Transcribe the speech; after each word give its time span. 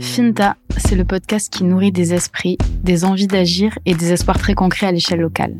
Finta 0.00 0.56
c'est 0.78 0.94
le 0.94 1.04
podcast 1.04 1.52
qui 1.52 1.64
nourrit 1.64 1.92
des 1.92 2.14
esprits, 2.14 2.58
des 2.82 3.04
envies 3.04 3.26
d'agir 3.26 3.78
et 3.86 3.94
des 3.94 4.12
espoirs 4.12 4.38
très 4.38 4.54
concrets 4.54 4.86
à 4.86 4.92
l'échelle 4.92 5.20
locale. 5.20 5.54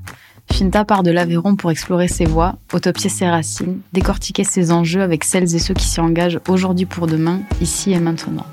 Finta 0.53 0.85
part 0.85 1.03
de 1.03 1.11
l'Aveyron 1.11 1.56
pour 1.56 1.71
explorer 1.71 2.06
ses 2.06 2.26
voies, 2.26 2.56
autopsier 2.72 3.10
ses 3.10 3.29
racines, 3.29 3.81
décortiquer 3.92 4.44
ses 4.44 4.71
enjeux 4.71 5.03
avec 5.03 5.24
celles 5.24 5.54
et 5.54 5.58
ceux 5.58 5.74
qui 5.74 5.87
s'y 5.87 6.01
engagent 6.01 6.38
aujourd'hui 6.49 6.87
pour 6.87 7.06
demain, 7.06 7.40
ici 7.60 7.92
et 7.92 7.99
maintenant. 7.99 8.47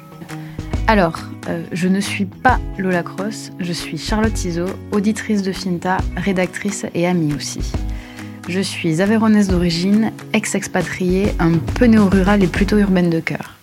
Alors, 0.88 1.20
euh, 1.48 1.64
je 1.72 1.88
ne 1.88 2.00
suis 2.00 2.26
pas 2.26 2.60
Lola 2.78 3.04
Cross, 3.04 3.52
je 3.60 3.72
suis 3.72 3.98
Charlotte 3.98 4.44
Iso, 4.44 4.66
auditrice 4.92 5.44
de 5.44 5.52
Finta, 5.52 5.98
rédactrice 6.18 6.86
et 6.94 7.06
amie 7.06 7.34
aussi. 7.34 7.62
Je 8.50 8.60
suis 8.60 9.02
aveyronnaise 9.02 9.48
d'origine, 9.48 10.12
ex-expatriée, 10.34 11.34
un 11.40 11.54
peu 11.76 11.86
néo-rurale 11.86 12.44
et 12.44 12.48
plutôt 12.48 12.78
urbaine 12.78 13.10
de 13.10 13.20
cœur. 13.20 13.54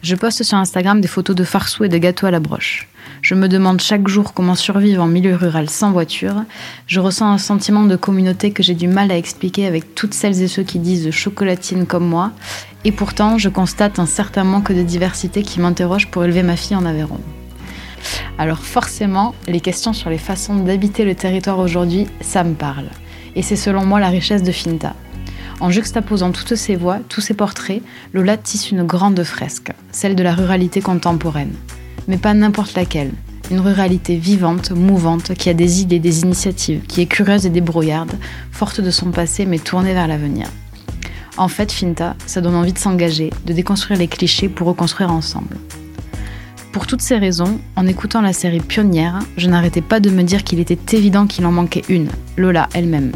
Je 0.00 0.14
poste 0.14 0.44
sur 0.44 0.56
Instagram 0.56 1.00
des 1.00 1.08
photos 1.08 1.34
de 1.34 1.42
farceaux 1.42 1.82
et 1.82 1.88
de 1.88 1.98
gâteaux 1.98 2.26
à 2.26 2.30
la 2.30 2.38
broche. 2.38 2.88
Je 3.20 3.34
me 3.34 3.48
demande 3.48 3.80
chaque 3.80 4.06
jour 4.06 4.32
comment 4.32 4.54
survivre 4.54 5.02
en 5.02 5.08
milieu 5.08 5.34
rural 5.34 5.68
sans 5.68 5.90
voiture. 5.90 6.44
Je 6.86 7.00
ressens 7.00 7.32
un 7.32 7.38
sentiment 7.38 7.82
de 7.82 7.96
communauté 7.96 8.52
que 8.52 8.62
j'ai 8.62 8.76
du 8.76 8.86
mal 8.86 9.10
à 9.10 9.16
expliquer 9.16 9.66
avec 9.66 9.96
toutes 9.96 10.14
celles 10.14 10.40
et 10.40 10.46
ceux 10.46 10.62
qui 10.62 10.78
disent 10.78 11.10
chocolatine 11.10 11.84
comme 11.84 12.06
moi. 12.06 12.30
Et 12.84 12.92
pourtant, 12.92 13.38
je 13.38 13.48
constate 13.48 13.98
un 13.98 14.06
certain 14.06 14.44
manque 14.44 14.70
de 14.70 14.82
diversité 14.82 15.42
qui 15.42 15.58
m'interroge 15.58 16.06
pour 16.06 16.24
élever 16.24 16.44
ma 16.44 16.56
fille 16.56 16.76
en 16.76 16.86
Aveyron. 16.86 17.20
Alors 18.38 18.60
forcément, 18.60 19.34
les 19.48 19.60
questions 19.60 19.92
sur 19.92 20.10
les 20.10 20.18
façons 20.18 20.54
d'habiter 20.54 21.04
le 21.04 21.16
territoire 21.16 21.58
aujourd'hui, 21.58 22.06
ça 22.20 22.44
me 22.44 22.54
parle. 22.54 22.86
Et 23.34 23.42
c'est 23.42 23.56
selon 23.56 23.84
moi 23.84 23.98
la 23.98 24.10
richesse 24.10 24.44
de 24.44 24.52
Finta. 24.52 24.94
En 25.60 25.70
juxtaposant 25.70 26.30
toutes 26.30 26.54
ces 26.54 26.76
voix, 26.76 27.00
tous 27.08 27.20
ces 27.20 27.34
portraits, 27.34 27.82
Lola 28.12 28.36
tisse 28.36 28.70
une 28.70 28.84
grande 28.84 29.22
fresque, 29.24 29.72
celle 29.90 30.14
de 30.14 30.22
la 30.22 30.34
ruralité 30.34 30.80
contemporaine. 30.80 31.52
Mais 32.06 32.16
pas 32.16 32.32
n'importe 32.32 32.74
laquelle. 32.74 33.10
Une 33.50 33.60
ruralité 33.60 34.16
vivante, 34.16 34.70
mouvante, 34.70 35.34
qui 35.34 35.48
a 35.48 35.54
des 35.54 35.80
idées, 35.80 35.98
des 35.98 36.20
initiatives, 36.20 36.82
qui 36.86 37.00
est 37.00 37.06
curieuse 37.06 37.46
et 37.46 37.50
débrouillarde, 37.50 38.12
forte 38.52 38.80
de 38.80 38.90
son 38.90 39.10
passé 39.10 39.46
mais 39.46 39.58
tournée 39.58 39.94
vers 39.94 40.06
l'avenir. 40.06 40.46
En 41.36 41.48
fait, 41.48 41.72
Finta, 41.72 42.14
ça 42.26 42.40
donne 42.40 42.54
envie 42.54 42.72
de 42.72 42.78
s'engager, 42.78 43.30
de 43.46 43.52
déconstruire 43.52 43.98
les 43.98 44.08
clichés 44.08 44.48
pour 44.48 44.68
reconstruire 44.68 45.10
ensemble. 45.10 45.56
Pour 46.72 46.86
toutes 46.86 47.00
ces 47.00 47.16
raisons, 47.16 47.58
en 47.74 47.86
écoutant 47.86 48.20
la 48.20 48.32
série 48.32 48.60
Pionnière, 48.60 49.20
je 49.36 49.48
n'arrêtais 49.48 49.80
pas 49.80 49.98
de 49.98 50.10
me 50.10 50.22
dire 50.22 50.44
qu'il 50.44 50.60
était 50.60 50.96
évident 50.96 51.26
qu'il 51.26 51.46
en 51.46 51.52
manquait 51.52 51.84
une, 51.88 52.08
Lola 52.36 52.68
elle-même, 52.74 53.12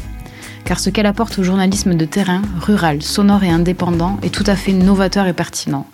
car 0.64 0.80
ce 0.80 0.90
qu'elle 0.90 1.06
apporte 1.06 1.38
au 1.38 1.42
journalisme 1.42 1.94
de 1.94 2.04
terrain, 2.04 2.42
rural, 2.60 3.02
sonore 3.02 3.44
et 3.44 3.50
indépendant, 3.50 4.18
est 4.22 4.34
tout 4.34 4.44
à 4.46 4.56
fait 4.56 4.72
novateur 4.72 5.26
et 5.26 5.32
pertinent. 5.32 5.86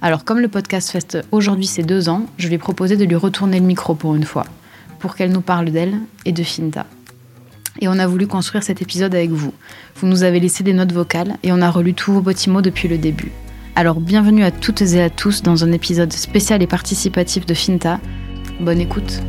Alors 0.00 0.24
comme 0.24 0.40
le 0.40 0.48
podcast 0.48 0.90
feste 0.90 1.18
aujourd'hui 1.30 1.66
ses 1.66 1.82
deux 1.82 2.08
ans, 2.08 2.26
je 2.36 2.48
lui 2.48 2.56
ai 2.56 2.58
proposé 2.58 2.96
de 2.96 3.04
lui 3.04 3.16
retourner 3.16 3.60
le 3.60 3.66
micro 3.66 3.94
pour 3.94 4.14
une 4.14 4.24
fois, 4.24 4.46
pour 4.98 5.14
qu'elle 5.14 5.32
nous 5.32 5.40
parle 5.40 5.70
d'elle 5.70 5.94
et 6.24 6.32
de 6.32 6.42
Finta. 6.42 6.86
Et 7.80 7.88
on 7.88 7.98
a 7.98 8.06
voulu 8.06 8.26
construire 8.26 8.62
cet 8.62 8.82
épisode 8.82 9.14
avec 9.14 9.30
vous. 9.30 9.52
Vous 9.96 10.06
nous 10.06 10.24
avez 10.24 10.40
laissé 10.40 10.62
des 10.62 10.72
notes 10.72 10.92
vocales 10.92 11.36
et 11.42 11.52
on 11.52 11.62
a 11.62 11.70
relu 11.70 11.94
tous 11.94 12.12
vos 12.12 12.22
petits 12.22 12.50
mots 12.50 12.62
depuis 12.62 12.88
le 12.88 12.98
début. 12.98 13.32
Alors 13.74 14.00
bienvenue 14.00 14.44
à 14.44 14.50
toutes 14.50 14.82
et 14.82 15.02
à 15.02 15.08
tous 15.08 15.42
dans 15.42 15.64
un 15.64 15.72
épisode 15.72 16.12
spécial 16.12 16.62
et 16.62 16.66
participatif 16.66 17.46
de 17.46 17.54
Finta. 17.54 18.00
Bonne 18.60 18.80
écoute. 18.80 19.22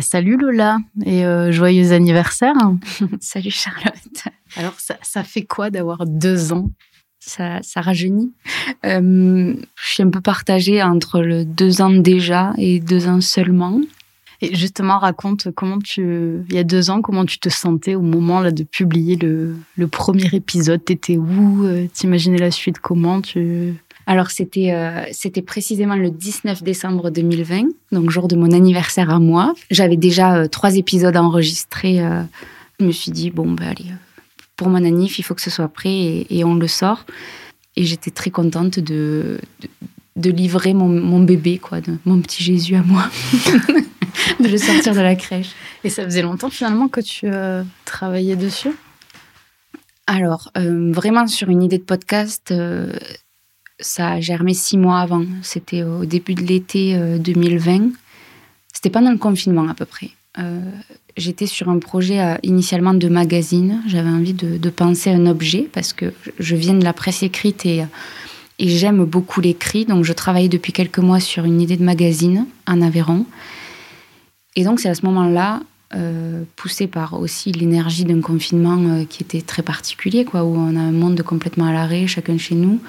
Bah, 0.00 0.06
salut 0.06 0.38
Lola 0.38 0.78
et 1.04 1.26
euh, 1.26 1.52
joyeux 1.52 1.92
anniversaire. 1.92 2.54
salut 3.20 3.50
Charlotte. 3.50 4.24
Alors 4.56 4.72
ça, 4.78 5.22
fait 5.24 5.42
quoi 5.42 5.68
d'avoir 5.68 6.06
deux 6.06 6.54
ans? 6.54 6.70
Ça, 7.18 7.58
ça 7.60 7.82
rajeunit? 7.82 8.32
Euh, 8.86 9.54
je 9.76 9.86
suis 9.86 10.02
un 10.02 10.08
peu 10.08 10.22
partagée 10.22 10.82
entre 10.82 11.20
le 11.20 11.44
deux 11.44 11.82
ans 11.82 11.90
déjà 11.90 12.54
et 12.56 12.80
deux 12.80 13.08
ans 13.08 13.20
seulement. 13.20 13.78
Et 14.40 14.54
justement, 14.54 14.98
raconte 14.98 15.50
comment 15.54 15.78
tu, 15.78 16.46
il 16.48 16.54
y 16.54 16.58
a 16.58 16.64
deux 16.64 16.88
ans, 16.88 17.02
comment 17.02 17.26
tu 17.26 17.38
te 17.38 17.50
sentais 17.50 17.94
au 17.94 18.00
moment 18.00 18.40
là 18.40 18.52
de 18.52 18.62
publier 18.62 19.16
le, 19.16 19.54
le 19.76 19.86
premier 19.86 20.30
épisode? 20.32 20.82
T'étais 20.82 21.18
où? 21.18 21.66
Euh, 21.66 21.88
T'imaginais 21.92 22.38
la 22.38 22.50
suite 22.50 22.78
comment? 22.78 23.20
Tu 23.20 23.74
alors, 24.10 24.32
c'était 24.32 24.72
euh, 24.72 25.04
c'était 25.12 25.40
précisément 25.40 25.94
le 25.94 26.10
19 26.10 26.64
décembre 26.64 27.10
2020, 27.10 27.68
donc 27.92 28.10
jour 28.10 28.26
de 28.26 28.34
mon 28.34 28.50
anniversaire 28.50 29.08
à 29.08 29.20
moi. 29.20 29.54
J'avais 29.70 29.96
déjà 29.96 30.34
euh, 30.34 30.48
trois 30.48 30.74
épisodes 30.74 31.16
enregistrés. 31.16 32.04
Euh, 32.04 32.24
je 32.80 32.86
me 32.86 32.90
suis 32.90 33.12
dit, 33.12 33.30
bon, 33.30 33.52
ben 33.52 33.68
allez, 33.68 33.86
pour 34.56 34.68
mon 34.68 34.84
anniv, 34.84 35.14
il 35.16 35.22
faut 35.22 35.36
que 35.36 35.40
ce 35.40 35.48
soit 35.48 35.68
prêt 35.68 36.26
et, 36.28 36.42
on 36.42 36.56
le 36.56 36.66
sort. 36.66 37.06
Et 37.76 37.84
j'étais 37.84 38.10
très 38.10 38.30
contente 38.30 38.80
de, 38.80 39.38
de, 40.16 40.30
livrer 40.32 40.74
mon, 40.74 40.88
mon, 40.88 41.20
bébé, 41.20 41.58
quoi, 41.58 41.80
de, 41.80 41.96
mon 42.04 42.20
petit 42.20 42.42
Jésus 42.42 42.74
à 42.74 42.82
moi, 42.82 43.08
de 44.40 44.48
le 44.48 44.58
sortir 44.58 44.92
de 44.92 45.02
la 45.02 45.14
crèche. 45.14 45.52
Et 45.84 45.88
ça 45.88 46.02
faisait 46.02 46.22
longtemps 46.22 46.50
finalement 46.50 46.88
que 46.88 47.00
tu 47.00 47.28
travaillais 47.84 48.34
dessus? 48.34 48.72
Alors, 50.08 50.50
vraiment 50.56 51.28
sur 51.28 51.48
une 51.48 51.62
idée 51.62 51.78
de 51.78 51.84
podcast, 51.84 52.52
ça 53.80 54.12
a 54.12 54.20
germé 54.20 54.54
six 54.54 54.78
mois 54.78 55.00
avant. 55.00 55.24
C'était 55.42 55.82
au 55.82 56.04
début 56.04 56.34
de 56.34 56.42
l'été 56.42 56.96
2020. 57.18 57.72
Euh, 57.72 57.88
C'était 58.72 58.90
pendant 58.90 59.10
le 59.10 59.18
confinement 59.18 59.68
à 59.68 59.74
peu 59.74 59.84
près. 59.84 60.10
Euh, 60.38 60.60
j'étais 61.16 61.46
sur 61.46 61.68
un 61.68 61.78
projet 61.78 62.20
euh, 62.20 62.36
initialement 62.42 62.94
de 62.94 63.08
magazine. 63.08 63.82
J'avais 63.86 64.08
envie 64.08 64.34
de, 64.34 64.70
penser 64.70 65.10
à 65.10 65.14
un 65.14 65.26
objet 65.26 65.68
parce 65.72 65.92
que 65.92 66.12
je 66.38 66.56
viens 66.56 66.74
de 66.74 66.84
la 66.84 66.92
presse 66.92 67.22
écrite 67.22 67.66
et, 67.66 67.84
et 68.58 68.68
j'aime 68.68 69.04
beaucoup 69.04 69.40
l'écrit. 69.40 69.86
Donc 69.86 70.04
je 70.04 70.12
travaillais 70.12 70.48
depuis 70.48 70.72
quelques 70.72 70.98
mois 70.98 71.20
sur 71.20 71.44
une 71.44 71.60
idée 71.60 71.76
de 71.76 71.84
magazine 71.84 72.46
en 72.66 72.80
Aveyron. 72.82 73.26
Et 74.56 74.64
donc 74.64 74.80
c'est 74.80 74.88
à 74.88 74.94
ce 74.94 75.04
moment-là, 75.06 75.60
poussé 76.54 76.86
par 76.86 77.14
aussi 77.14 77.50
l'énergie 77.50 78.04
d'un 78.04 78.20
confinement 78.20 79.04
qui 79.06 79.24
était 79.24 79.42
très 79.42 79.62
particulier, 79.62 80.24
quoi, 80.24 80.44
où 80.44 80.54
on 80.54 80.76
a 80.76 80.80
un 80.80 80.92
monde 80.92 81.20
complètement 81.22 81.66
à 81.66 81.72
l'arrêt, 81.72 82.06
chacun 82.06 82.38
chez 82.38 82.54
nous. 82.54 82.80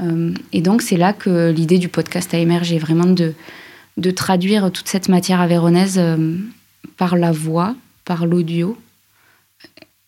Euh, 0.00 0.34
et 0.52 0.60
donc, 0.60 0.82
c'est 0.82 0.96
là 0.96 1.12
que 1.12 1.50
l'idée 1.50 1.78
du 1.78 1.88
podcast 1.88 2.34
a 2.34 2.38
émergé, 2.38 2.78
vraiment 2.78 3.06
de, 3.06 3.34
de 3.96 4.10
traduire 4.10 4.70
toute 4.70 4.88
cette 4.88 5.08
matière 5.08 5.40
avéronaise 5.40 5.96
euh, 5.98 6.36
par 6.96 7.16
la 7.16 7.32
voix, 7.32 7.74
par 8.04 8.26
l'audio. 8.26 8.76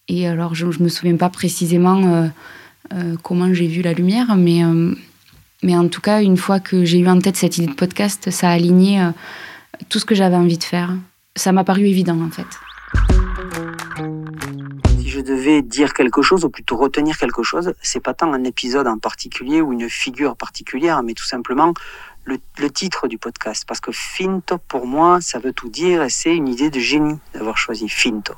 Et 0.08 0.26
alors, 0.26 0.54
je 0.54 0.66
ne 0.66 0.82
me 0.84 0.88
souviens 0.88 1.16
pas 1.16 1.28
précisément 1.28 2.30
euh, 2.92 3.14
comment 3.22 3.52
j'ai 3.52 3.66
vu 3.66 3.82
la 3.82 3.92
lumière, 3.92 4.36
mais, 4.36 4.62
mais 5.64 5.76
en 5.76 5.88
tout 5.88 6.00
cas, 6.00 6.22
une 6.22 6.36
fois 6.36 6.60
que 6.60 6.84
j'ai 6.84 7.00
eu 7.00 7.08
en 7.08 7.18
tête 7.18 7.36
cette 7.36 7.58
idée 7.58 7.66
de 7.66 7.74
podcast, 7.74 8.30
ça 8.30 8.50
a 8.50 8.52
aligné 8.52 9.04
tout 9.88 9.98
ce 9.98 10.04
que 10.04 10.14
j'avais 10.14 10.36
envie 10.36 10.58
de 10.58 10.64
faire. 10.64 10.94
Ça 11.34 11.50
m'a 11.50 11.64
paru 11.64 11.88
évident, 11.88 12.20
en 12.22 12.30
fait 12.30 12.46
je 15.16 15.22
devais 15.22 15.62
dire 15.62 15.94
quelque 15.94 16.20
chose, 16.20 16.44
ou 16.44 16.50
plutôt 16.50 16.76
retenir 16.76 17.16
quelque 17.16 17.42
chose, 17.42 17.72
c'est 17.80 18.00
pas 18.00 18.12
tant 18.12 18.34
un 18.34 18.44
épisode 18.44 18.86
en 18.86 18.98
particulier 18.98 19.62
ou 19.62 19.72
une 19.72 19.88
figure 19.88 20.36
particulière, 20.36 21.02
mais 21.02 21.14
tout 21.14 21.24
simplement 21.24 21.72
le, 22.24 22.38
titre 22.70 23.08
du 23.08 23.16
podcast. 23.16 23.64
Parce 23.66 23.80
que 23.80 23.92
Finto, 23.92 24.58
pour 24.58 24.86
moi, 24.86 25.22
ça 25.22 25.38
veut 25.38 25.54
tout 25.54 25.70
dire 25.70 26.02
et 26.02 26.10
c'est 26.10 26.36
une 26.36 26.48
idée 26.48 26.68
de 26.68 26.80
génie 26.80 27.18
d'avoir 27.32 27.56
choisi 27.56 27.88
Finto. 27.88 28.34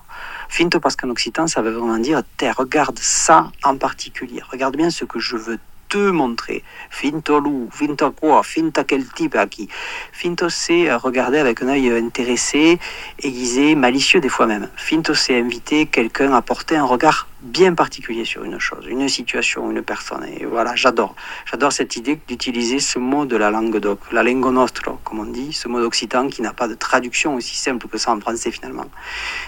Finto, 0.48 0.78
parce 0.78 0.94
qu'en 0.94 1.10
occitan, 1.10 1.48
ça 1.48 1.62
veut 1.62 1.72
vraiment 1.72 1.98
dire, 1.98 2.22
regarde 2.56 2.98
ça 3.00 3.50
en 3.64 3.76
particulier. 3.76 4.40
Regarde 4.48 4.76
bien 4.76 4.90
ce 4.90 5.04
que 5.04 5.18
je 5.18 5.36
veux 5.36 5.58
te 5.88 6.10
montrer. 6.10 6.62
Finto 6.90 7.40
loup, 7.40 7.68
finto 7.72 8.10
quoi, 8.12 8.42
finto 8.42 8.84
quel 8.84 9.06
type 9.08 9.36
à 9.36 9.46
qui. 9.46 9.68
Finto 10.12 10.48
c'est 10.48 10.92
regarder 10.94 11.38
avec 11.38 11.62
un 11.62 11.68
œil 11.68 11.90
intéressé, 11.90 12.78
aiguisé, 13.22 13.74
malicieux 13.74 14.20
des 14.20 14.28
fois 14.28 14.46
même. 14.46 14.68
Finto 14.76 15.14
c'est 15.14 15.38
inviter 15.38 15.86
quelqu'un 15.86 16.32
à 16.32 16.42
porter 16.42 16.76
un 16.76 16.84
regard 16.84 17.28
bien 17.40 17.74
particulier 17.74 18.24
sur 18.24 18.44
une 18.44 18.58
chose, 18.58 18.86
une 18.88 19.08
situation, 19.08 19.70
une 19.70 19.82
personne. 19.82 20.24
Et 20.24 20.44
voilà, 20.44 20.74
j'adore. 20.74 21.14
J'adore 21.50 21.72
cette 21.72 21.96
idée 21.96 22.20
d'utiliser 22.26 22.80
ce 22.80 22.98
mot 22.98 23.26
de 23.26 23.36
la 23.36 23.50
langue 23.50 23.78
d'oc, 23.78 24.00
la 24.12 24.22
lingua 24.22 24.50
nostro, 24.50 24.98
comme 25.04 25.20
on 25.20 25.24
dit, 25.24 25.52
ce 25.52 25.68
mot 25.68 25.80
d'occitan 25.80 26.28
qui 26.28 26.42
n'a 26.42 26.52
pas 26.52 26.68
de 26.68 26.74
traduction 26.74 27.34
aussi 27.34 27.56
simple 27.56 27.86
que 27.88 27.98
ça 27.98 28.12
en 28.12 28.20
français 28.20 28.50
finalement. 28.50 28.86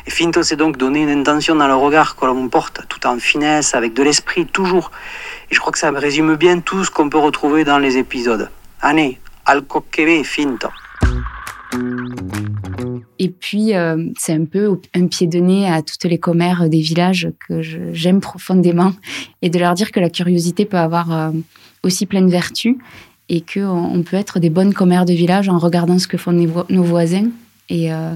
Et 0.07 0.11
finto, 0.11 0.43
c'est 0.43 0.57
donc 0.57 0.77
donner 0.77 1.03
une 1.03 1.21
intention 1.21 1.57
dans 1.57 1.69
le 1.69 1.75
regard 1.75 2.17
que 2.17 2.27
l'on 2.27 2.49
porte, 2.49 2.83
tout 2.89 3.07
en 3.07 3.19
finesse, 3.19 3.75
avec 3.75 3.93
de 3.95 4.03
l'esprit, 4.03 4.47
toujours. 4.47 4.91
Et 5.51 5.55
je 5.55 5.61
crois 5.61 5.73
que 5.73 5.79
ça 5.79 5.91
résume 5.91 6.37
bien 6.37 6.61
tout 6.61 6.85
ce 6.85 6.91
qu'on 6.91 7.09
peut 7.09 7.19
retrouver 7.19 7.65
dans 7.65 7.79
les 7.79 7.97
épisodes. 7.97 8.51
Année, 8.83 9.21
al 9.45 9.63
finto. 10.25 10.69
Et 13.19 13.29
puis, 13.29 13.75
euh, 13.75 14.09
c'est 14.19 14.33
un 14.33 14.45
peu 14.45 14.81
un 14.95 15.07
pied 15.07 15.27
de 15.27 15.39
nez 15.39 15.69
à 15.71 15.83
toutes 15.83 16.05
les 16.05 16.19
commères 16.19 16.69
des 16.69 16.81
villages 16.81 17.31
que 17.47 17.61
j'aime 17.93 18.21
profondément 18.21 18.93
et 19.43 19.51
de 19.51 19.59
leur 19.59 19.75
dire 19.75 19.93
que 19.93 20.01
la 20.01 20.11
curiosité 20.11 20.65
peut 20.65 20.79
avoir 20.79 21.13
euh, 21.13 21.31
aussi 21.83 22.07
plein 22.07 22.23
de 22.23 22.31
vertus 22.31 22.77
et 23.29 23.43
qu'on 23.43 24.03
peut 24.05 24.17
être 24.17 24.41
des 24.41 24.51
bonnes 24.51 24.75
commères 24.75 25.05
de 25.05 25.13
village 25.13 25.49
en 25.49 25.59
regardant 25.59 25.99
ce 25.99 26.09
que 26.09 26.17
font 26.17 26.33
nos 26.33 26.83
voisins. 26.83 27.29
Et, 27.69 27.93
euh, 27.93 28.15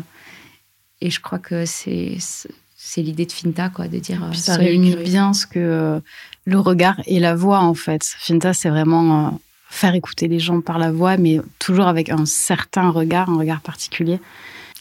et 1.00 1.10
je 1.10 1.20
crois 1.20 1.38
que 1.38 1.64
c'est 1.66 2.16
c'est 2.76 3.02
l'idée 3.02 3.26
de 3.26 3.32
Finta, 3.32 3.70
quoi, 3.70 3.88
de 3.88 3.98
dire. 3.98 4.26
Puis 4.30 4.40
ça 4.40 4.56
réunit 4.56 4.96
bien 4.96 5.32
ce 5.32 5.46
que 5.46 6.00
le 6.44 6.58
regard 6.58 7.00
et 7.06 7.18
la 7.18 7.34
voix, 7.34 7.60
en 7.60 7.74
fait. 7.74 8.04
Finta, 8.04 8.52
c'est 8.52 8.68
vraiment 8.68 9.40
faire 9.75 9.94
écouter 9.94 10.29
les 10.29 10.38
gens 10.38 10.61
par 10.61 10.79
la 10.79 10.93
voix, 10.93 11.17
mais 11.17 11.41
toujours 11.59 11.88
avec 11.88 12.09
un 12.09 12.26
certain 12.26 12.91
regard, 12.91 13.29
un 13.29 13.38
regard 13.38 13.61
particulier. 13.61 14.21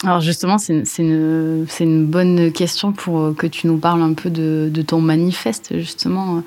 Alors 0.04 0.20
justement, 0.20 0.56
c'est 0.58 0.84
une, 0.98 1.66
une, 1.80 2.06
bonne 2.06 2.52
question 2.52 2.92
pour 2.92 3.34
que 3.34 3.46
tu 3.46 3.66
nous 3.66 3.78
parles 3.78 4.02
un 4.02 4.12
peu 4.12 4.30
de, 4.30 4.70
de 4.72 4.82
ton 4.82 5.00
manifeste, 5.00 5.76
justement. 5.78 6.42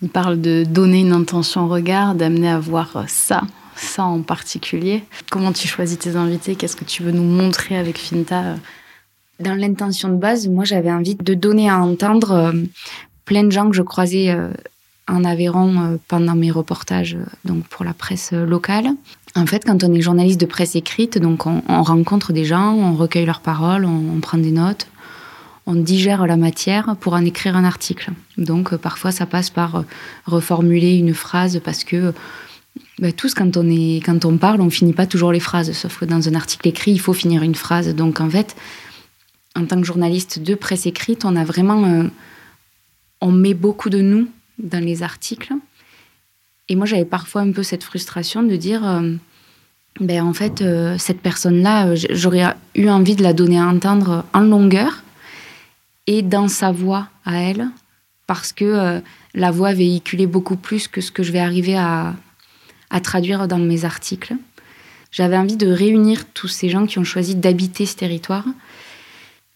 Il 0.00 0.10
parle 0.10 0.40
de 0.40 0.64
donner 0.64 1.00
une 1.00 1.12
intention 1.12 1.64
au 1.64 1.68
regard, 1.68 2.14
d'amener 2.14 2.50
à 2.50 2.60
voir 2.60 3.04
ça, 3.08 3.42
ça 3.74 4.04
en 4.04 4.22
particulier. 4.22 5.02
Comment 5.30 5.52
tu 5.52 5.66
choisis 5.66 5.98
tes 5.98 6.14
invités? 6.14 6.54
Qu'est-ce 6.54 6.76
que 6.76 6.84
tu 6.84 7.02
veux 7.02 7.12
nous 7.12 7.24
montrer 7.24 7.76
avec 7.76 7.98
Finta? 7.98 8.56
Dans 9.40 9.54
l'intention 9.54 10.08
de 10.08 10.16
base, 10.16 10.46
moi 10.46 10.64
j'avais 10.64 10.92
envie 10.92 11.16
de 11.16 11.34
donner 11.34 11.68
à 11.68 11.78
entendre 11.78 12.32
euh, 12.32 12.52
plein 13.24 13.44
de 13.44 13.50
gens 13.50 13.68
que 13.68 13.76
je 13.76 13.82
croisais 13.82 14.30
euh, 14.30 14.50
en 15.08 15.24
Aveyron 15.24 15.80
euh, 15.80 15.96
pendant 16.06 16.34
mes 16.34 16.50
reportages 16.50 17.16
donc 17.44 17.66
pour 17.68 17.84
la 17.84 17.94
presse 17.94 18.32
locale. 18.32 18.90
En 19.34 19.46
fait, 19.46 19.64
quand 19.64 19.84
on 19.84 19.92
est 19.94 20.00
journaliste 20.00 20.40
de 20.40 20.46
presse 20.46 20.76
écrite, 20.76 21.18
donc 21.18 21.46
on, 21.46 21.62
rencontre 21.82 22.32
des 22.32 22.44
gens, 22.44 22.74
on 22.74 22.94
recueille 22.94 23.26
leurs 23.26 23.40
paroles, 23.40 23.84
on 23.84 24.20
prend 24.20 24.38
des 24.38 24.50
notes, 24.50 24.88
on 25.68 25.74
digère 25.74 26.26
la 26.26 26.38
matière 26.38 26.96
pour 26.98 27.12
en 27.12 27.24
écrire 27.24 27.54
un 27.54 27.62
article. 27.62 28.12
Donc 28.38 28.72
euh, 28.72 28.78
parfois 28.78 29.12
ça 29.12 29.26
passe 29.26 29.50
par 29.50 29.76
euh, 29.76 29.82
reformuler 30.24 30.94
une 30.94 31.12
phrase 31.12 31.60
parce 31.62 31.84
que 31.84 32.14
bah, 32.98 33.12
tous 33.12 33.34
quand 33.34 33.54
on 33.58 33.68
est 33.68 33.96
quand 33.96 34.24
on 34.24 34.38
parle, 34.38 34.62
on 34.62 34.70
finit 34.70 34.94
pas 34.94 35.06
toujours 35.06 35.30
les 35.30 35.40
phrases. 35.40 35.70
Sauf 35.72 35.98
que 35.98 36.06
dans 36.06 36.26
un 36.26 36.34
article 36.34 36.66
écrit, 36.68 36.92
il 36.92 37.00
faut 37.00 37.12
finir 37.12 37.42
une 37.42 37.54
phrase. 37.54 37.94
Donc 37.94 38.20
en 38.20 38.30
fait, 38.30 38.56
en 39.54 39.66
tant 39.66 39.78
que 39.78 39.86
journaliste 39.86 40.38
de 40.38 40.54
presse 40.54 40.86
écrite, 40.86 41.26
on 41.26 41.36
a 41.36 41.44
vraiment 41.44 41.84
euh, 41.84 42.04
on 43.20 43.30
met 43.30 43.54
beaucoup 43.54 43.90
de 43.90 44.00
nous 44.00 44.26
dans 44.58 44.84
les 44.84 45.02
articles. 45.02 45.52
Et 46.68 46.76
moi, 46.76 46.86
j'avais 46.86 47.04
parfois 47.04 47.42
un 47.42 47.52
peu 47.52 47.62
cette 47.62 47.84
frustration 47.84 48.42
de 48.42 48.56
dire, 48.56 48.82
ben 50.00 50.22
en 50.22 50.34
fait, 50.34 50.62
cette 50.98 51.20
personne-là, 51.20 51.94
j'aurais 51.94 52.54
eu 52.74 52.88
envie 52.88 53.16
de 53.16 53.22
la 53.22 53.32
donner 53.32 53.58
à 53.58 53.66
entendre 53.66 54.24
en 54.34 54.40
longueur 54.40 55.02
et 56.08 56.22
dans 56.22 56.48
sa 56.48 56.72
voix 56.72 57.08
à 57.26 57.36
elle, 57.36 57.68
parce 58.26 58.52
que 58.52 58.64
euh, 58.64 59.00
la 59.34 59.50
voix 59.50 59.74
véhiculait 59.74 60.26
beaucoup 60.26 60.56
plus 60.56 60.88
que 60.88 61.02
ce 61.02 61.12
que 61.12 61.22
je 61.22 61.32
vais 61.32 61.38
arriver 61.38 61.76
à, 61.76 62.14
traduire 63.02 63.46
dans 63.46 63.58
mes 63.58 63.84
articles. 63.84 64.34
J'avais 65.12 65.36
envie 65.36 65.58
de 65.58 65.66
réunir 65.66 66.24
tous 66.32 66.48
ces 66.48 66.70
gens 66.70 66.86
qui 66.86 66.98
ont 66.98 67.04
choisi 67.04 67.34
d'habiter 67.34 67.84
ce 67.84 67.94
territoire. 67.94 68.46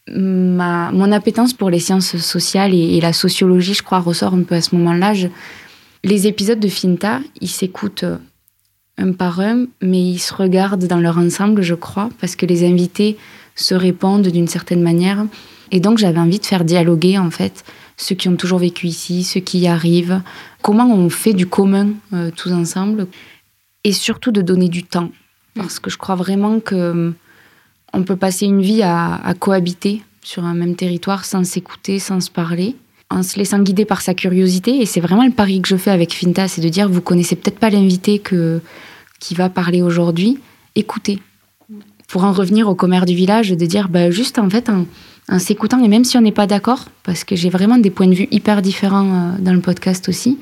Ma, 0.08 0.90
mon 0.90 1.12
appétence 1.12 1.52
pour 1.52 1.70
les 1.70 1.78
sciences 1.78 2.16
sociales 2.16 2.74
et, 2.74 3.00
la 3.00 3.12
sociologie, 3.12 3.74
je 3.74 3.82
crois, 3.82 4.00
ressort 4.00 4.34
un 4.34 4.42
peu 4.42 4.56
à 4.56 4.60
ce 4.60 4.74
moment-là. 4.74 5.12
les 6.02 6.26
épisodes 6.26 6.58
de 6.58 6.68
Finta, 6.68 7.20
ils 7.40 7.48
s'écoutent 7.48 8.04
un 8.98 9.12
par 9.12 9.40
un, 9.40 9.66
mais 9.80 10.02
ils 10.02 10.18
se 10.18 10.34
regardent 10.34 10.86
dans 10.86 10.98
leur 10.98 11.18
ensemble, 11.18 11.62
je 11.62 11.74
crois, 11.74 12.08
parce 12.20 12.36
que 12.36 12.46
les 12.46 12.66
invités 12.66 13.16
se 13.54 13.74
répondent 13.74 14.26
d'une 14.26 14.48
certaine 14.48 14.82
manière. 14.82 15.24
Et 15.70 15.80
donc 15.80 15.98
j'avais 15.98 16.18
envie 16.18 16.38
de 16.38 16.44
faire 16.44 16.64
dialoguer 16.64 17.18
en 17.18 17.30
fait 17.30 17.64
ceux 17.96 18.14
qui 18.14 18.28
ont 18.28 18.36
toujours 18.36 18.58
vécu 18.58 18.86
ici, 18.86 19.22
ceux 19.22 19.40
qui 19.40 19.60
y 19.60 19.68
arrivent, 19.68 20.20
comment 20.60 20.92
on 20.92 21.08
fait 21.08 21.34
du 21.34 21.46
commun 21.46 21.90
euh, 22.12 22.30
tous 22.34 22.52
ensemble, 22.52 23.06
et 23.84 23.92
surtout 23.92 24.32
de 24.32 24.42
donner 24.42 24.68
du 24.68 24.82
temps, 24.82 25.10
parce 25.54 25.78
que 25.78 25.90
je 25.90 25.98
crois 25.98 26.14
vraiment 26.14 26.60
que 26.60 26.74
euh, 26.74 27.10
on 27.92 28.02
peut 28.02 28.16
passer 28.16 28.46
une 28.46 28.62
vie 28.62 28.82
à, 28.82 29.34
cohabiter 29.38 30.02
sur 30.22 30.44
un 30.44 30.54
même 30.54 30.76
territoire 30.76 31.24
sans 31.24 31.44
s'écouter, 31.44 31.98
sans 31.98 32.20
se 32.20 32.30
parler, 32.30 32.76
en 33.10 33.22
se 33.22 33.36
laissant 33.38 33.58
guider 33.58 33.84
par 33.84 34.00
sa 34.00 34.14
curiosité. 34.14 34.80
Et 34.80 34.86
c'est 34.86 35.00
vraiment 35.00 35.24
le 35.24 35.32
pari 35.32 35.60
que 35.60 35.68
je 35.68 35.76
fais 35.76 35.90
avec 35.90 36.12
Finta, 36.12 36.48
c'est 36.48 36.60
de 36.60 36.68
dire 36.68 36.88
vous 36.88 37.00
connaissez 37.00 37.36
peut-être 37.36 37.58
pas 37.58 37.70
l'invité 37.70 38.18
que 38.18 38.60
qui 39.20 39.34
va 39.34 39.48
parler 39.48 39.82
aujourd'hui, 39.82 40.38
écoutez. 40.74 41.20
Pour 42.08 42.24
en 42.24 42.32
revenir 42.32 42.68
au 42.68 42.74
commerce 42.74 43.06
du 43.06 43.14
village, 43.14 43.50
de 43.50 43.66
dire 43.66 43.88
bah, 43.88 44.10
juste 44.10 44.38
en 44.38 44.50
fait 44.50 44.68
en 44.68 45.38
s'écoutant, 45.38 45.82
et 45.82 45.88
même 45.88 46.04
si 46.04 46.16
on 46.18 46.20
n'est 46.20 46.32
pas 46.32 46.46
d'accord, 46.46 46.86
parce 47.04 47.24
que 47.24 47.36
j'ai 47.36 47.48
vraiment 47.48 47.78
des 47.78 47.90
points 47.90 48.08
de 48.08 48.14
vue 48.14 48.28
hyper 48.30 48.62
différents 48.62 49.14
euh, 49.14 49.38
dans 49.38 49.52
le 49.52 49.60
podcast 49.60 50.08
aussi, 50.08 50.38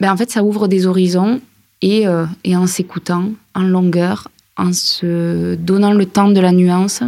ben 0.00 0.12
en 0.12 0.16
fait, 0.16 0.30
ça 0.30 0.42
ouvre 0.42 0.68
des 0.68 0.86
horizons 0.86 1.40
et, 1.82 2.06
euh, 2.06 2.26
et 2.44 2.56
en 2.56 2.66
s'écoutant 2.66 3.30
en 3.54 3.62
longueur, 3.62 4.28
en 4.56 4.72
se 4.72 5.54
donnant 5.54 5.92
le 5.92 6.06
temps 6.06 6.28
de 6.28 6.40
la 6.40 6.52
nuance, 6.52 7.02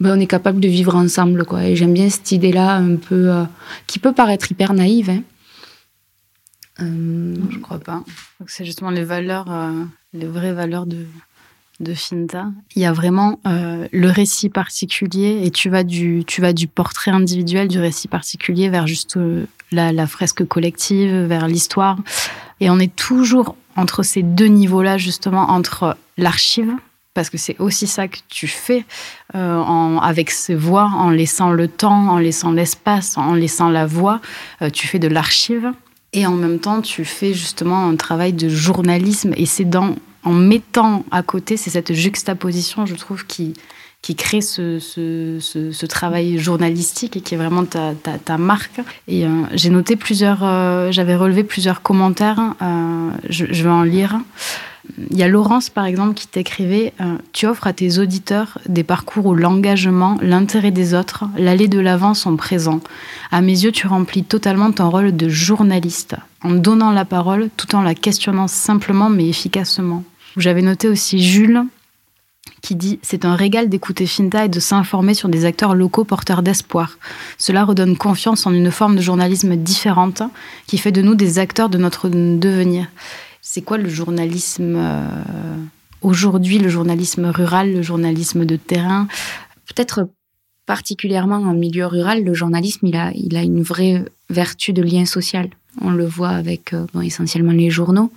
ben 0.00 0.16
on 0.16 0.20
est 0.20 0.26
capable 0.26 0.60
de 0.60 0.68
vivre 0.68 0.94
ensemble. 0.94 1.44
Quoi. 1.44 1.64
Et 1.64 1.76
j'aime 1.76 1.94
bien 1.94 2.10
cette 2.10 2.32
idée-là, 2.32 2.76
un 2.76 2.96
peu, 2.96 3.30
euh, 3.30 3.44
qui 3.86 3.98
peut 3.98 4.12
paraître 4.12 4.50
hyper 4.50 4.74
naïve. 4.74 5.10
Hein. 5.10 5.22
Euh, 6.80 7.34
je 7.50 7.58
crois 7.58 7.78
pas. 7.78 8.02
C'est 8.46 8.64
justement 8.64 8.90
les 8.90 9.04
valeurs, 9.04 9.46
les 10.12 10.26
vraies 10.26 10.52
valeurs 10.52 10.86
de, 10.86 11.06
de 11.80 11.92
Finta, 11.92 12.52
il 12.76 12.82
y 12.82 12.84
a 12.84 12.92
vraiment 12.92 13.40
euh, 13.46 13.88
le 13.90 14.08
récit 14.08 14.48
particulier 14.48 15.40
et 15.44 15.50
tu 15.50 15.70
vas 15.70 15.82
du 15.82 16.24
tu 16.26 16.40
vas 16.40 16.52
du 16.52 16.68
portrait 16.68 17.10
individuel 17.10 17.66
du 17.66 17.80
récit 17.80 18.06
particulier 18.06 18.68
vers 18.68 18.86
juste 18.86 19.16
euh, 19.16 19.46
la, 19.72 20.06
fresque 20.06 20.46
collective, 20.46 21.12
vers 21.12 21.48
l'histoire 21.48 21.98
et 22.60 22.70
on 22.70 22.78
est 22.78 22.94
toujours 22.94 23.56
entre 23.76 24.02
ces 24.02 24.22
deux 24.22 24.46
niveaux-là 24.46 24.98
justement 24.98 25.50
entre 25.50 25.96
l'archive 26.16 26.72
parce 27.14 27.30
que 27.30 27.38
c'est 27.38 27.56
aussi 27.60 27.86
ça 27.86 28.08
que 28.08 28.18
tu 28.28 28.48
fais 28.48 28.84
euh, 29.36 29.56
en, 29.56 29.98
avec 29.98 30.32
ces 30.32 30.56
voix, 30.56 30.90
en 30.96 31.10
laissant 31.10 31.52
le 31.52 31.68
temps, 31.68 32.08
en 32.08 32.18
laissant 32.18 32.50
l'espace, 32.50 33.16
en 33.16 33.34
laissant 33.34 33.68
la 33.68 33.86
voix, 33.86 34.20
tu 34.72 34.88
fais 34.88 34.98
de 34.98 35.06
l'archive. 35.06 35.70
Et 36.12 36.26
en 36.26 36.32
même 36.32 36.58
temps 36.58 36.80
tu 36.80 37.04
fais 37.04 37.32
justement 37.32 37.88
un 37.88 37.94
travail 37.94 38.32
de 38.32 38.48
journalisme. 38.48 39.32
Et 39.36 39.46
c'est 39.46 39.64
dans 39.64 39.94
en 40.24 40.32
mettant 40.32 41.04
à 41.10 41.22
côté, 41.22 41.56
c'est 41.56 41.70
cette 41.70 41.92
juxtaposition, 41.92 42.86
je 42.86 42.94
trouve, 42.94 43.26
qui, 43.26 43.54
qui 44.04 44.14
crée 44.16 44.42
ce, 44.42 45.86
travail 45.86 46.36
journalistique 46.36 47.16
et 47.16 47.22
qui 47.22 47.34
est 47.34 47.38
vraiment 47.38 47.64
ta, 47.64 48.36
marque. 48.36 48.82
Et 49.08 49.24
euh, 49.24 49.30
j'ai 49.54 49.70
noté 49.70 49.96
plusieurs, 49.96 50.44
euh, 50.44 50.92
j'avais 50.92 51.16
relevé 51.16 51.42
plusieurs 51.42 51.80
commentaires, 51.80 52.54
euh, 52.60 53.10
je, 53.30 53.46
vais 53.46 53.70
en 53.70 53.82
lire. 53.82 54.20
Il 55.10 55.16
y 55.16 55.22
a 55.22 55.28
Laurence, 55.28 55.70
par 55.70 55.86
exemple, 55.86 56.12
qui 56.12 56.28
t'écrivait 56.28 56.92
Tu 57.32 57.46
offres 57.46 57.66
à 57.66 57.72
tes 57.72 57.98
auditeurs 57.98 58.58
des 58.68 58.84
parcours 58.84 59.24
où 59.24 59.34
l'engagement, 59.34 60.18
l'intérêt 60.20 60.70
des 60.70 60.92
autres, 60.92 61.24
l'aller 61.38 61.68
de 61.68 61.80
l'avant 61.80 62.12
sont 62.12 62.36
présents. 62.36 62.80
À 63.30 63.40
mes 63.40 63.64
yeux, 63.64 63.72
tu 63.72 63.86
remplis 63.86 64.22
totalement 64.22 64.70
ton 64.70 64.90
rôle 64.90 65.16
de 65.16 65.30
journaliste, 65.30 66.16
en 66.42 66.50
donnant 66.50 66.90
la 66.90 67.06
parole 67.06 67.48
tout 67.56 67.74
en 67.74 67.80
la 67.80 67.94
questionnant 67.94 68.48
simplement 68.48 69.08
mais 69.08 69.30
efficacement. 69.30 70.04
J'avais 70.36 70.60
noté 70.60 70.88
aussi 70.88 71.22
Jules 71.22 71.64
qui 72.64 72.74
dit 72.74 72.98
C'est 73.02 73.26
un 73.26 73.36
régal 73.36 73.68
d'écouter 73.68 74.06
Finta 74.06 74.46
et 74.46 74.48
de 74.48 74.58
s'informer 74.58 75.12
sur 75.12 75.28
des 75.28 75.44
acteurs 75.44 75.74
locaux 75.74 76.04
porteurs 76.04 76.42
d'espoir. 76.42 76.98
Cela 77.36 77.64
redonne 77.64 77.96
confiance 77.96 78.46
en 78.46 78.54
une 78.54 78.70
forme 78.70 78.96
de 78.96 79.02
journalisme 79.02 79.54
différente 79.54 80.22
qui 80.66 80.78
fait 80.78 80.90
de 80.90 81.02
nous 81.02 81.14
des 81.14 81.38
acteurs 81.38 81.68
de 81.68 81.76
notre 81.76 82.08
devenir. 82.08 82.88
C'est 83.42 83.60
quoi 83.60 83.76
le 83.76 83.90
journalisme 83.90 84.76
euh, 84.76 85.06
aujourd'hui, 86.00 86.58
le 86.58 86.70
journalisme 86.70 87.26
rural, 87.26 87.70
le 87.70 87.82
journalisme 87.82 88.46
de 88.46 88.56
terrain? 88.56 89.08
Peut-être 89.66 90.08
particulièrement 90.64 91.36
en 91.36 91.52
milieu 91.52 91.86
rural, 91.86 92.24
le 92.24 92.32
journalisme, 92.32 92.86
il 92.86 92.96
a, 92.96 93.12
il 93.14 93.36
a 93.36 93.42
une 93.42 93.62
vraie 93.62 94.06
vertu 94.30 94.72
de 94.72 94.82
lien 94.82 95.04
social. 95.04 95.50
On 95.82 95.90
le 95.90 96.06
voit 96.06 96.30
avec 96.30 96.72
euh, 96.72 96.86
essentiellement 97.02 97.52
les 97.52 97.68
journaux 97.68 98.10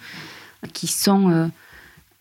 qui 0.72 0.88
sont. 0.88 1.30
Euh, 1.30 1.48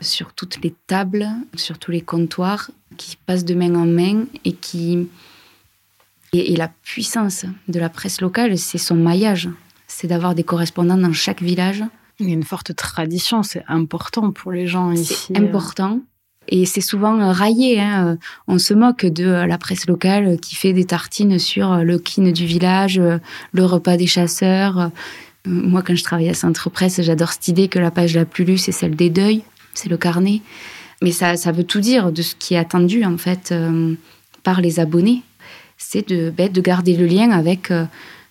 sur 0.01 0.33
toutes 0.33 0.63
les 0.63 0.75
tables, 0.87 1.29
sur 1.55 1.79
tous 1.79 1.91
les 1.91 2.01
comptoirs, 2.01 2.71
qui 2.97 3.17
passent 3.27 3.45
de 3.45 3.55
main 3.55 3.75
en 3.75 3.87
main 3.87 4.25
et 4.45 4.53
qui. 4.53 5.09
Et, 6.33 6.57
la 6.57 6.69
puissance 6.69 7.47
de 7.69 7.79
la 7.79 7.89
presse 7.89 8.21
locale, 8.21 8.59
c'est 8.59 8.79
son 8.79 8.97
maillage. 8.97 9.49
C'est 9.87 10.07
d'avoir 10.09 10.35
des 10.35 10.43
correspondants 10.43 10.99
dans 10.99 11.13
chaque 11.13 11.41
village. 11.41 11.83
Il 12.19 12.29
y 12.29 12.31
a 12.31 12.35
une 12.35 12.43
forte 12.43 12.75
tradition, 12.75 13.43
c'est 13.43 13.63
important 13.69 14.33
pour 14.33 14.53
les 14.53 14.67
gens 14.67 14.91
ici. 14.91 15.15
C'est 15.29 15.39
important. 15.39 16.01
Et 16.49 16.67
c'est 16.67 16.81
souvent 16.81 17.33
raillé. 17.33 17.81
Hein. 17.81 18.19
On 18.49 18.59
se 18.59 18.75
moque 18.75 19.07
de 19.07 19.25
la 19.25 19.59
presse 19.59 19.87
locale 19.87 20.39
qui 20.39 20.55
fait 20.57 20.73
des 20.73 20.85
tartines 20.85 21.39
sur 21.39 21.77
le 21.77 21.99
kin 21.99 22.31
du 22.33 22.45
village, 22.45 23.01
le 23.53 23.65
repas 23.65 23.97
des 23.97 24.07
chasseurs. 24.07 24.91
Moi, 25.47 25.83
quand 25.83 25.97
je 25.97 26.05
travaille 26.05 26.29
à 26.29 26.35
Centre 26.35 26.71
Presse, 26.71 27.01
j'adore 27.03 27.33
cette 27.33 27.49
idée 27.49 27.69
que 27.69 27.79
la 27.79 27.91
page 27.91 28.15
la 28.15 28.25
plus 28.25 28.45
lue, 28.45 28.59
c'est 28.59 28.73
celle 28.73 28.97
des 28.97 29.11
deuils 29.11 29.43
c'est 29.77 29.89
le 29.89 29.97
carnet. 29.97 30.41
Mais 31.03 31.13
ça, 31.13 31.37
ça 31.37 31.53
veut 31.53 31.65
tout 31.65 31.81
dire 31.81 32.13
de 32.13 32.23
ce 32.23 32.35
qui 32.35 32.55
est 32.55 32.59
attendu 32.59 33.05
en 33.05 33.19
fait 33.19 33.53
euh, 33.53 33.95
par 34.43 34.61
les 34.61 34.81
abonnés. 34.81 35.23
C'est 35.77 36.09
de, 36.09 36.31
ben, 36.31 36.51
de 36.51 36.61
garder 36.61 36.97
le 36.97 37.07
lien 37.07 37.31
avec 37.31 37.71
euh, 37.71 37.85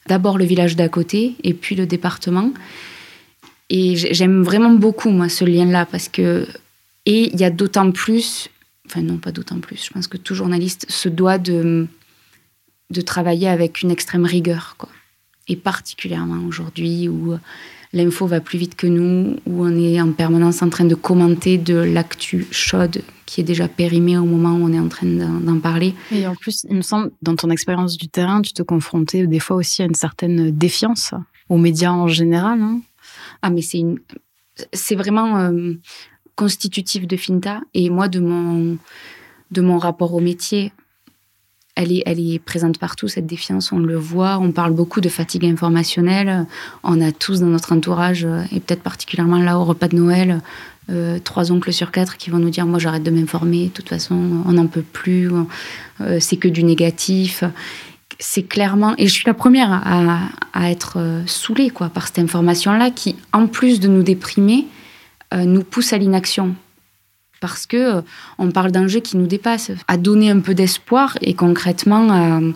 d'abord 0.07 0.37
le 0.37 0.45
village 0.45 0.75
d'à 0.75 0.89
côté 0.89 1.35
et 1.43 1.53
puis 1.53 1.75
le 1.75 1.85
département. 1.85 2.51
Et 3.69 3.95
j'aime 3.95 4.43
vraiment 4.43 4.71
beaucoup 4.71 5.09
moi 5.09 5.29
ce 5.29 5.45
lien-là 5.45 5.85
parce 5.85 6.09
que 6.09 6.47
et 7.07 7.31
il 7.31 7.39
y 7.39 7.43
a 7.43 7.51
d'autant 7.51 7.91
plus, 7.91 8.49
enfin 8.87 9.01
non 9.01 9.17
pas 9.17 9.31
d'autant 9.31 9.59
plus. 9.59 9.85
Je 9.85 9.91
pense 9.91 10.07
que 10.07 10.17
tout 10.17 10.35
journaliste 10.35 10.85
se 10.89 11.09
doit 11.09 11.37
de 11.37 11.87
de 12.91 13.01
travailler 13.01 13.47
avec 13.47 13.81
une 13.81 13.91
extrême 13.91 14.25
rigueur. 14.25 14.75
Quoi. 14.77 14.89
Et 15.47 15.55
particulièrement 15.55 16.45
aujourd'hui 16.47 17.09
où 17.09 17.35
l'info 17.95 18.27
va 18.27 18.41
plus 18.41 18.59
vite 18.59 18.75
que 18.75 18.85
nous, 18.85 19.37
où 19.47 19.65
on 19.65 19.75
est 19.75 19.99
en 19.99 20.11
permanence 20.11 20.61
en 20.61 20.69
train 20.69 20.85
de 20.85 20.95
commenter 20.95 21.57
de 21.57 21.75
l'actu 21.75 22.45
chaude 22.51 23.01
qui 23.25 23.41
est 23.41 23.43
déjà 23.43 23.67
périmée 23.67 24.17
au 24.17 24.25
moment 24.25 24.51
où 24.51 24.69
on 24.69 24.73
est 24.73 24.79
en 24.79 24.89
train 24.89 25.07
d'en 25.07 25.59
parler. 25.59 25.95
Et 26.11 26.27
en 26.27 26.35
plus, 26.35 26.65
il 26.69 26.75
me 26.75 26.81
semble, 26.81 27.09
dans 27.23 27.35
ton 27.35 27.49
expérience 27.49 27.97
du 27.97 28.07
terrain, 28.07 28.41
tu 28.41 28.53
te 28.53 28.61
confrontais 28.61 29.25
des 29.25 29.39
fois 29.39 29.55
aussi 29.55 29.81
à 29.81 29.85
une 29.85 29.95
certaine 29.95 30.51
défiance 30.51 31.13
aux 31.49 31.57
médias 31.57 31.91
en 31.91 32.07
général. 32.07 32.61
Hein. 32.61 32.81
ah, 33.41 33.49
mais 33.49 33.61
c'est 33.61 33.79
une... 33.79 33.99
c'est 34.73 34.95
vraiment 34.95 35.37
euh, 35.37 35.73
constitutif 36.35 37.07
de 37.07 37.15
Finta 37.15 37.61
et 37.73 37.89
moi 37.89 38.09
de 38.09 38.19
mon 38.19 38.77
de 39.51 39.61
mon 39.61 39.77
rapport 39.77 40.13
au 40.13 40.19
métier 40.19 40.73
elle 41.75 41.91
est, 41.91 42.39
présente 42.39 42.77
partout, 42.77 43.09
cette 43.09 43.27
défiance, 43.27 43.71
on 43.73 43.79
le 43.79 43.97
voit. 43.97 44.39
On 44.39 44.51
parle 44.51 44.71
beaucoup 44.71 45.01
de 45.01 45.09
fatigue 45.09 45.45
informationnelle. 45.45 46.45
On 46.83 47.01
a 47.01 47.11
tous 47.11 47.41
dans 47.41 47.47
notre 47.47 47.73
entourage, 47.73 48.23
euh, 48.23 48.43
et 48.51 48.61
peut-être 48.61 48.81
particulièrement 48.81 49.39
là 49.39 49.59
au 49.59 49.65
repas 49.65 49.89
de 49.89 49.97
Noël, 49.97 50.41
euh, 50.89 51.19
trois 51.19 51.51
oncles 51.51 51.73
sur 51.73 51.91
quatre 51.91 52.15
qui 52.15 52.29
vont 52.29 52.39
nous 52.39 52.49
dire 52.49 52.65
Moi, 52.65 52.79
j'arrête 52.79 53.03
de 53.03 53.11
m'informer, 53.11 53.65
de 53.65 53.71
toute 53.71 53.89
façon, 53.89 54.15
on 54.45 54.53
n'en 54.53 54.67
peut 54.67 54.83
plus, 54.83 55.29
euh, 55.99 56.17
c'est 56.19 56.37
que 56.37 56.47
du 56.47 56.63
négatif. 56.63 57.43
C'est 58.19 58.43
clairement. 58.43 58.93
Et 58.97 59.07
je 59.07 59.13
suis 59.13 59.25
la 59.25 59.33
première 59.33 59.69
à, 59.73 60.71
être 60.71 61.23
saoulée 61.25 61.69
quoi, 61.69 61.89
par 61.89 62.07
cette 62.07 62.19
information-là 62.19 62.89
qui, 62.89 63.17
en 63.33 63.47
plus 63.47 63.81
de 63.81 63.89
nous 63.89 64.03
déprimer, 64.03 64.67
nous 65.35 65.63
pousse 65.63 65.91
à 65.91 65.97
l'inaction 65.97 66.55
parce 67.47 67.67
que 67.67 67.97
euh, 67.97 68.01
on 68.37 68.49
parle 68.51 68.71
d'un 68.71 68.87
jeu 68.87 68.99
qui 68.99 69.17
nous 69.17 69.27
dépasse, 69.27 69.71
à 69.87 69.97
donner 69.97 70.31
un 70.31 70.39
peu 70.39 70.55
d'espoir 70.55 71.17
et 71.21 71.33
concrètement 71.35 72.11
euh, 72.11 72.51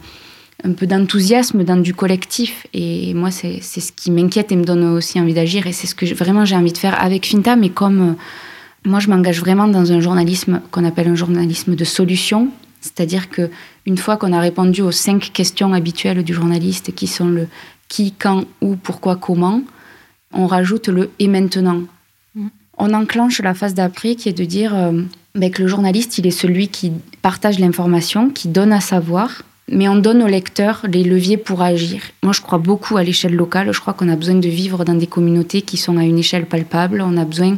un 0.64 0.72
peu 0.74 0.88
d'enthousiasme 0.88 1.64
dans 1.64 1.78
du 1.78 1.94
collectif. 1.94 2.66
Et 2.74 3.14
moi, 3.14 3.30
c'est 3.32 3.62
ce 3.62 3.92
qui 3.92 4.10
m'inquiète 4.10 4.52
et 4.52 4.56
me 4.56 4.64
donne 4.64 4.84
aussi 4.84 5.20
envie 5.20 5.34
d'agir. 5.34 5.68
Et 5.68 5.74
c'est 5.74 5.88
ce 5.88 5.96
que 5.96 6.12
vraiment 6.14 6.44
j'ai 6.44 6.56
envie 6.56 6.74
de 6.74 6.78
faire 6.78 7.02
avec 7.02 7.26
Finta. 7.28 7.56
Mais 7.56 7.70
comme 7.70 8.02
euh, 8.02 8.14
moi, 8.84 9.00
je 9.00 9.10
m'engage 9.10 9.40
vraiment 9.40 9.68
dans 9.68 9.92
un 9.92 10.00
journalisme 10.00 10.62
qu'on 10.72 10.86
appelle 10.86 11.08
un 11.08 11.16
journalisme 11.16 11.76
de 11.76 11.86
solution. 11.86 12.50
C'est-à-dire 12.82 13.30
que 13.30 13.52
une 13.86 13.98
fois 13.98 14.18
qu'on 14.18 14.34
a 14.34 14.40
répondu 14.40 14.82
aux 14.82 14.92
cinq 14.92 15.32
questions 15.34 15.74
habituelles 15.74 16.24
du 16.24 16.34
journaliste, 16.34 16.96
qui 16.96 17.08
sont 17.08 17.28
le 17.28 17.48
qui, 17.90 18.14
quand, 18.14 18.46
où, 18.62 18.76
pourquoi, 18.76 19.16
comment, 19.16 19.62
on 20.32 20.48
rajoute 20.48 20.90
le 20.90 21.10
et 21.20 21.28
maintenant 21.28 21.82
on 22.80 22.94
enclenche 22.94 23.42
la 23.42 23.54
phase 23.54 23.74
d'après 23.74 24.16
qui 24.16 24.30
est 24.30 24.38
de 24.38 24.46
dire 24.46 24.74
euh, 24.74 25.04
ben, 25.36 25.52
que 25.52 25.62
le 25.62 25.68
journaliste, 25.68 26.18
il 26.18 26.26
est 26.26 26.32
celui 26.32 26.70
qui 26.70 26.94
partage 27.22 27.60
l'information, 27.60 28.30
qui 28.30 28.48
donne 28.48 28.72
à 28.72 28.80
savoir, 28.80 29.44
mais 29.70 29.88
on 29.88 29.98
donne 29.98 30.24
au 30.24 30.28
lecteur 30.28 30.82
les 30.88 31.04
leviers 31.04 31.38
pour 31.38 31.62
agir. 31.62 32.02
Moi, 32.24 32.34
je 32.34 32.42
crois 32.42 32.58
beaucoup 32.58 32.98
à 32.98 33.04
l'échelle 33.04 33.36
locale. 33.36 33.72
Je 33.72 33.80
crois 33.80 33.94
qu'on 33.94 34.10
a 34.10 34.16
besoin 34.16 34.36
de 34.36 34.48
vivre 34.48 34.86
dans 34.86 34.96
des 34.96 35.08
communautés 35.08 35.62
qui 35.62 35.78
sont 35.78 35.98
à 35.98 36.04
une 36.04 36.18
échelle 36.18 36.46
palpable. 36.46 37.02
On 37.02 37.18
a 37.18 37.26
besoin, 37.26 37.58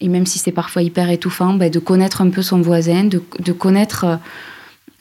et 0.00 0.08
même 0.08 0.24
si 0.24 0.38
c'est 0.38 0.52
parfois 0.52 0.82
hyper 0.82 1.10
étouffant, 1.10 1.52
ben, 1.54 1.70
de 1.70 1.78
connaître 1.80 2.22
un 2.22 2.30
peu 2.30 2.40
son 2.40 2.60
voisin, 2.60 3.04
de, 3.04 3.52
connaître 3.52 4.04
euh, 4.04 4.16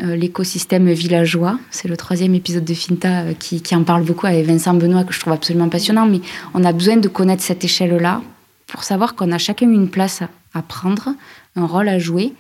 euh, 0.02 0.16
l'écosystème 0.16 0.92
villageois. 0.92 1.60
C'est 1.70 1.88
le 1.88 1.96
troisième 1.96 2.34
épisode 2.34 2.66
de 2.66 2.74
Finta 2.74 3.34
qui, 3.40 3.62
qui 3.62 3.76
en 3.76 3.84
parle 3.84 4.04
beaucoup 4.04 4.26
avec 4.26 4.46
Vincent 4.46 4.74
Benoît, 4.74 5.04
que 5.04 5.14
je 5.14 5.20
trouve 5.20 5.34
absolument 5.34 5.70
passionnant. 5.70 6.08
Mais 6.08 6.22
on 6.56 6.64
a 6.66 6.74
besoin 6.74 6.98
de 6.98 7.08
connaître 7.08 7.44
cette 7.44 7.64
échelle-là 7.64 8.22
pour 8.68 8.84
savoir 8.84 9.16
qu'on 9.16 9.32
a 9.32 9.38
chacun 9.38 9.70
une 9.70 9.90
place 9.90 10.22
à 10.54 10.62
prendre, 10.62 11.10
un 11.56 11.66
rôle 11.66 11.90
à 11.90 12.00
jouer. 12.00 12.34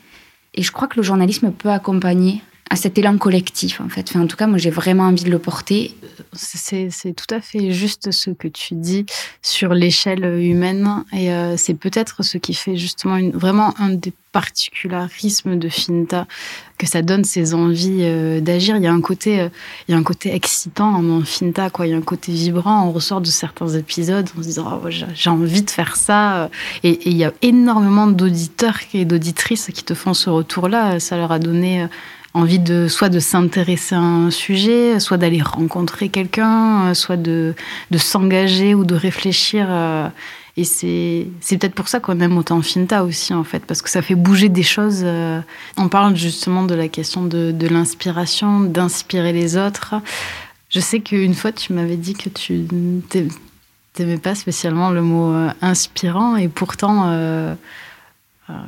Et 0.53 0.63
je 0.63 0.71
crois 0.71 0.87
que 0.87 0.97
le 0.97 1.03
journalisme 1.03 1.51
peut 1.51 1.69
accompagner 1.69 2.41
à 2.69 2.75
cet 2.75 2.97
élan 2.97 3.17
collectif, 3.17 3.79
en 3.79 3.89
fait. 3.89 4.15
en 4.15 4.25
tout 4.25 4.37
cas, 4.37 4.47
moi, 4.47 4.57
j'ai 4.57 4.71
vraiment 4.71 5.03
envie 5.03 5.23
de 5.23 5.29
le 5.29 5.37
porter. 5.37 5.95
C'est 6.33 6.89
tout 7.15 7.33
à 7.33 7.39
fait 7.39 7.71
juste 7.71 8.11
ce 8.11 8.31
que 8.31 8.47
tu 8.47 8.73
dis 8.73 9.05
sur 9.43 9.75
l'échelle 9.75 10.25
humaine. 10.41 11.03
Et 11.13 11.31
euh, 11.31 11.57
c'est 11.57 11.75
peut-être 11.75 12.23
ce 12.23 12.39
qui 12.39 12.55
fait 12.55 12.75
justement 12.75 13.19
vraiment 13.33 13.73
un 13.77 13.89
des 13.89 14.11
particularismes 14.31 15.57
de 15.57 15.69
Finta, 15.69 16.25
que 16.77 16.87
ça 16.87 17.01
donne 17.03 17.23
ses 17.23 17.53
envies 17.53 17.99
euh, 18.01 18.41
d'agir. 18.41 18.77
Il 18.77 18.83
y 18.83 18.87
a 18.87 18.91
un 18.91 18.99
côté, 18.99 19.41
euh, 19.41 19.49
il 19.87 19.91
y 19.91 19.95
a 19.95 19.97
un 19.97 20.03
côté 20.03 20.33
excitant 20.33 21.03
dans 21.03 21.21
Finta, 21.21 21.69
quoi. 21.69 21.85
Il 21.85 21.91
y 21.91 21.93
a 21.93 21.97
un 21.97 22.01
côté 22.01 22.31
vibrant. 22.31 22.87
On 22.87 22.91
ressort 22.91 23.21
de 23.21 23.27
certains 23.27 23.69
épisodes 23.69 24.27
en 24.35 24.41
se 24.41 24.47
disant, 24.47 24.81
oh, 24.83 24.89
j'ai 24.89 25.29
envie 25.29 25.61
de 25.61 25.69
faire 25.69 25.95
ça. 25.95 26.49
Et 26.83 27.07
il 27.07 27.15
y 27.15 27.25
a 27.25 27.31
énormément 27.43 28.07
d'auditeurs 28.07 28.79
et 28.93 29.05
d'auditrices 29.05 29.69
qui 29.71 29.83
te 29.83 29.93
font 29.93 30.15
ce 30.15 30.31
retour-là. 30.31 30.99
Ça 30.99 31.15
leur 31.15 31.31
a 31.31 31.37
donné 31.37 31.87
envie 32.35 32.59
de 32.59 32.89
soit 32.89 33.07
de 33.07 33.19
s'intéresser 33.19 33.95
à 33.95 34.01
un 34.01 34.29
sujet, 34.29 34.99
soit 34.99 35.15
d'aller 35.15 35.41
rencontrer 35.41 36.09
quelqu'un, 36.09 36.93
soit 36.93 37.15
de, 37.15 37.55
de 37.91 37.97
s'engager 37.97 38.75
ou 38.75 38.83
de 38.83 38.93
réfléchir. 38.93 39.67
Euh, 39.69 40.09
et 40.57 40.65
c'est, 40.65 41.27
peut-être 41.57 41.73
pour 41.73 41.87
ça 41.87 42.01
qu'on 42.01 42.19
aime 42.19 42.37
autant 42.37 42.61
Finta 42.61 43.05
aussi, 43.05 43.33
en 43.33 43.45
fait, 43.45 43.65
parce 43.65 43.81
que 43.81 43.89
ça 43.89 44.01
fait 44.01 44.15
bouger 44.15 44.49
des 44.49 44.63
choses. 44.63 45.01
Euh. 45.03 45.39
On 45.77 45.87
parle 45.87 46.17
justement 46.17 46.63
de 46.63 46.75
la 46.75 46.89
question 46.89 47.23
de, 47.25 47.67
l'inspiration, 47.67 48.59
d'inspirer 48.59 49.31
les 49.31 49.55
autres. 49.55 49.95
Je 50.69 50.81
sais 50.81 50.99
qu'une 50.99 51.35
fois, 51.35 51.53
tu 51.53 51.71
m'avais 51.71 51.97
dit 51.97 52.15
que 52.15 52.27
tu 52.27 52.67
n'aimais 53.97 54.17
pas 54.17 54.35
spécialement 54.35 54.89
le 54.89 55.01
mot 55.01 55.33
euh, 55.33 55.49
inspirant, 55.61 56.35
et 56.35 56.49
pourtant, 56.49 57.55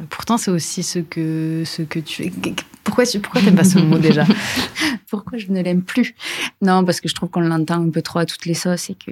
pourtant 0.10 0.38
c'est 0.38 0.52
aussi 0.52 0.84
ce 0.84 1.00
que, 1.00 1.64
ce 1.66 1.82
que 1.82 2.00
tu 2.00 2.24
fais. 2.24 2.32
Pourquoi, 2.98 3.20
pourquoi 3.22 3.42
n'aimes 3.44 3.56
pas 3.56 3.64
ce 3.64 3.78
mot 3.78 4.00
déjà 4.00 4.26
Pourquoi 5.10 5.38
je 5.38 5.52
ne 5.52 5.62
l'aime 5.62 5.84
plus? 5.84 6.16
Non, 6.64 6.84
parce 6.84 7.00
que 7.00 7.08
je 7.08 7.14
trouve 7.14 7.30
qu'on 7.30 7.42
l'entend 7.42 7.84
un 7.84 7.92
peu 7.92 8.02
trop 8.02 8.20
à 8.20 8.26
toutes 8.26 8.46
les 8.48 8.56
sauces 8.56 8.90
et 8.90 8.96
que 8.96 9.12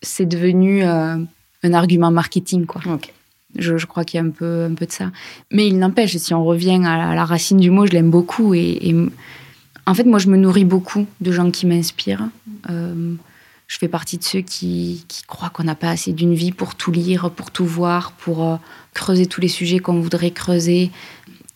c'est 0.00 0.24
devenu 0.24 0.82
euh, 0.82 1.16
un 1.62 1.72
argument 1.74 2.10
marketing, 2.10 2.64
quoi. 2.64 2.80
Je, 3.58 3.84
crois 3.84 4.04
qu'il 4.04 4.18
y 4.18 4.22
a 4.22 4.26
un 4.26 4.30
peu, 4.30 4.64
un 4.70 4.74
peu 4.74 4.86
de 4.86 4.92
ça. 4.92 5.10
Mais 5.50 5.66
il 5.66 5.78
n'empêche, 5.78 6.16
si 6.16 6.32
on 6.32 6.42
revient 6.42 6.80
à 6.86 7.14
la, 7.14 7.24
racine 7.26 7.58
du 7.58 7.70
mot, 7.70 7.86
je 7.86 7.92
l'aime 7.92 8.10
beaucoup. 8.10 8.54
Et, 8.54 8.94
en 9.86 9.92
fait, 9.92 10.04
moi, 10.04 10.18
je 10.18 10.28
me 10.28 10.38
nourris 10.38 10.64
beaucoup 10.64 11.06
de 11.20 11.32
gens 11.32 11.50
qui 11.50 11.66
m'inspirent. 11.66 12.28
Euh, 12.70 13.14
je 13.66 13.78
fais 13.78 13.88
partie 13.88 14.16
de 14.16 14.24
ceux 14.24 14.40
qui, 14.40 15.04
croient 15.28 15.50
qu'on 15.50 15.64
n'a 15.64 15.74
pas 15.74 15.90
assez 15.90 16.12
d'une 16.12 16.34
vie 16.34 16.52
pour 16.52 16.76
tout 16.76 16.92
lire, 16.92 17.30
pour 17.30 17.50
tout 17.50 17.66
voir, 17.66 18.12
pour 18.12 18.44
euh, 18.44 18.56
creuser 18.94 19.26
tous 19.26 19.40
les 19.40 19.48
sujets 19.48 19.80
qu'on 19.80 20.00
voudrait 20.00 20.30
creuser. 20.30 20.90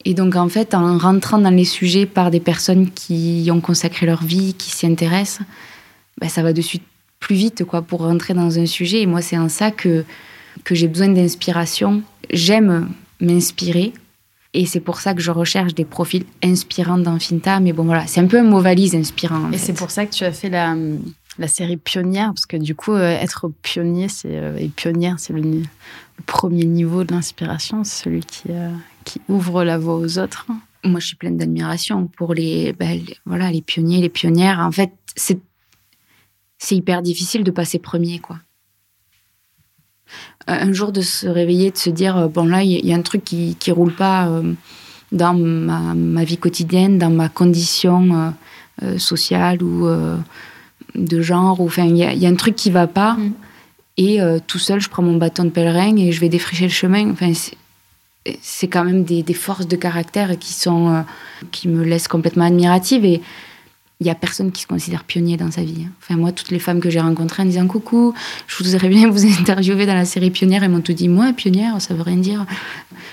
Et 0.05 0.15
donc, 0.15 0.37
en 0.37 0.49
fait, 0.49 0.75
en 0.75 0.99
rentrant 0.99 1.39
dans 1.39 1.51
les 1.51 1.65
sujets 1.65 2.07
par 2.07 2.31
des 2.31 2.41
personnes 2.41 2.91
qui 2.91 3.43
y 3.43 3.51
ont 3.51 3.61
consacré 3.61 4.07
leur 4.07 4.23
vie, 4.23 4.55
qui 4.55 4.71
s'y 4.71 4.87
intéressent, 4.87 5.47
ben, 6.21 6.29
ça 6.29 6.43
va 6.43 6.53
de 6.53 6.61
suite 6.61 6.83
plus 7.21 7.37
vite 7.37 7.65
quoi, 7.65 7.81
pour 7.83 8.01
rentrer 8.01 8.35
dans 8.35 8.59
un 8.59 8.67
sujet. 8.67 9.01
Et 9.01 9.07
moi, 9.07 9.23
c'est 9.23 9.39
en 9.39 9.49
ça 9.49 9.71
que, 9.71 10.05
que 10.63 10.75
j'ai 10.75 10.89
besoin 10.89 11.09
d'inspiration. 11.09 12.03
J'aime 12.31 12.89
m'inspirer. 13.21 13.93
Et 14.53 14.67
c'est 14.67 14.81
pour 14.81 15.01
ça 15.01 15.15
que 15.15 15.21
je 15.21 15.31
recherche 15.31 15.75
des 15.75 15.85
profils 15.85 16.25
inspirants 16.43 16.99
dans 16.99 17.19
Finta. 17.19 17.59
Mais 17.61 17.73
bon, 17.73 17.85
voilà, 17.85 18.07
c'est 18.07 18.21
un 18.21 18.27
peu 18.27 18.39
un 18.39 18.45
mot 18.45 18.61
valise 18.61 18.95
inspirant. 18.95 19.51
Et 19.53 19.59
c'est 19.59 19.73
pour 19.73 19.91
ça 19.91 20.07
que 20.07 20.13
tu 20.13 20.25
as 20.25 20.33
fait 20.33 20.51
la, 20.51 20.77
la 21.39 21.49
série 21.49 21.77
Pionnière, 21.77 22.29
parce 22.29 22.47
que 22.47 22.57
du 22.57 22.75
coup, 22.75 22.93
euh, 22.93 23.19
être 23.19 23.51
pionnier, 23.63 24.09
c'est, 24.09 24.37
euh, 24.37 24.57
et 24.57 24.69
pionnière, 24.69 25.17
c'est 25.19 25.33
le, 25.33 25.63
premier 26.27 26.65
niveau 26.65 27.03
de 27.03 27.13
l'inspiration, 27.13 27.83
c'est 27.83 28.05
celui 28.05 28.21
qui, 28.21 28.45
euh, 28.51 28.71
qui 29.05 29.21
ouvre 29.29 29.65
la 29.65 29.79
voie 29.79 29.97
aux 29.97 30.19
autres. 30.19 30.47
Moi, 30.85 31.01
je 31.01 31.07
suis 31.07 31.17
pleine 31.17 31.37
d'admiration 31.37 32.07
pour 32.07 32.35
les, 32.35 32.73
ben, 32.73 33.01
voilà, 33.25 33.51
les 33.51 33.63
pionniers, 33.63 34.01
les 34.01 34.09
pionnières. 34.09 34.61
En 34.61 34.71
fait, 34.71 34.93
c'est, 35.17 35.39
c'est 36.59 36.77
hyper 36.77 37.03
difficile 37.03 37.45
de 37.45 37.51
passer 37.51 37.79
premier, 37.79 38.19
quoi. 38.19 38.39
Un 40.47 40.73
jour, 40.73 40.93
de 40.93 41.01
se 41.01 41.27
réveiller, 41.27 41.71
de 41.71 41.79
se 41.79 41.89
dire, 41.89 42.17
euh, 42.19 42.29
bon, 42.29 42.45
là, 42.45 42.63
il 42.63 42.87
y, 42.87 42.93
a 42.93 42.97
un 42.97 43.03
truc 43.03 43.25
qui 43.25 43.57
ne 43.67 43.73
roule 43.73 43.95
pas 43.95 44.29
euh, 44.29 44.53
dans 45.11 45.33
ma, 45.33 46.25
vie 46.25 46.37
quotidienne, 46.37 46.99
dans 46.99 47.11
ma 47.11 47.31
condition 47.31 48.35
euh, 48.83 48.99
sociale 48.99 49.63
ou 49.63 49.89
de 50.95 51.23
genre. 51.23 51.61
Enfin, 51.63 51.85
il 51.85 51.97
y, 51.97 52.27
a 52.27 52.29
un 52.29 52.35
truc 52.35 52.57
qui 52.57 52.71
va 52.71 52.87
pas. 52.87 53.15
Mm. 53.15 53.33
Et 53.97 54.19
tout 54.47 54.59
seul, 54.59 54.81
je 54.81 54.91
prends 54.91 55.03
mon 55.03 55.17
bâton 55.17 55.45
de 55.45 55.51
pèlerin 55.51 55.97
et 55.97 56.11
je 56.11 56.21
vais 56.21 56.29
défricher 56.29 56.65
le 56.65 56.73
chemin. 56.73 57.11
Enfin, 57.11 57.33
c'est 57.33 57.57
quand 58.71 58.85
même 58.85 59.05
des, 59.05 59.35
forces 59.35 59.67
de 59.67 59.77
caractère 59.77 60.39
qui 60.39 60.53
sont 60.53 60.89
euh, 60.89 61.01
qui 61.51 61.69
me 61.69 61.85
laissent 61.85 62.09
complètement 62.09 62.45
admirative 62.45 63.05
et 63.05 63.21
il 64.01 64.07
y 64.07 64.11
a 64.11 64.15
personne 64.15 64.51
qui 64.51 64.63
se 64.63 64.67
considère 64.67 65.05
pionnier 65.05 65.37
dans 65.37 65.51
sa 65.51 65.63
vie. 65.63 65.87
Enfin 66.03 66.17
moi 66.17 66.33
toutes 66.33 66.51
les 66.51 66.59
femmes 66.59 66.81
que 66.81 66.91
j'ai 66.91 67.01
rencontrées 67.01 67.43
en 67.43 67.47
disant 67.47 67.67
coucou, 67.67 68.13
je 68.47 68.63
voudrais 68.63 68.89
bien 68.89 69.09
vous 69.09 69.25
interviewer 69.41 69.87
dans 69.87 69.95
la 69.95 70.05
série 70.05 70.31
pionnière 70.31 70.65
elles 70.65 70.71
m'ont 70.71 70.81
tout 70.81 70.93
dit 70.93 71.09
moi 71.09 71.33
pionnière 71.33 71.81
ça 71.81 71.95
veut 71.95 72.03
rien 72.03 72.17
dire. 72.17 72.47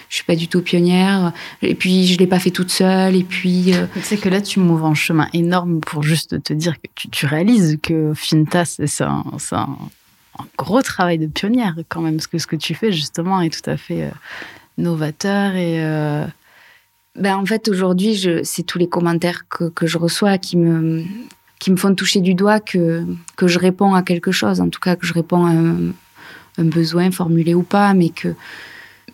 Je 0.09 0.15
suis 0.15 0.25
pas 0.25 0.35
du 0.35 0.49
tout 0.49 0.61
pionnière 0.61 1.31
et 1.61 1.75
puis 1.75 2.05
je 2.07 2.19
l'ai 2.19 2.27
pas 2.27 2.39
fait 2.39 2.51
toute 2.51 2.71
seule 2.71 3.15
et 3.15 3.23
puis 3.23 3.73
euh, 3.73 3.85
tu 3.93 4.01
sais 4.01 4.17
que 4.17 4.27
là 4.27 4.41
tu 4.41 4.59
m'ouvres 4.59 4.85
un 4.85 4.93
chemin 4.93 5.29
énorme 5.33 5.79
pour 5.79 6.03
juste 6.03 6.43
te 6.43 6.51
dire 6.51 6.75
que 6.81 7.07
tu, 7.09 7.25
réalises 7.25 7.79
que 7.81 8.13
Finta 8.13 8.65
c'est 8.65 9.01
un, 9.01 9.23
un, 9.53 9.67
gros 10.57 10.81
travail 10.81 11.17
de 11.17 11.27
pionnière 11.27 11.75
quand 11.87 12.01
même 12.01 12.15
parce 12.15 12.27
que 12.27 12.39
ce 12.39 12.47
que 12.47 12.57
tu 12.57 12.75
fais 12.75 12.91
justement 12.91 13.39
est 13.39 13.49
tout 13.49 13.69
à 13.69 13.77
fait 13.77 14.03
euh, 14.03 14.09
novateur 14.81 15.55
et, 15.55 15.83
euh, 15.83 16.25
ben, 17.15 17.35
En 17.35 17.45
fait, 17.45 17.67
aujourd'hui, 17.67 18.27
c'est 18.43 18.63
tous 18.63 18.77
les 18.77 18.87
commentaires 18.87 19.47
que, 19.49 19.69
que, 19.69 19.87
je 19.87 19.97
reçois 19.97 20.37
qui 20.37 20.57
me, 20.57 21.03
qui 21.59 21.71
me 21.71 21.77
font 21.77 21.93
toucher 21.93 22.21
du 22.21 22.33
doigt 22.33 22.59
que, 22.59 23.05
que 23.35 23.47
je 23.47 23.59
réponds 23.59 23.93
à 23.93 24.01
quelque 24.01 24.31
chose, 24.31 24.59
en 24.61 24.69
tout 24.69 24.79
cas 24.79 24.95
que 24.95 25.05
je 25.05 25.13
réponds 25.13 25.45
à 25.45 25.51
un, 25.51 25.93
besoin 26.57 27.09
formulé 27.11 27.55
ou 27.55 27.63
pas, 27.63 27.93
mais 27.93 28.09
que 28.09 28.35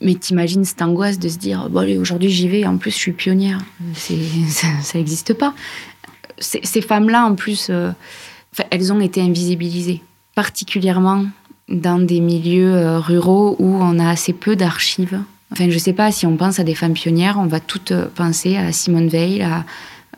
mais 0.02 0.16
t'imagines 0.16 0.66
cette 0.66 0.82
angoisse 0.82 1.18
de 1.18 1.28
se 1.28 1.38
dire 1.38 1.70
bon 1.70 2.00
aujourd'hui 2.00 2.30
j'y 2.30 2.48
vais 2.48 2.66
en 2.66 2.78
plus 2.78 2.92
je 2.92 2.98
suis 2.98 3.12
pionnière. 3.14 3.60
Ça 4.48 4.68
n'existe 4.96 5.34
pas. 5.34 5.54
Ces 6.40 6.82
femmes 6.82 7.10
là 7.10 7.26
en 7.26 7.36
plus 7.36 7.68
euh, 7.70 7.92
elles 8.70 8.92
ont 8.92 9.00
été 9.00 9.22
invisibilisées 9.22 10.02
particulièrement 10.36 11.26
dans 11.70 12.00
des 12.00 12.20
milieux 12.20 12.76
euh, 12.76 13.00
ruraux 13.00 13.56
où 13.60 13.76
on 13.76 13.98
a 14.00 14.10
assez 14.10 14.34
peu 14.34 14.56
d'archives 14.56 15.20
enfin 15.52 15.70
je 15.70 15.78
sais 15.78 15.94
pas 15.94 16.12
si 16.12 16.26
on 16.26 16.38
pense 16.38 16.60
à 16.60 16.64
des 16.64 16.76
femmes 16.76 16.94
pionnières 16.94 17.38
on 17.40 17.48
va 17.48 17.60
toutes 17.60 17.92
euh, 17.92 18.08
penser 18.14 18.58
à 18.58 18.72
Simone 18.72 19.08
Veil 19.08 19.42
à 19.42 19.66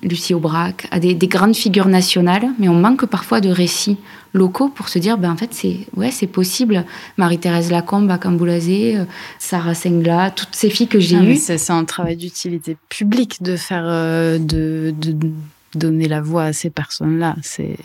Lucie 0.01 0.33
Aubrac, 0.33 0.87
à 0.91 0.99
des, 0.99 1.15
grandes 1.15 1.55
figures 1.55 1.87
nationales, 1.87 2.47
mais 2.57 2.69
on 2.69 2.75
manque 2.75 3.05
parfois 3.05 3.41
de 3.41 3.49
récits 3.49 3.97
locaux 4.33 4.69
pour 4.69 4.87
se 4.87 4.99
dire, 4.99 5.17
ben 5.17 5.31
en 5.31 5.35
fait, 5.35 5.53
c'est 5.53 5.77
ouais, 5.95 6.11
c'est 6.11 6.27
possible. 6.27 6.85
Marie-Thérèse 7.17 7.71
Lacombe 7.71 8.09
à 8.09 8.17
Camboulazé, 8.17 8.97
euh, 8.97 9.05
Sarah 9.39 9.73
Sengla, 9.73 10.31
toutes 10.31 10.55
ces 10.55 10.69
filles 10.69 10.87
que 10.87 10.99
j'ai 10.99 11.17
ah, 11.17 11.23
eues. 11.23 11.35
C'est 11.35 11.71
un 11.71 11.83
travail 11.83 12.15
d'utilité 12.15 12.77
publique 12.87 13.41
de 13.43 13.57
faire, 13.57 13.83
euh, 13.85 14.37
de, 14.37 14.93
de 14.97 15.31
donner 15.75 16.07
la 16.07 16.21
voix 16.21 16.43
à 16.43 16.53
ces 16.53 16.69
personnes-là. 16.69 17.35
C'est 17.41 17.75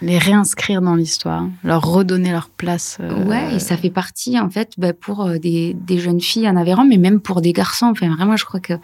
les 0.00 0.18
réinscrire 0.18 0.82
dans 0.82 0.94
l'histoire, 0.94 1.46
leur 1.62 1.82
redonner 1.82 2.30
leur 2.30 2.48
place. 2.48 2.98
Euh, 3.00 3.24
ouais, 3.24 3.54
et 3.54 3.58
ça 3.58 3.76
fait 3.76 3.90
partie, 3.90 4.38
en 4.38 4.50
fait, 4.50 4.72
bah, 4.78 4.92
pour 4.92 5.22
euh, 5.22 5.38
des, 5.38 5.76
jeunes 5.98 6.20
filles 6.20 6.48
en 6.48 6.56
Aveyron, 6.56 6.84
mais 6.84 6.98
même 6.98 7.20
pour 7.20 7.40
des 7.40 7.52
garçons. 7.52 7.86
Enfin, 7.86 8.14
vraiment, 8.14 8.36
je 8.36 8.44
crois 8.44 8.60
que 8.60 8.74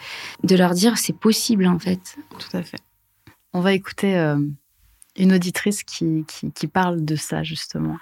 de 0.45 0.57
leur 0.57 0.73
dire, 0.73 0.99
c'est 0.99 1.17
possible, 1.17 1.67
en 1.67 1.79
fait. 1.79 2.17
Tout 2.39 2.57
à 2.57 2.63
fait. 2.63 2.81
On 3.53 3.61
va 3.61 3.73
écouter 3.73 4.17
euh, 4.17 4.39
une 5.17 5.33
auditrice 5.33 5.83
qui, 5.83 6.25
qui, 6.27 6.67
parle 6.67 7.05
de 7.05 7.17
ça, 7.17 7.43
justement. 7.43 7.97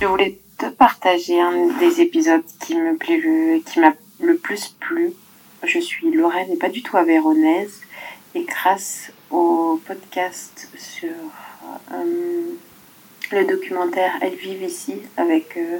Je 0.00 0.06
voulais 0.06 0.40
te 0.58 0.66
partager 0.70 1.40
un 1.40 1.78
des 1.78 2.00
épisodes 2.00 2.42
qui 2.60 2.74
me 2.74 2.96
plaît, 2.96 3.62
qui 3.64 3.80
m'a 3.80 3.94
le 4.20 4.36
plus 4.36 4.76
plu. 4.80 5.12
Je 5.64 5.78
suis 5.78 6.12
Lorraine 6.12 6.50
et 6.52 6.56
pas 6.56 6.68
du 6.68 6.82
tout 6.82 6.96
aveyronnaise. 6.96 7.80
Et 8.34 8.44
grâce 8.44 9.12
au 9.30 9.80
podcast 9.86 10.68
sur 10.76 11.10
euh, 11.92 12.54
le 13.32 13.46
documentaire 13.46 14.12
Elle 14.20 14.36
vive 14.36 14.62
ici 14.62 14.94
avec 15.16 15.56
euh, 15.56 15.78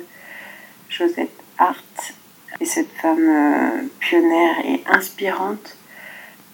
Josette 0.89 1.33
Hart 1.57 2.15
et 2.61 2.65
cette 2.65 2.91
femme 2.91 3.29
euh, 3.29 3.83
pionnière 4.01 4.57
et 4.65 4.83
inspirante. 4.87 5.77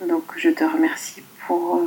Donc 0.06 0.24
je 0.36 0.50
te 0.50 0.64
remercie 0.64 1.22
pour 1.46 1.80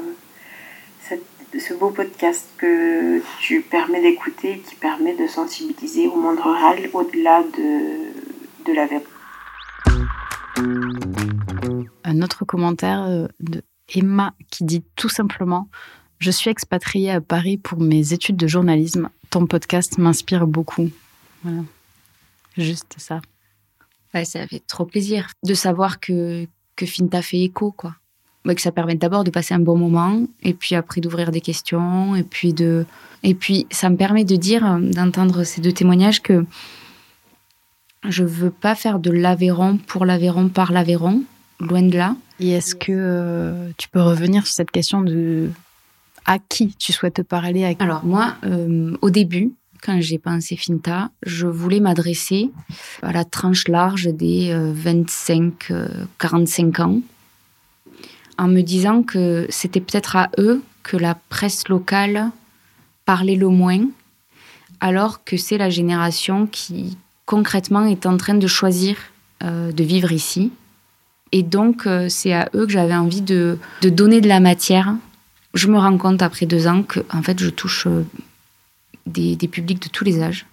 ce 1.57 1.73
beau 1.73 1.89
podcast 1.89 2.45
que 2.57 3.21
tu 3.39 3.61
permets 3.61 4.01
d'écouter 4.01 4.59
qui 4.59 4.75
permet 4.75 5.15
de 5.15 5.27
sensibiliser 5.27 6.07
au 6.07 6.15
monde 6.15 6.39
rural 6.39 6.89
au-delà 6.93 7.43
de, 7.43 8.73
la 8.73 8.87
Un 12.03 12.21
autre 12.21 12.45
commentaire 12.45 13.29
de 13.39 13.61
Emma 13.93 14.33
qui 14.51 14.63
dit 14.63 14.83
tout 14.95 15.09
simplement 15.09 15.67
Je 16.19 16.31
suis 16.31 16.49
expatriée 16.49 17.11
à 17.11 17.21
Paris 17.21 17.57
pour 17.57 17.79
mes 17.79 18.13
études 18.13 18.37
de 18.37 18.47
journalisme. 18.47 19.09
Ton 19.29 19.45
podcast 19.45 19.97
m'inspire 19.97 20.47
beaucoup. 20.47 20.89
Voilà. 21.43 21.63
Juste 22.57 22.95
ça. 22.97 23.21
Ouais, 24.13 24.25
ça 24.25 24.47
fait 24.47 24.63
trop 24.65 24.85
plaisir 24.85 25.27
de 25.43 25.53
savoir 25.53 25.99
que, 25.99 26.47
que 26.75 26.85
Finta 26.85 27.21
fait 27.21 27.39
écho, 27.41 27.71
quoi. 27.71 27.95
que 28.45 28.61
ça 28.61 28.71
permet 28.71 28.95
d'abord 28.95 29.23
de 29.23 29.31
passer 29.31 29.53
un 29.53 29.59
bon 29.59 29.77
moment, 29.77 30.25
et 30.41 30.53
puis 30.53 30.75
après 30.75 31.01
d'ouvrir 31.01 31.31
des 31.31 31.41
questions, 31.41 32.15
et 32.15 32.23
puis 32.23 32.53
de. 32.53 32.85
Et 33.23 33.35
puis 33.35 33.67
ça 33.69 33.89
me 33.89 33.97
permet 33.97 34.23
de 34.23 34.35
dire, 34.35 34.79
d'entendre 34.79 35.43
ces 35.43 35.61
deux 35.61 35.73
témoignages 35.73 36.21
que 36.21 36.45
je 38.07 38.23
veux 38.23 38.51
pas 38.51 38.75
faire 38.75 38.99
de 38.99 39.11
l'Aveyron 39.11 39.77
pour 39.77 40.05
l'Aveyron 40.05 40.49
par 40.49 40.71
l'Aveyron, 40.71 41.23
loin 41.59 41.81
de 41.81 41.97
là. 41.97 42.15
Et 42.39 42.51
est-ce 42.51 42.75
que 42.75 42.91
euh, 42.91 43.69
tu 43.77 43.89
peux 43.89 44.01
revenir 44.01 44.45
sur 44.45 44.53
cette 44.53 44.71
question 44.71 45.01
de 45.01 45.49
à 46.25 46.39
qui 46.39 46.75
tu 46.75 46.91
souhaites 46.91 47.23
parler 47.23 47.63
à 47.63 47.71
Alors 47.79 48.03
moi, 48.03 48.35
euh, 48.43 48.95
au 49.01 49.09
début, 49.09 49.53
quand 49.81 50.01
j'ai 50.01 50.17
pensé 50.17 50.57
Finta, 50.57 51.09
je 51.23 51.47
voulais 51.47 51.79
m'adresser 51.79 52.51
à 53.01 53.13
la 53.13 53.23
tranche 53.23 53.67
large 53.69 54.07
des 54.07 54.53
25-45 54.53 55.61
euh, 55.71 56.83
ans, 56.83 56.99
en 58.37 58.47
me 58.47 58.61
disant 58.61 59.03
que 59.03 59.47
c'était 59.49 59.79
peut-être 59.79 60.17
à 60.17 60.29
eux 60.37 60.61
que 60.83 60.97
la 60.97 61.15
presse 61.15 61.69
locale 61.69 62.29
parlait 63.05 63.35
le 63.35 63.47
moins, 63.47 63.85
alors 64.81 65.23
que 65.23 65.37
c'est 65.37 65.57
la 65.57 65.69
génération 65.69 66.45
qui 66.45 66.97
concrètement 67.25 67.85
est 67.85 68.05
en 68.05 68.17
train 68.17 68.35
de 68.35 68.47
choisir 68.47 68.97
de 69.41 69.83
vivre 69.83 70.11
ici 70.11 70.51
et 71.31 71.43
donc, 71.43 71.85
euh, 71.87 72.07
c'est 72.09 72.33
à 72.33 72.49
eux 72.55 72.65
que 72.65 72.71
j'avais 72.71 72.95
envie 72.95 73.21
de, 73.21 73.57
donner 73.81 74.21
de 74.21 74.27
la 74.27 74.39
matière. 74.39 74.95
Je 75.53 75.67
me 75.67 75.77
rends 75.77 75.97
compte 75.97 76.21
après 76.21 76.45
deux 76.45 76.67
ans 76.67 76.83
que, 76.83 77.01
en 77.11 77.21
fait, 77.21 77.39
je 77.39 77.49
touche 77.49 77.87
euh, 77.87 78.05
des 79.05 79.35
publics 79.47 79.81
de 79.81 79.89
tous 79.89 80.03
les 80.03 80.21
âges 80.21 80.45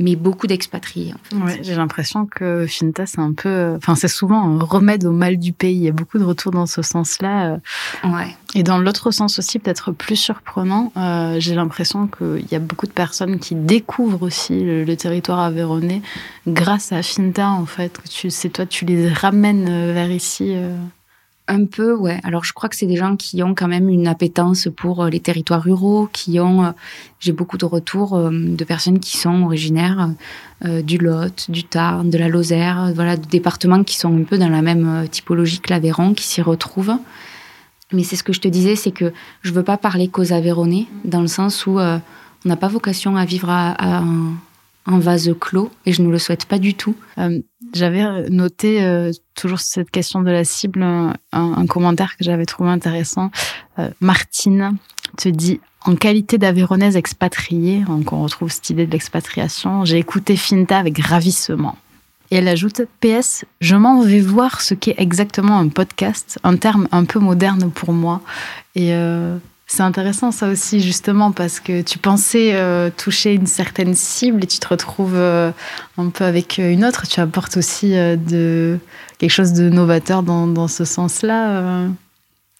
mais 0.00 0.14
beaucoup 0.14 0.46
d'expatriés. 0.46 1.14
En 1.34 1.46
fait. 1.46 1.62
j'ai 1.62 1.74
l'impression 1.74 2.26
que 2.26 2.66
Finta, 2.66 3.06
c'est 3.06 3.20
un 3.20 3.32
peu. 3.32 3.74
Enfin, 3.76 3.94
c'est 3.94 4.08
souvent 4.08 4.42
un 4.42 4.58
remède 4.58 5.04
au 5.06 5.12
mal 5.12 5.38
du 5.38 5.52
pays. 5.52 5.76
Il 5.76 5.82
y 5.82 5.88
a 5.88 5.92
beaucoup 5.92 6.18
de 6.18 6.24
retours 6.24 6.52
dans 6.52 6.66
ce 6.66 6.82
sens-là. 6.82 7.54
Euh. 7.54 7.58
Ouais. 8.04 8.36
Et 8.54 8.62
dans 8.62 8.78
l'autre 8.78 9.10
sens 9.10 9.38
aussi, 9.38 9.58
peut-être 9.58 9.92
plus 9.92 10.16
surprenant, 10.16 10.92
euh, 10.96 11.36
j'ai 11.38 11.54
l'impression 11.54 12.08
qu'il 12.08 12.46
y 12.50 12.54
a 12.54 12.58
beaucoup 12.58 12.86
de 12.86 12.92
personnes 12.92 13.38
qui 13.38 13.54
découvrent 13.54 14.22
aussi 14.22 14.60
le, 14.60 14.96
territoire 14.96 15.40
aveyronnais 15.40 16.02
grâce 16.46 16.92
à 16.92 17.02
Finta, 17.02 17.50
en 17.50 17.66
fait. 17.66 17.98
C'est 18.28 18.50
toi, 18.50 18.66
tu 18.66 18.84
les 18.84 19.10
ramènes 19.10 19.68
euh, 19.68 19.92
vers 19.92 20.10
ici. 20.10 20.54
Un 21.48 21.64
peu, 21.66 21.94
ouais. 21.94 22.18
Alors, 22.24 22.44
je 22.44 22.52
crois 22.52 22.68
que 22.68 22.74
c'est 22.74 22.86
des 22.86 22.96
gens 22.96 23.14
qui 23.14 23.40
ont 23.44 23.54
quand 23.54 23.68
même 23.68 23.88
une 23.88 24.08
appétence 24.08 24.68
pour 24.76 25.04
euh, 25.04 25.10
les 25.10 25.20
territoires 25.20 25.62
ruraux, 25.62 26.08
qui 26.12 26.40
ont. 26.40 26.64
Euh, 26.64 26.70
j'ai 27.20 27.30
beaucoup 27.30 27.56
de 27.56 27.64
retours 27.64 28.16
euh, 28.16 28.30
de 28.32 28.64
personnes 28.64 28.98
qui 28.98 29.16
sont 29.16 29.42
originaires 29.42 30.10
du 30.62 30.96
Lot, 30.96 31.50
du 31.50 31.64
Tarn, 31.64 32.08
de 32.08 32.16
la 32.16 32.28
Lozère, 32.28 32.90
voilà, 32.94 33.18
de 33.18 33.26
départements 33.26 33.84
qui 33.84 33.98
sont 33.98 34.18
un 34.18 34.24
peu 34.24 34.38
dans 34.38 34.48
la 34.48 34.62
même 34.62 35.06
typologie 35.10 35.60
que 35.60 35.68
l'Aveyron, 35.68 36.14
qui 36.14 36.24
s'y 36.24 36.40
retrouvent. 36.40 36.96
Mais 37.92 38.04
c'est 38.04 38.16
ce 38.16 38.24
que 38.24 38.32
je 38.32 38.40
te 38.40 38.48
disais, 38.48 38.74
c'est 38.74 38.90
que 38.90 39.12
je 39.42 39.52
veux 39.52 39.62
pas 39.62 39.76
parler 39.76 40.08
qu'aux 40.08 40.32
Aveyronnais, 40.32 40.86
dans 41.04 41.20
le 41.20 41.26
sens 41.26 41.66
où 41.66 41.78
on 41.78 42.00
n'a 42.46 42.56
pas 42.56 42.68
vocation 42.68 43.16
à 43.16 43.26
vivre 43.26 43.50
à, 43.50 43.98
à, 43.98 44.02
un 44.86 44.98
vase 44.98 45.34
clos 45.40 45.70
et 45.84 45.92
je 45.92 46.02
ne 46.02 46.10
le 46.10 46.18
souhaite 46.18 46.46
pas 46.46 46.58
du 46.58 46.74
tout. 46.74 46.94
Euh, 47.18 47.40
j'avais 47.74 48.28
noté 48.30 48.82
euh, 48.82 49.12
toujours 49.34 49.60
cette 49.60 49.90
question 49.90 50.22
de 50.22 50.30
la 50.30 50.44
cible, 50.44 50.82
un, 51.32 51.66
commentaire 51.66 52.16
que 52.16 52.24
j'avais 52.24 52.46
trouvé 52.46 52.70
intéressant. 52.70 53.30
Euh, 53.78 53.90
Martine 54.00 54.76
te 55.16 55.28
dit 55.28 55.60
en 55.84 55.96
qualité 55.96 56.38
d'Aveyronnaise 56.38 56.96
expatriée, 56.96 57.80
donc 57.80 58.12
on 58.12 58.22
retrouve 58.22 58.50
cette 58.50 58.70
idée 58.70 58.86
de 58.86 58.92
l'expatriation, 58.92 59.84
j'ai 59.84 59.98
écouté 59.98 60.36
Finta 60.36 60.78
avec 60.78 60.98
ravissement. 60.98 61.76
Et 62.30 62.36
elle 62.36 62.48
ajoute 62.48 62.82
PS, 63.00 63.44
je 63.60 63.76
m'en 63.76 64.02
vais 64.02 64.20
voir 64.20 64.60
ce 64.60 64.74
qu'est 64.74 64.96
exactement 64.98 65.58
un 65.58 65.68
podcast, 65.68 66.40
un 66.42 66.56
terme 66.56 66.88
un 66.90 67.04
peu 67.04 67.20
moderne 67.20 67.70
pour 67.70 67.92
moi. 67.92 68.20
Et 68.74 68.92
c'est 69.66 69.82
intéressant 69.82 70.30
ça 70.30 70.48
aussi 70.48 70.80
justement 70.80 71.32
parce 71.32 71.58
que 71.58 71.82
tu 71.82 71.98
pensais 71.98 72.54
euh, 72.54 72.88
toucher 72.88 73.34
une 73.34 73.48
certaine 73.48 73.94
cible 73.94 74.44
et 74.44 74.46
tu 74.46 74.60
te 74.60 74.68
retrouves 74.68 75.16
euh, 75.16 75.50
un 75.98 76.10
peu 76.10 76.24
avec 76.24 76.58
une 76.58 76.84
autre. 76.84 77.08
Tu 77.08 77.18
apportes 77.18 77.56
aussi 77.56 77.96
euh, 77.96 78.14
de 78.14 78.78
quelque 79.18 79.30
chose 79.30 79.54
de 79.54 79.68
novateur 79.68 80.22
dans, 80.22 80.46
dans 80.46 80.68
ce 80.68 80.84
sens-là. 80.84 81.88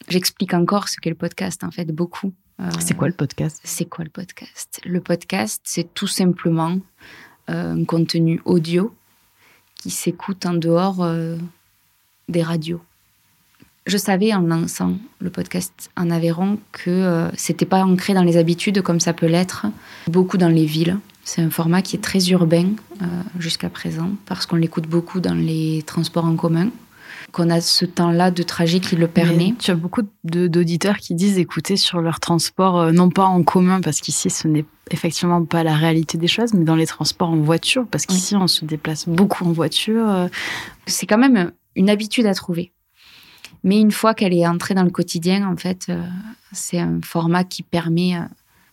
J'explique 0.09 0.53
encore 0.53 0.89
ce 0.89 0.99
qu'est 1.01 1.11
le 1.11 1.17
podcast 1.17 1.63
en 1.63 1.71
fait 1.71 1.87
beaucoup. 1.93 2.33
c'est 2.81 2.97
quoi 2.97 3.07
le 3.07 3.15
podcast? 3.15 3.61
C'est 3.63 3.85
quoi 3.85 4.05
le 4.05 4.11
podcast? 4.11 4.81
Le 4.85 5.01
podcast, 5.01 5.63
c'est 5.65 5.95
tout 5.95 6.09
simplement 6.09 6.79
un 7.47 7.85
contenu 7.85 8.41
audio 8.45 8.93
qui 9.77 9.91
s'écoute 9.91 10.45
en 10.45 10.55
dehors 10.55 11.07
des 12.29 12.43
radios 12.43 12.83
je 13.87 13.97
savais 13.97 14.35
en 14.35 14.41
lançant 14.41 14.95
le 15.21 15.31
podcast 15.31 15.91
en 15.97 16.11
Aveyron 16.11 16.59
que 16.73 16.91
euh, 16.91 17.31
c'était 17.37 17.67
pas 17.67 17.85
ancré 17.85 18.15
dans 18.15 18.25
les 18.25 18.37
habitudes 18.37 18.83
comme 18.83 19.01
ça 19.01 19.13
peut 19.13 19.27
l'être 19.27 19.67
beaucoup 20.09 20.39
dans 20.39 20.49
les 20.49 20.67
villes. 20.67 20.99
C'est 21.23 21.41
un 21.41 21.51
format 21.51 21.83
qui 21.83 21.97
est 21.97 22.01
très 22.01 22.29
urbain 22.31 22.71
euh, 23.03 23.07
jusqu'à 23.39 23.69
présent 23.69 24.11
parce 24.27 24.47
qu'on 24.47 24.57
l'écoute 24.57 24.89
beaucoup 24.89 25.21
dans 25.21 25.35
les 25.35 25.83
transports 25.87 26.25
en 26.25 26.35
commun, 26.37 26.71
qu'on 27.33 27.49
a 27.49 27.61
ce 27.61 27.85
temps-là 27.85 28.31
de 28.31 28.43
trajet 28.43 28.81
qui 28.81 28.97
le 28.97 29.07
permet. 29.07 29.55
tu 29.59 29.71
as 29.71 29.77
beaucoup 29.77 30.03
d'auditeurs 30.25 30.97
qui 30.99 31.15
disent 31.15 31.39
écouter 31.39 31.77
sur 31.77 32.01
leur 32.01 32.19
transport, 32.19 32.79
euh, 32.81 32.93
non 32.93 33.11
pas 33.11 33.25
en 33.25 33.45
commun 33.45 33.81
parce 33.81 34.01
qu'ici 34.01 34.31
ce 34.31 34.49
n'est 34.49 34.65
effectivement 34.91 35.45
pas 35.45 35.63
la 35.63 35.75
réalité 35.75 36.19
des 36.19 36.29
choses, 36.29 36.55
mais 36.55 36.65
dans 36.65 36.77
les 36.77 36.87
transports 36.87 37.31
en 37.31 37.37
voiture 37.37 37.87
parce 37.89 38.07
qu'ici 38.07 38.35
on 38.35 38.49
se 38.49 38.65
déplace 38.65 39.09
beaucoup 39.09 39.45
en 39.45 39.53
voiture. 39.53 40.29
C'est 40.87 41.07
quand 41.07 41.19
même 41.19 41.53
une 41.77 41.91
habitude 41.91 42.27
à 42.27 42.35
trouver. 42.35 42.73
Mais 43.65 43.81
une 43.81 43.93
fois 43.93 44.15
qu'elle 44.15 44.35
est 44.35 44.47
entrée 44.47 44.75
dans 44.75 44.83
le 44.83 44.91
quotidien, 44.91 45.49
en 45.49 45.57
fait, 45.57 45.87
euh, 45.89 46.03
c'est 46.53 46.79
un 46.79 47.01
format 47.03 47.45
qui 47.45 47.63
permet 47.63 48.17
euh, 48.17 48.21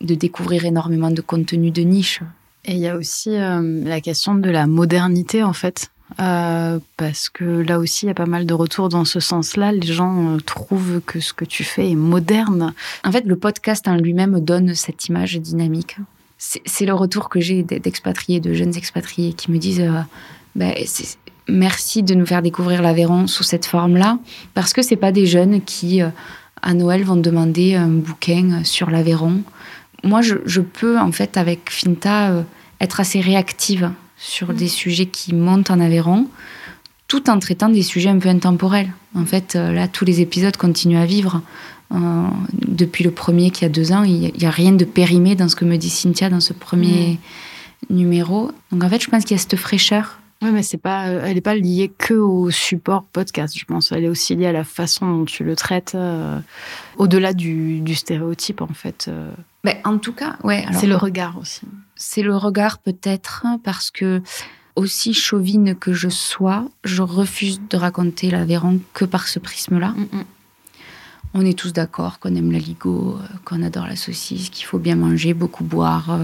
de 0.00 0.14
découvrir 0.14 0.64
énormément 0.64 1.10
de 1.10 1.20
contenu 1.20 1.70
de 1.70 1.82
niche. 1.82 2.20
Et 2.64 2.72
il 2.72 2.78
y 2.78 2.88
a 2.88 2.96
aussi 2.96 3.36
euh, 3.36 3.84
la 3.84 4.00
question 4.00 4.34
de 4.34 4.50
la 4.50 4.66
modernité, 4.66 5.42
en 5.42 5.52
fait. 5.52 5.90
parce 6.16 7.28
que 7.28 7.44
là 7.44 7.78
aussi, 7.78 8.06
il 8.06 8.08
y 8.08 8.12
a 8.12 8.14
pas 8.14 8.26
mal 8.26 8.46
de 8.46 8.54
retours 8.54 8.88
dans 8.88 9.04
ce 9.04 9.20
sens-là. 9.20 9.72
Les 9.72 9.92
gens 9.92 10.36
trouvent 10.44 11.00
que 11.00 11.20
ce 11.20 11.32
que 11.32 11.44
tu 11.44 11.64
fais 11.64 11.90
est 11.90 11.96
moderne. 11.96 12.72
En 13.04 13.12
fait, 13.12 13.24
le 13.24 13.36
podcast 13.36 13.88
en 13.88 13.96
lui-même 13.96 14.40
donne 14.40 14.74
cette 14.74 15.08
image 15.08 15.36
dynamique. 15.36 15.96
C'est 16.38 16.84
le 16.84 16.94
retour 16.94 17.28
que 17.28 17.40
j'ai 17.40 17.62
d'expatriés, 17.62 18.40
de 18.40 18.52
jeunes 18.52 18.76
expatriés 18.76 19.32
qui 19.32 19.50
me 19.50 19.58
disent 19.58 19.90
ben, 20.54 20.72
merci 21.48 22.02
de 22.02 22.14
nous 22.14 22.26
faire 22.26 22.42
découvrir 22.42 22.82
l'Aveyron 22.82 23.26
sous 23.26 23.42
cette 23.42 23.66
forme-là, 23.66 24.18
parce 24.54 24.72
que 24.72 24.82
c'est 24.82 24.96
pas 24.96 25.12
des 25.12 25.26
jeunes 25.26 25.62
qui, 25.62 26.02
euh, 26.02 26.08
à 26.62 26.74
Noël, 26.74 27.04
vont 27.04 27.16
demander 27.16 27.74
un 27.74 27.88
bouquin 27.88 28.62
sur 28.64 28.90
l'Aveyron. 28.90 29.42
Moi, 30.02 30.20
je, 30.22 30.60
peux, 30.60 30.98
en 30.98 31.12
fait, 31.12 31.36
avec 31.36 31.70
Finta, 31.70 32.30
euh, 32.30 32.42
être 32.80 33.00
assez 33.00 33.20
réactive 33.20 33.90
sur 34.16 34.52
mm. 34.52 34.54
des 34.54 34.68
sujets 34.68 35.06
qui 35.06 35.34
montent 35.34 35.70
en 35.70 35.80
Aveyron, 35.80 36.26
tout 37.08 37.28
en 37.30 37.38
traitant 37.38 37.68
des 37.68 37.82
sujets 37.82 38.10
un 38.10 38.18
peu 38.18 38.28
intemporels. 38.28 38.92
En 39.14 39.24
fait, 39.24 39.56
euh, 39.56 39.72
là, 39.72 39.88
tous 39.88 40.04
les 40.04 40.20
épisodes 40.20 40.56
continuent 40.56 40.98
à 40.98 41.06
vivre. 41.06 41.42
depuis 42.66 43.04
le 43.04 43.10
premier 43.12 43.50
qui 43.50 43.64
a 43.64 43.68
deux 43.68 43.92
ans, 43.92 44.02
il 44.02 44.32
n'y 44.36 44.46
a, 44.46 44.50
rien 44.50 44.72
de 44.72 44.84
périmé 44.84 45.36
dans 45.36 45.48
ce 45.48 45.54
que 45.54 45.64
me 45.64 45.76
dit 45.76 45.90
Cynthia 45.90 46.28
dans 46.28 46.40
ce 46.40 46.52
premier 46.52 47.18
mm. 47.90 47.94
numéro. 47.94 48.50
Donc, 48.72 48.82
en 48.82 48.88
fait, 48.88 49.02
je 49.02 49.08
pense 49.08 49.24
qu'il 49.24 49.36
y 49.36 49.38
a 49.38 49.42
cette 49.42 49.56
fraîcheur 49.56 50.18
oui, 50.44 50.50
mais 50.52 50.62
c'est 50.62 50.78
pas, 50.78 51.08
euh, 51.08 51.22
elle 51.24 51.34
n'est 51.34 51.40
pas 51.40 51.54
liée 51.54 51.90
que 51.96 52.14
au 52.14 52.50
support 52.50 53.04
podcast, 53.04 53.56
je 53.58 53.64
pense. 53.64 53.92
Elle 53.92 54.04
est 54.04 54.08
aussi 54.08 54.34
liée 54.34 54.46
à 54.46 54.52
la 54.52 54.64
façon 54.64 55.06
dont 55.06 55.24
tu 55.24 55.42
le 55.42 55.56
traites, 55.56 55.94
euh, 55.94 56.38
au-delà 56.98 57.32
du, 57.32 57.82
stéréotype, 57.94 58.60
en 58.60 58.74
fait. 58.74 59.06
Euh. 59.08 59.32
Ben, 59.64 59.76
en 59.84 59.98
tout 59.98 60.12
cas, 60.12 60.36
ouais. 60.44 60.66
C'est 60.72 60.86
le 60.86 60.96
regard 60.96 61.38
aussi. 61.38 61.62
C'est 61.96 62.22
le 62.22 62.36
regard, 62.36 62.78
peut-être, 62.78 63.46
parce 63.64 63.90
que, 63.90 64.20
aussi 64.76 65.14
chauvine 65.14 65.74
que 65.74 65.92
je 65.92 66.08
sois, 66.10 66.68
je 66.82 67.00
refuse 67.00 67.60
de 67.70 67.76
raconter 67.76 68.30
l'Aveyron 68.30 68.80
que 68.92 69.04
par 69.04 69.28
ce 69.28 69.38
prisme-là. 69.38 69.94
Mm, 69.96 70.18
mm. 70.18 70.24
On 71.36 71.46
est 71.46 71.58
tous 71.58 71.72
d'accord 71.72 72.18
qu'on 72.18 72.34
aime 72.34 72.52
la 72.52 72.58
ligo, 72.58 73.18
qu'on 73.44 73.62
adore 73.62 73.86
la 73.86 73.96
saucisse, 73.96 74.50
qu'il 74.50 74.66
faut 74.66 74.78
bien 74.78 74.94
manger, 74.94 75.34
beaucoup 75.34 75.64
boire. 75.64 76.16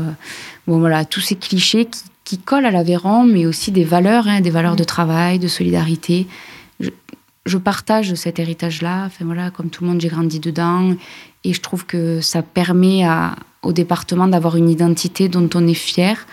Bon, 0.68 0.78
voilà, 0.78 1.04
tous 1.04 1.20
ces 1.20 1.34
clichés 1.34 1.86
qui 1.86 2.04
qui 2.30 2.38
collent 2.38 2.66
à 2.66 2.70
l'Aveyron, 2.70 3.24
mais 3.24 3.44
aussi 3.44 3.72
des 3.72 3.82
valeurs, 3.82 4.28
hein, 4.28 4.40
des 4.40 4.50
valeurs 4.50 4.76
de 4.76 4.84
travail, 4.84 5.40
de 5.40 5.48
solidarité. 5.48 6.28
Je, 6.78 7.58
partage 7.58 8.14
cet 8.14 8.38
héritage-là. 8.38 9.06
Enfin, 9.06 9.24
voilà, 9.24 9.50
comme 9.50 9.68
tout 9.68 9.82
le 9.82 9.90
monde, 9.90 10.00
j'ai 10.00 10.10
grandi 10.10 10.38
dedans. 10.38 10.94
Et 11.42 11.52
je 11.52 11.60
trouve 11.60 11.86
que 11.86 12.20
ça 12.20 12.42
permet 12.42 13.02
à, 13.02 13.34
au 13.62 13.72
département 13.72 14.28
d'avoir 14.28 14.56
une 14.56 14.70
identité 14.70 15.28
dont 15.28 15.50
on 15.56 15.66
est 15.66 15.74
fier, 15.74 16.24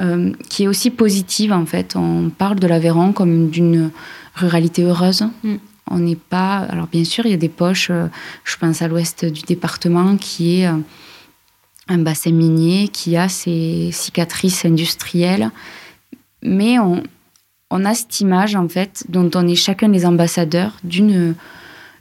euh, 0.00 0.32
qui 0.48 0.62
est 0.62 0.68
aussi 0.68 0.90
positive, 0.90 1.52
en 1.52 1.66
fait. 1.66 1.96
On 1.96 2.30
parle 2.30 2.60
de 2.60 2.68
l'Aveyron 2.68 3.12
comme 3.12 3.50
d'une 3.50 3.90
ruralité 4.36 4.84
heureuse. 4.84 5.24
Mm. 5.42 5.56
On 5.90 5.98
n'est 5.98 6.14
pas. 6.14 6.58
Alors, 6.58 6.86
bien 6.86 7.02
sûr, 7.02 7.26
il 7.26 7.32
y 7.32 7.34
a 7.34 7.44
des 7.48 7.48
poches, 7.48 7.90
euh, 7.90 8.06
je 8.44 8.56
pense 8.58 8.80
à 8.80 8.86
l'ouest 8.86 9.24
du 9.24 9.42
département, 9.42 10.16
qui 10.16 10.60
est. 10.60 10.70
Un 11.88 11.98
bassin 11.98 12.32
minier 12.32 12.88
qui 12.88 13.16
a 13.16 13.28
ses 13.28 13.90
cicatrices 13.92 14.64
industrielles. 14.64 15.50
Mais 16.42 16.78
on, 16.78 17.02
on 17.70 17.84
a 17.84 17.94
cette 17.94 18.20
image, 18.20 18.54
en 18.54 18.68
fait, 18.68 19.04
dont 19.08 19.30
on 19.34 19.46
est 19.48 19.54
chacun 19.54 19.88
les 19.88 20.06
ambassadeurs 20.06 20.76
d'une 20.84 21.34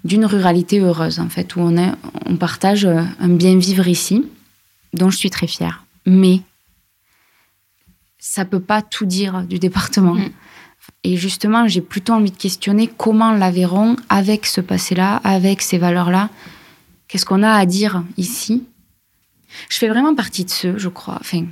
d'une 0.04 0.26
ruralité 0.26 0.80
heureuse, 0.80 1.20
en 1.20 1.30
fait, 1.30 1.56
où 1.56 1.60
on, 1.60 1.78
est, 1.78 1.92
on 2.26 2.36
partage 2.36 2.86
un 2.86 3.30
bien 3.30 3.58
vivre 3.60 3.88
ici, 3.88 4.26
dont 4.94 5.12
je 5.12 5.18
suis 5.18 5.30
très 5.30 5.46
fière. 5.46 5.86
Mais 6.08 6.42
ça 8.18 8.46
peut 8.46 8.60
pas 8.60 8.82
tout 8.82 9.06
dire 9.06 9.44
du 9.44 9.60
département. 9.60 10.16
Mm. 10.16 10.30
Et 11.04 11.18
justement, 11.18 11.68
j'ai 11.68 11.82
plutôt 11.82 12.14
envie 12.14 12.32
de 12.32 12.38
questionner 12.38 12.88
comment 12.88 13.32
l'Aveyron, 13.32 13.96
avec 14.10 14.46
ce 14.46 14.62
passé-là, 14.62 15.18
avec 15.24 15.62
ces 15.62 15.78
valeurs-là, 15.78 16.30
qu'est-ce 17.08 17.26
qu'on 17.26 17.44
a 17.44 17.52
à 17.52 17.66
dire 17.66 18.04
ici 18.18 18.64
je 19.70 19.78
fais 19.78 19.88
vraiment 19.88 20.16
partie 20.16 20.46
de 20.46 20.50
ceux, 20.50 20.78
je 20.78 20.90
crois. 20.90 21.18
Enfin, 21.20 21.46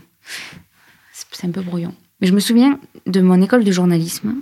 c'est 1.31 1.47
un 1.47 1.51
peu 1.51 1.61
brouillon. 1.61 1.93
Mais 2.21 2.27
je 2.27 2.33
me 2.33 2.39
souviens 2.39 2.79
de 3.05 3.21
mon 3.21 3.41
école 3.41 3.63
de 3.63 3.71
journalisme. 3.71 4.35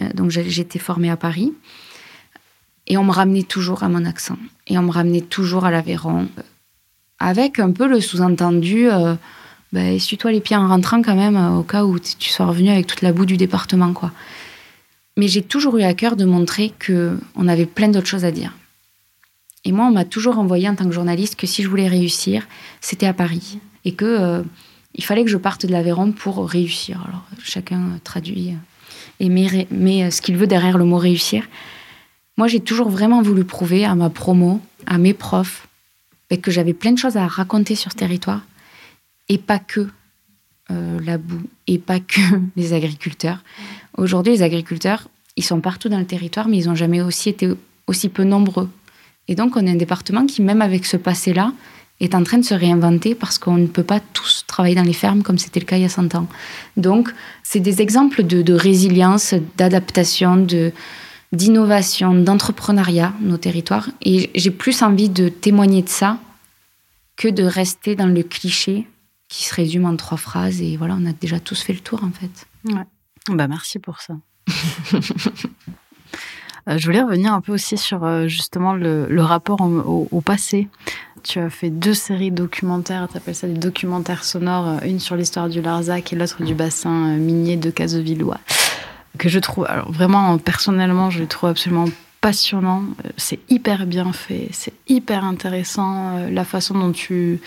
Euh, 0.00 0.12
donc 0.14 0.30
j'étais 0.30 0.78
formée 0.78 1.10
à 1.10 1.16
Paris. 1.16 1.52
Et 2.86 2.96
on 2.96 3.04
me 3.04 3.12
ramenait 3.12 3.44
toujours 3.44 3.82
à 3.84 3.88
mon 3.88 4.04
accent. 4.04 4.36
Et 4.66 4.76
on 4.76 4.82
me 4.82 4.90
ramenait 4.90 5.20
toujours 5.20 5.64
à 5.64 5.70
l'Aveyron. 5.70 6.28
Avec 7.18 7.58
un 7.58 7.70
peu 7.70 7.86
le 7.86 8.00
sous-entendu, 8.00 8.90
euh, 8.90 9.14
ben, 9.72 9.94
essuie-toi 9.94 10.32
les 10.32 10.40
pieds 10.40 10.56
en 10.56 10.66
rentrant 10.66 11.00
quand 11.02 11.14
même, 11.14 11.36
euh, 11.36 11.58
au 11.58 11.62
cas 11.62 11.84
où 11.84 11.98
tu 11.98 12.28
sois 12.30 12.46
revenu 12.46 12.70
avec 12.70 12.86
toute 12.86 13.02
la 13.02 13.12
boue 13.12 13.26
du 13.26 13.36
département. 13.36 13.92
quoi. 13.92 14.10
Mais 15.16 15.28
j'ai 15.28 15.42
toujours 15.42 15.78
eu 15.78 15.82
à 15.82 15.94
cœur 15.94 16.16
de 16.16 16.24
montrer 16.24 16.72
qu'on 16.84 17.48
avait 17.48 17.66
plein 17.66 17.88
d'autres 17.88 18.08
choses 18.08 18.24
à 18.24 18.30
dire. 18.30 18.52
Et 19.64 19.72
moi, 19.72 19.86
on 19.86 19.92
m'a 19.92 20.04
toujours 20.04 20.38
envoyé 20.38 20.68
en 20.68 20.74
tant 20.74 20.84
que 20.84 20.92
journaliste 20.92 21.36
que 21.36 21.46
si 21.46 21.62
je 21.62 21.68
voulais 21.68 21.88
réussir, 21.88 22.46
c'était 22.80 23.06
à 23.06 23.12
Paris. 23.12 23.58
Et 23.84 23.92
que 23.92 24.04
euh, 24.04 24.42
il 24.94 25.04
fallait 25.04 25.24
que 25.24 25.30
je 25.30 25.36
parte 25.36 25.66
de 25.66 25.72
l'Aveyron 25.72 26.12
pour 26.12 26.48
réussir. 26.48 27.02
Alors, 27.06 27.24
chacun 27.42 27.98
traduit 28.04 28.54
et 29.20 29.28
met, 29.28 30.10
ce 30.10 30.20
qu'il 30.20 30.36
veut 30.36 30.46
derrière 30.46 30.78
le 30.78 30.84
mot 30.84 30.98
réussir. 30.98 31.48
Moi, 32.36 32.48
j'ai 32.48 32.60
toujours 32.60 32.88
vraiment 32.88 33.22
voulu 33.22 33.44
prouver 33.44 33.84
à 33.84 33.94
ma 33.94 34.10
promo, 34.10 34.60
à 34.86 34.98
mes 34.98 35.14
profs, 35.14 35.68
ben, 36.28 36.40
que 36.40 36.50
j'avais 36.50 36.74
plein 36.74 36.92
de 36.92 36.98
choses 36.98 37.16
à 37.16 37.26
raconter 37.26 37.74
sur 37.74 37.92
ce 37.92 37.96
territoire. 37.96 38.42
Et 39.28 39.38
pas 39.38 39.58
que 39.58 39.88
euh, 40.70 40.98
la 41.04 41.18
boue, 41.18 41.42
et 41.66 41.78
pas 41.78 42.00
que 42.00 42.20
les 42.56 42.72
agriculteurs. 42.72 43.44
Aujourd'hui, 43.96 44.32
les 44.32 44.42
agriculteurs, 44.42 45.08
ils 45.36 45.44
sont 45.44 45.60
partout 45.60 45.88
dans 45.88 45.98
le 45.98 46.06
territoire, 46.06 46.48
mais 46.48 46.58
ils 46.58 46.66
n'ont 46.66 46.74
jamais 46.74 47.00
aussi 47.00 47.28
été 47.28 47.48
aussi 47.86 48.08
peu 48.08 48.24
nombreux 48.24 48.68
et 49.32 49.34
donc, 49.34 49.56
on 49.56 49.66
est 49.66 49.70
un 49.70 49.76
département 49.76 50.26
qui, 50.26 50.42
même 50.42 50.60
avec 50.60 50.84
ce 50.84 50.98
passé-là, 50.98 51.54
est 52.00 52.14
en 52.14 52.22
train 52.22 52.36
de 52.36 52.44
se 52.44 52.52
réinventer 52.52 53.14
parce 53.14 53.38
qu'on 53.38 53.56
ne 53.56 53.66
peut 53.66 53.82
pas 53.82 53.98
tous 53.98 54.44
travailler 54.46 54.74
dans 54.74 54.82
les 54.82 54.92
fermes 54.92 55.22
comme 55.22 55.38
c'était 55.38 55.58
le 55.58 55.64
cas 55.64 55.78
il 55.78 55.82
y 55.82 55.86
a 55.86 55.88
100 55.88 56.14
ans. 56.16 56.28
Donc, 56.76 57.10
c'est 57.42 57.60
des 57.60 57.80
exemples 57.80 58.24
de, 58.24 58.52
résilience, 58.52 59.32
d'adaptation, 59.56 60.36
de, 60.36 60.70
d'innovation, 61.32 62.12
d'entrepreneuriat, 62.12 63.14
nos 63.22 63.38
territoires. 63.38 63.88
Et 64.02 64.28
j'ai 64.34 64.50
plus 64.50 64.82
envie 64.82 65.08
de 65.08 65.30
témoigner 65.30 65.80
de 65.80 65.88
ça 65.88 66.18
que 67.16 67.28
de 67.28 67.42
rester 67.42 67.96
dans 67.96 68.04
le 68.04 68.22
cliché 68.22 68.86
qui 69.30 69.44
se 69.44 69.54
résume 69.54 69.86
en 69.86 69.96
trois 69.96 70.18
phrases. 70.18 70.60
Et 70.60 70.76
voilà, 70.76 70.94
on 71.00 71.06
a 71.06 71.14
déjà 71.14 71.40
tous 71.40 71.62
fait 71.62 71.72
le 71.72 71.80
tour, 71.80 72.04
en 72.04 72.10
fait. 72.10 72.46
Ouais. 72.66 72.84
Bah, 73.30 73.48
merci 73.48 73.78
pour 73.78 74.02
ça. 74.02 74.14
Euh, 76.68 76.78
je 76.78 76.86
voulais 76.86 77.02
revenir 77.02 77.32
un 77.32 77.40
peu 77.40 77.52
aussi 77.52 77.76
sur 77.76 78.04
euh, 78.04 78.26
justement 78.28 78.74
le, 78.74 79.06
rapport 79.20 79.60
au, 79.60 80.20
passé. 80.20 80.68
Tu 81.22 81.38
as 81.38 81.50
fait 81.50 81.70
deux 81.70 81.94
séries 81.94 82.30
documentaires, 82.30 83.08
tu 83.10 83.16
appelles 83.16 83.34
ça 83.34 83.46
des 83.46 83.54
documentaires 83.54 84.24
sonores, 84.24 84.68
euh, 84.68 84.86
une 84.86 85.00
sur 85.00 85.16
l'histoire 85.16 85.48
du 85.48 85.60
Larzac 85.60 86.12
et 86.12 86.16
l'autre 86.16 86.42
du 86.42 86.54
bassin 86.54 87.16
minier 87.16 87.56
de 87.56 87.70
Casevillois, 87.70 88.38
que 89.18 89.28
je 89.28 89.38
trouve, 89.38 89.66
alors 89.68 89.90
vraiment 89.90 90.38
personnellement, 90.38 91.10
je 91.10 91.20
les 91.20 91.26
trouve 91.26 91.50
absolument 91.50 91.86
passionnant. 92.20 92.84
C'est 93.16 93.40
hyper 93.48 93.86
bien 93.86 94.12
fait, 94.12 94.48
c'est 94.52 94.74
hyper 94.88 95.24
intéressant 95.24 96.28
la 96.30 96.44
façon 96.44 96.78
dont 96.78 96.92
tu 96.92 97.40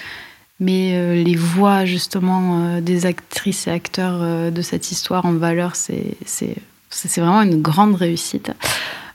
mets 0.60 1.24
les 1.24 1.36
voix 1.36 1.86
justement 1.86 2.82
des 2.82 3.06
actrices 3.06 3.68
et 3.68 3.72
acteurs 3.72 4.52
de 4.52 4.62
cette 4.62 4.92
histoire 4.92 5.26
en 5.26 5.34
valeur. 5.34 5.78
C'est 5.78 6.58
vraiment 7.18 7.42
une 7.42 7.62
grande 7.62 7.96
réussite. 7.96 8.52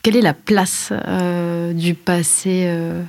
Quelle 0.02 0.16
est 0.16 0.22
la 0.22 0.34
place 0.34 0.92
euh, 0.92 1.72
du 1.74 1.94
passé 1.94 2.64
euh, 2.66 3.02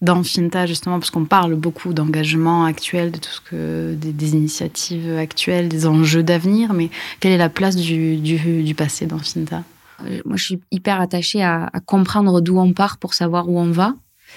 dans 0.00 0.22
Finta, 0.22 0.66
justement, 0.66 0.98
parce 0.98 1.10
qu'on 1.10 1.24
parle 1.24 1.54
beaucoup 1.56 1.92
d'engagement 1.92 2.64
actuel, 2.64 3.10
de 3.10 3.18
tout 3.18 3.30
ce 3.30 3.40
que 3.40 3.94
des, 3.94 4.32
initiatives 4.34 5.16
actuelles, 5.16 5.68
des 5.68 5.86
enjeux 5.86 6.22
d'avenir, 6.22 6.72
mais 6.72 6.90
quelle 7.18 7.32
est 7.32 7.38
la 7.38 7.48
place 7.48 7.74
du, 7.74 8.16
du, 8.16 8.74
passé 8.74 9.06
dans 9.06 9.18
Finta? 9.18 9.64
Euh, 10.04 10.20
Moi, 10.24 10.36
je 10.36 10.44
suis 10.44 10.60
hyper 10.70 11.00
attachée 11.00 11.42
à, 11.42 11.70
comprendre 11.84 12.40
d'où 12.40 12.58
on 12.58 12.72
part 12.72 12.98
pour 12.98 13.14
savoir 13.14 13.48
où 13.48 13.58
on 13.58 13.70
va. 13.72 13.94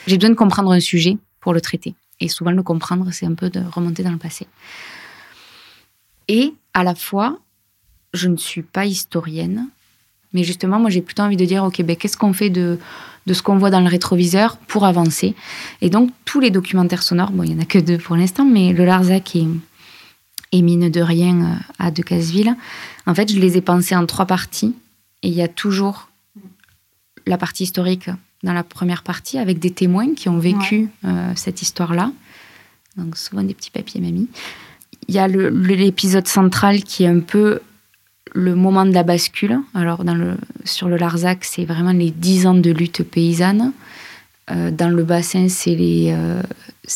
J'ai 0.08 0.17
besoin 0.17 0.32
de 0.32 0.36
comprendre 0.36 0.72
un 0.72 0.80
sujet 0.80 1.17
pour 1.41 1.54
le 1.54 1.62
traiter. 1.62 1.93
Et 2.19 2.28
souvent, 2.28 2.52
le 2.52 2.63
comprendre, 2.63 3.10
c'est 3.12 3.26
un 3.26 3.36
peu 3.36 3.50
de 3.50 3.62
remonter 3.72 4.02
dans 4.02 4.12
le 4.12 4.17
passé. 4.17 4.48
Et 6.28 6.54
à 6.74 6.84
la 6.84 6.95
fois, 6.95 7.38
je 8.13 8.28
ne 8.28 8.38
suis 8.38 8.62
pas 8.62 8.86
historienne, 8.86 9.67
mais 10.34 10.44
justement, 10.44 10.80
moi, 10.80 10.89
j'ai 10.89 11.02
plutôt 11.02 11.24
envie 11.24 11.38
de 11.38 11.46
dire, 11.46 11.63
OK, 11.63 11.82
ben, 11.82 11.96
qu'est-ce 11.96 12.18
qu'on 12.18 12.34
fait 12.34 12.50
de, 12.50 12.78
de 13.26 13.34
ce 13.34 13.42
qu'on 13.42 13.58
voit 13.58 13.70
dans 13.70 13.80
le 13.80 13.88
rétroviseur 13.88 14.58
pour 14.58 14.86
avancer? 14.86 15.36
Et 15.82 15.89
donc, 15.89 16.12
tous 16.26 16.39
les 16.39 16.52
documentaires 16.52 17.04
sonores, 17.04 17.32
bon, 17.32 17.44
il 17.44 17.56
n'y 17.56 17.60
en 17.60 17.62
a 17.62 17.65
que 17.65 17.80
deux 17.80 17.98
pour 17.98 18.15
l'instant, 18.15 18.46
mais 18.46 18.74
le 18.74 18.86
Larzac 18.86 19.36
et, 19.36 19.48
et 20.52 20.62
Mine 20.62 20.89
de 20.89 21.02
Rien 21.02 21.42
euh, 21.42 21.56
à 21.80 21.92
Decazeville, 21.92 22.56
en 23.08 23.15
fait, 23.15 23.32
je 23.32 23.39
les 23.39 23.58
ai 23.58 23.62
pensés 23.62 23.96
en 23.96 24.06
trois 24.06 24.26
parties. 24.26 24.76
Et 25.24 25.30
il 25.30 25.34
y 25.34 25.42
a 25.42 25.48
toujours 25.48 26.10
la 27.26 27.38
partie 27.38 27.63
historique 27.63 28.10
dans 28.44 28.54
la 28.54 28.63
première 28.63 29.04
partie 29.04 29.38
avec 29.38 29.60
des 29.60 29.72
témoins 29.72 30.13
qui 30.13 30.30
ont 30.30 30.39
vécu 30.39 30.89
euh, 31.06 31.32
cette 31.36 31.62
histoire-là. 31.62 32.12
Donc 32.98 33.18
souvent 33.18 33.44
des 33.44 33.54
petits 33.54 33.72
papiers 33.72 34.02
mamie. 34.02 34.28
Il 35.08 35.15
y 35.15 35.20
a 35.20 35.28
l'épisode 35.28 36.28
central 36.28 36.84
qui 36.84 37.04
est 37.04 37.08
un 37.08 37.20
peu 37.20 37.60
le 38.34 38.56
moment 38.56 38.86
de 38.86 38.94
la 38.94 39.04
bascule. 39.04 39.60
Alors 39.74 40.04
sur 40.65 40.88
le 40.88 40.98
Larzac, 40.98 41.44
c'est 41.44 41.65
vraiment 41.65 41.92
les 41.92 42.12
dix 42.12 42.48
ans 42.48 42.54
de 42.54 42.72
lutte 42.72 43.04
paysanne. 43.04 43.72
Euh, 44.52 44.72
dans 44.72 44.89
le 44.89 45.04
bassin, 45.04 45.48
c'est 45.50 45.76
les, 45.76 46.12
euh, 46.12 46.42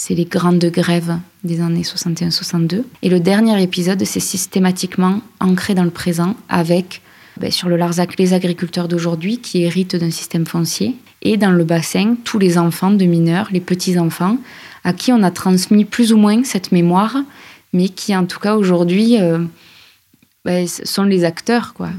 les 0.09 0.25
grandes 0.25 0.65
grèves 0.65 1.17
des 1.43 1.61
années 1.61 1.83
61-62. 1.83 2.83
Et 3.01 3.09
le 3.09 3.19
dernier 3.19 3.61
épisode, 3.61 4.03
c'est 4.05 4.19
systématiquement 4.19 5.21
ancré 5.39 5.75
dans 5.75 5.83
le 5.83 5.91
présent 5.91 6.35
avec, 6.49 7.01
ben, 7.39 7.51
sur 7.51 7.69
le 7.69 7.75
Larzac, 7.75 8.17
les 8.17 8.33
agriculteurs 8.33 8.87
d'aujourd'hui 8.87 9.37
qui 9.37 9.63
héritent 9.63 9.95
d'un 9.95 10.11
système 10.11 10.45
foncier. 10.45 10.95
Et 11.21 11.37
dans 11.37 11.51
le 11.51 11.63
bassin, 11.63 12.15
tous 12.23 12.39
les 12.39 12.57
enfants 12.57 12.91
de 12.91 13.05
mineurs, 13.05 13.49
les 13.51 13.61
petits-enfants, 13.61 14.37
à 14.83 14.93
qui 14.93 15.11
on 15.11 15.23
a 15.23 15.31
transmis 15.31 15.85
plus 15.85 16.11
ou 16.11 16.17
moins 16.17 16.43
cette 16.43 16.71
mémoire, 16.71 17.15
mais 17.71 17.89
qui 17.89 18.15
en 18.15 18.25
tout 18.25 18.39
cas 18.39 18.55
aujourd'hui 18.55 19.19
euh, 19.19 19.39
ben, 20.45 20.67
sont 20.67 21.03
les 21.03 21.23
acteurs. 21.23 21.73
Quoi. 21.73 21.89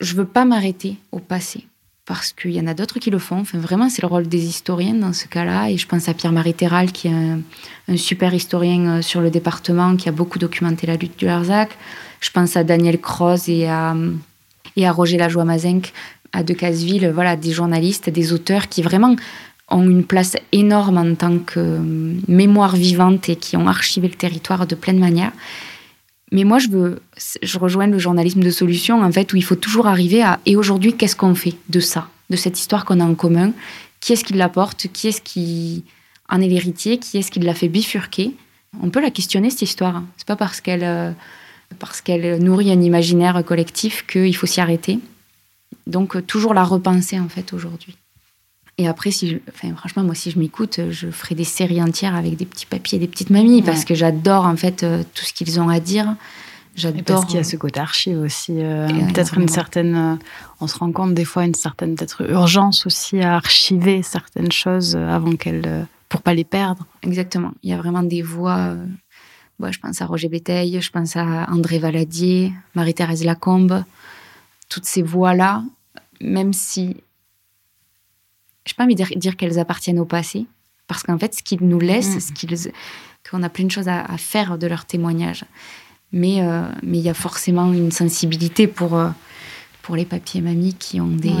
Je 0.00 0.14
veux 0.14 0.26
pas 0.26 0.44
m'arrêter 0.44 0.96
au 1.12 1.18
passé 1.18 1.66
parce 2.08 2.32
qu'il 2.32 2.52
y 2.52 2.60
en 2.60 2.66
a 2.66 2.72
d'autres 2.74 2.98
qui 2.98 3.10
le 3.10 3.18
font. 3.18 3.40
Enfin, 3.40 3.58
vraiment, 3.58 3.90
c'est 3.90 4.00
le 4.00 4.08
rôle 4.08 4.26
des 4.26 4.46
historiens 4.46 4.94
dans 4.94 5.12
ce 5.12 5.26
cas-là. 5.26 5.70
Et 5.70 5.76
je 5.76 5.86
pense 5.86 6.08
à 6.08 6.14
Pierre-Marie 6.14 6.54
Terral, 6.54 6.90
qui 6.90 7.08
est 7.08 7.12
un, 7.12 7.96
super 7.96 8.32
historien 8.32 8.86
euh, 8.86 9.02
sur 9.02 9.20
le 9.20 9.30
département, 9.30 9.94
qui 9.94 10.08
a 10.08 10.12
beaucoup 10.12 10.38
documenté 10.38 10.86
la 10.86 10.96
lutte 10.96 11.18
du 11.18 11.26
Larzac. 11.26 11.76
Je 12.20 12.30
pense 12.30 12.56
à 12.56 12.64
Daniel 12.64 12.98
Croz 12.98 13.48
et 13.48 13.68
à, 13.68 13.94
et 14.76 14.86
à 14.86 14.92
Roger 14.92 15.18
Lajoie-Mazenc 15.18 15.92
à 16.32 16.42
Decazeville. 16.42 17.10
Voilà, 17.14 17.36
des 17.36 17.52
journalistes, 17.52 18.08
des 18.08 18.32
auteurs 18.32 18.68
qui 18.68 18.80
vraiment 18.80 19.14
ont 19.70 19.82
une 19.82 20.04
place 20.04 20.36
énorme 20.52 20.96
en 20.96 21.14
tant 21.14 21.38
que 21.38 21.60
euh, 21.60 22.14
mémoire 22.26 22.74
vivante 22.74 23.28
et 23.28 23.36
qui 23.36 23.58
ont 23.58 23.68
archivé 23.68 24.08
le 24.08 24.14
territoire 24.14 24.66
de 24.66 24.74
pleine 24.74 24.98
manière. 24.98 25.32
Mais 26.32 26.44
moi, 26.44 26.58
je 26.58 26.68
veux, 26.68 27.00
je 27.42 27.58
rejoins 27.58 27.86
le 27.86 27.98
journalisme 27.98 28.40
de 28.40 28.50
solution, 28.50 29.02
en 29.02 29.10
fait, 29.10 29.32
où 29.32 29.36
il 29.36 29.44
faut 29.44 29.56
toujours 29.56 29.86
arriver 29.86 30.22
à 30.22 30.40
et 30.46 30.56
aujourd'hui, 30.56 30.94
qu'est-ce 30.94 31.16
qu'on 31.16 31.34
fait 31.34 31.54
de 31.68 31.80
ça, 31.80 32.08
de 32.30 32.36
cette 32.36 32.58
histoire 32.58 32.84
qu'on 32.84 33.00
a 33.00 33.04
en 33.04 33.14
commun? 33.14 33.52
Qui 34.00 34.12
est-ce 34.12 34.24
qui 34.24 34.34
l'apporte? 34.34 34.88
Qui 34.92 35.08
est-ce 35.08 35.22
qui 35.22 35.84
en 36.28 36.40
est 36.40 36.48
l'héritier? 36.48 36.98
Qui 36.98 37.18
est-ce 37.18 37.30
qui 37.30 37.40
l'a 37.40 37.54
fait 37.54 37.68
bifurquer? 37.68 38.34
On 38.82 38.90
peut 38.90 39.00
la 39.00 39.10
questionner 39.10 39.50
cette 39.50 39.62
histoire. 39.62 40.02
C'est 40.16 40.26
pas 40.26 40.36
parce 40.36 40.60
qu'elle 40.60 40.84
euh, 40.84 41.12
parce 41.78 42.00
qu'elle 42.00 42.42
nourrit 42.42 42.70
un 42.70 42.80
imaginaire 42.80 43.42
collectif 43.44 44.06
qu'il 44.06 44.34
faut 44.36 44.46
s'y 44.46 44.60
arrêter. 44.60 44.98
Donc 45.86 46.26
toujours 46.26 46.54
la 46.54 46.64
repenser 46.64 47.18
en 47.18 47.28
fait 47.28 47.52
aujourd'hui. 47.52 47.96
Et 48.78 48.86
après, 48.86 49.10
si 49.10 49.40
enfin, 49.52 49.74
franchement, 49.74 50.04
moi, 50.04 50.14
si 50.14 50.30
je 50.30 50.38
m'écoute, 50.38 50.80
je 50.90 51.10
ferai 51.10 51.34
des 51.34 51.44
séries 51.44 51.82
entières 51.82 52.14
avec 52.14 52.36
des 52.36 52.46
petits 52.46 52.64
papiers, 52.64 53.00
des 53.00 53.08
petites 53.08 53.30
mamies, 53.30 53.60
parce 53.60 53.84
que 53.84 53.94
j'adore 53.94 54.46
en 54.46 54.56
fait 54.56 54.84
euh, 54.84 55.02
tout 55.14 55.24
ce 55.24 55.32
qu'ils 55.32 55.60
ont 55.60 55.68
à 55.68 55.80
dire. 55.80 56.14
J'adore. 56.76 57.02
Parce 57.04 57.24
qu'il 57.26 57.34
y 57.34 57.40
a 57.40 57.44
ce 57.44 57.56
côté 57.56 57.80
archive 57.80 58.20
aussi, 58.20 58.52
euh, 58.56 58.86
peut-être 59.12 59.36
une 59.36 59.48
certaine. 59.48 59.96
Euh, 59.96 60.14
on 60.60 60.68
se 60.68 60.78
rend 60.78 60.92
compte 60.92 61.12
des 61.12 61.24
fois 61.24 61.44
une 61.44 61.56
certaine 61.56 61.96
peut-être 61.96 62.22
urgence 62.30 62.86
aussi 62.86 63.20
à 63.20 63.34
archiver 63.34 64.02
certaines 64.04 64.52
choses 64.52 64.94
avant 64.94 65.34
qu'elles, 65.34 65.88
pour 66.08 66.22
pas 66.22 66.34
les 66.34 66.44
perdre. 66.44 66.86
Exactement. 67.02 67.50
Il 67.64 67.70
y 67.70 67.72
a 67.72 67.78
vraiment 67.78 68.04
des 68.04 68.22
voix. 68.22 68.76
je 69.60 69.78
pense 69.80 70.00
à 70.00 70.06
Roger 70.06 70.28
Béteille, 70.28 70.80
je 70.80 70.90
pense 70.92 71.16
à 71.16 71.50
André 71.50 71.80
Valadier, 71.80 72.52
Marie-Thérèse 72.76 73.24
Lacombe. 73.24 73.82
Toutes 74.68 74.84
ces 74.84 75.02
voix-là, 75.02 75.64
même 76.20 76.52
si 76.52 76.98
je 78.68 78.74
pas 78.74 78.84
envie 78.84 78.94
de 78.94 79.04
dire 79.04 79.36
qu'elles 79.36 79.58
appartiennent 79.58 79.98
au 79.98 80.04
passé, 80.04 80.46
parce 80.86 81.02
qu'en 81.02 81.18
fait, 81.18 81.34
ce 81.34 81.42
qu'ils 81.42 81.62
nous 81.62 81.80
laissent, 81.80 82.16
mm. 82.16 82.20
ce 82.20 82.32
qu'ils, 82.32 82.72
qu'on 83.28 83.42
a 83.42 83.48
plein 83.48 83.64
de 83.64 83.70
choses 83.70 83.88
à, 83.88 84.04
faire 84.18 84.58
de 84.58 84.66
leur 84.66 84.84
témoignage. 84.84 85.44
Mais 86.12 86.42
euh, 86.42 86.62
mais 86.82 86.98
il 86.98 87.04
y 87.04 87.10
a 87.10 87.14
forcément 87.14 87.70
une 87.72 87.90
sensibilité 87.90 88.66
pour 88.66 88.96
euh, 88.96 89.10
pour 89.82 89.94
les 89.94 90.06
papiers 90.06 90.40
mamies 90.40 90.74
qui 90.74 91.00
ont 91.00 91.08
des, 91.08 91.32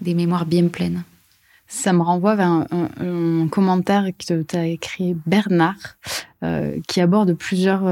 des 0.00 0.14
mémoires 0.14 0.46
bien 0.46 0.66
pleines. 0.68 1.04
Ça 1.68 1.92
me 1.92 2.02
renvoie 2.02 2.34
vers 2.34 2.48
un, 2.48 3.48
commentaire 3.48 4.06
que 4.18 4.42
tu 4.42 4.56
as 4.56 4.66
écrit 4.66 5.16
Bernard, 5.24 5.96
euh, 6.42 6.78
qui 6.86 7.00
aborde 7.00 7.32
plusieurs 7.34 7.82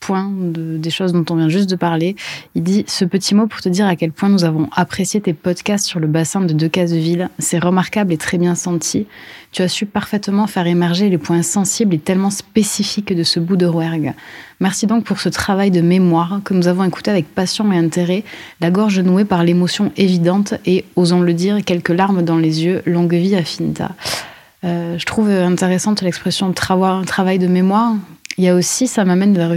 point 0.00 0.30
des 0.32 0.90
choses 0.90 1.12
dont 1.12 1.24
on 1.30 1.36
vient 1.36 1.48
juste 1.48 1.68
de 1.68 1.76
parler. 1.76 2.16
Il 2.54 2.62
dit 2.62 2.84
ce 2.86 3.04
petit 3.04 3.34
mot 3.34 3.46
pour 3.46 3.60
te 3.60 3.68
dire 3.68 3.86
à 3.86 3.96
quel 3.96 4.12
point 4.12 4.28
nous 4.28 4.44
avons 4.44 4.68
apprécié 4.74 5.20
tes 5.20 5.32
podcasts 5.32 5.86
sur 5.86 6.00
le 6.00 6.06
bassin 6.06 6.40
de 6.40 6.52
Decazeville. 6.52 7.28
C'est 7.38 7.58
remarquable 7.58 8.12
et 8.12 8.16
très 8.16 8.38
bien 8.38 8.54
senti. 8.54 9.06
Tu 9.52 9.62
as 9.62 9.68
su 9.68 9.86
parfaitement 9.86 10.46
faire 10.46 10.66
émerger 10.66 11.08
les 11.08 11.18
points 11.18 11.42
sensibles 11.42 11.94
et 11.94 11.98
tellement 11.98 12.30
spécifiques 12.30 13.14
de 13.14 13.22
ce 13.22 13.40
bout 13.40 13.56
de 13.56 13.66
Rouergue. 13.66 14.14
Merci 14.60 14.86
donc 14.86 15.04
pour 15.04 15.20
ce 15.20 15.28
travail 15.28 15.70
de 15.70 15.80
mémoire 15.80 16.40
que 16.44 16.54
nous 16.54 16.68
avons 16.68 16.84
écouté 16.84 17.10
avec 17.10 17.32
passion 17.34 17.70
et 17.72 17.78
intérêt, 17.78 18.24
la 18.60 18.70
gorge 18.70 18.98
nouée 18.98 19.24
par 19.24 19.44
l'émotion 19.44 19.92
évidente 19.96 20.54
et, 20.66 20.84
osons 20.96 21.20
le 21.20 21.32
dire, 21.32 21.64
quelques 21.64 21.90
larmes 21.90 22.22
dans 22.22 22.36
les 22.36 22.64
yeux. 22.64 22.82
Longue 22.84 23.14
vie 23.14 23.36
à 23.36 23.42
Finta. 23.42 23.92
Euh, 24.64 24.98
je 24.98 25.06
trouve 25.06 25.30
intéressante 25.30 26.02
l'expression 26.02 26.52
travail 26.52 27.38
de 27.38 27.46
mémoire 27.46 27.94
il 28.38 28.44
y 28.44 28.48
a 28.48 28.54
aussi, 28.54 28.86
ça 28.86 29.04
m'amène 29.04 29.34
vers 29.34 29.50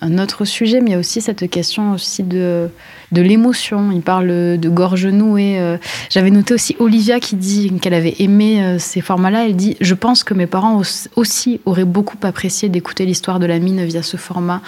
un 0.00 0.18
autre 0.18 0.44
sujet, 0.44 0.80
mais 0.80 0.90
il 0.90 0.92
y 0.94 0.96
a 0.96 0.98
aussi 0.98 1.20
cette 1.20 1.48
question 1.48 1.92
aussi 1.92 2.24
de, 2.24 2.68
de 3.12 3.22
l'émotion. 3.22 3.92
Il 3.92 4.02
parle 4.02 4.58
de 4.58 4.68
gorge 4.68 5.06
nouée. 5.06 5.60
Euh. 5.60 5.78
J'avais 6.10 6.32
noté 6.32 6.52
aussi 6.52 6.74
Olivia 6.80 7.20
qui 7.20 7.36
dit 7.36 7.72
qu'elle 7.80 7.94
avait 7.94 8.16
aimé 8.18 8.60
euh, 8.60 8.78
ces 8.80 9.00
formats-là. 9.00 9.46
Elle 9.46 9.54
dit 9.54 9.76
Je 9.80 9.94
pense 9.94 10.24
que 10.24 10.34
mes 10.34 10.48
parents 10.48 10.82
aussi 11.14 11.60
auraient 11.64 11.84
beaucoup 11.84 12.18
apprécié 12.24 12.68
d'écouter 12.68 13.06
l'histoire 13.06 13.38
de 13.38 13.46
la 13.46 13.60
mine 13.60 13.84
via 13.84 14.02
ce 14.02 14.16
format. 14.16 14.62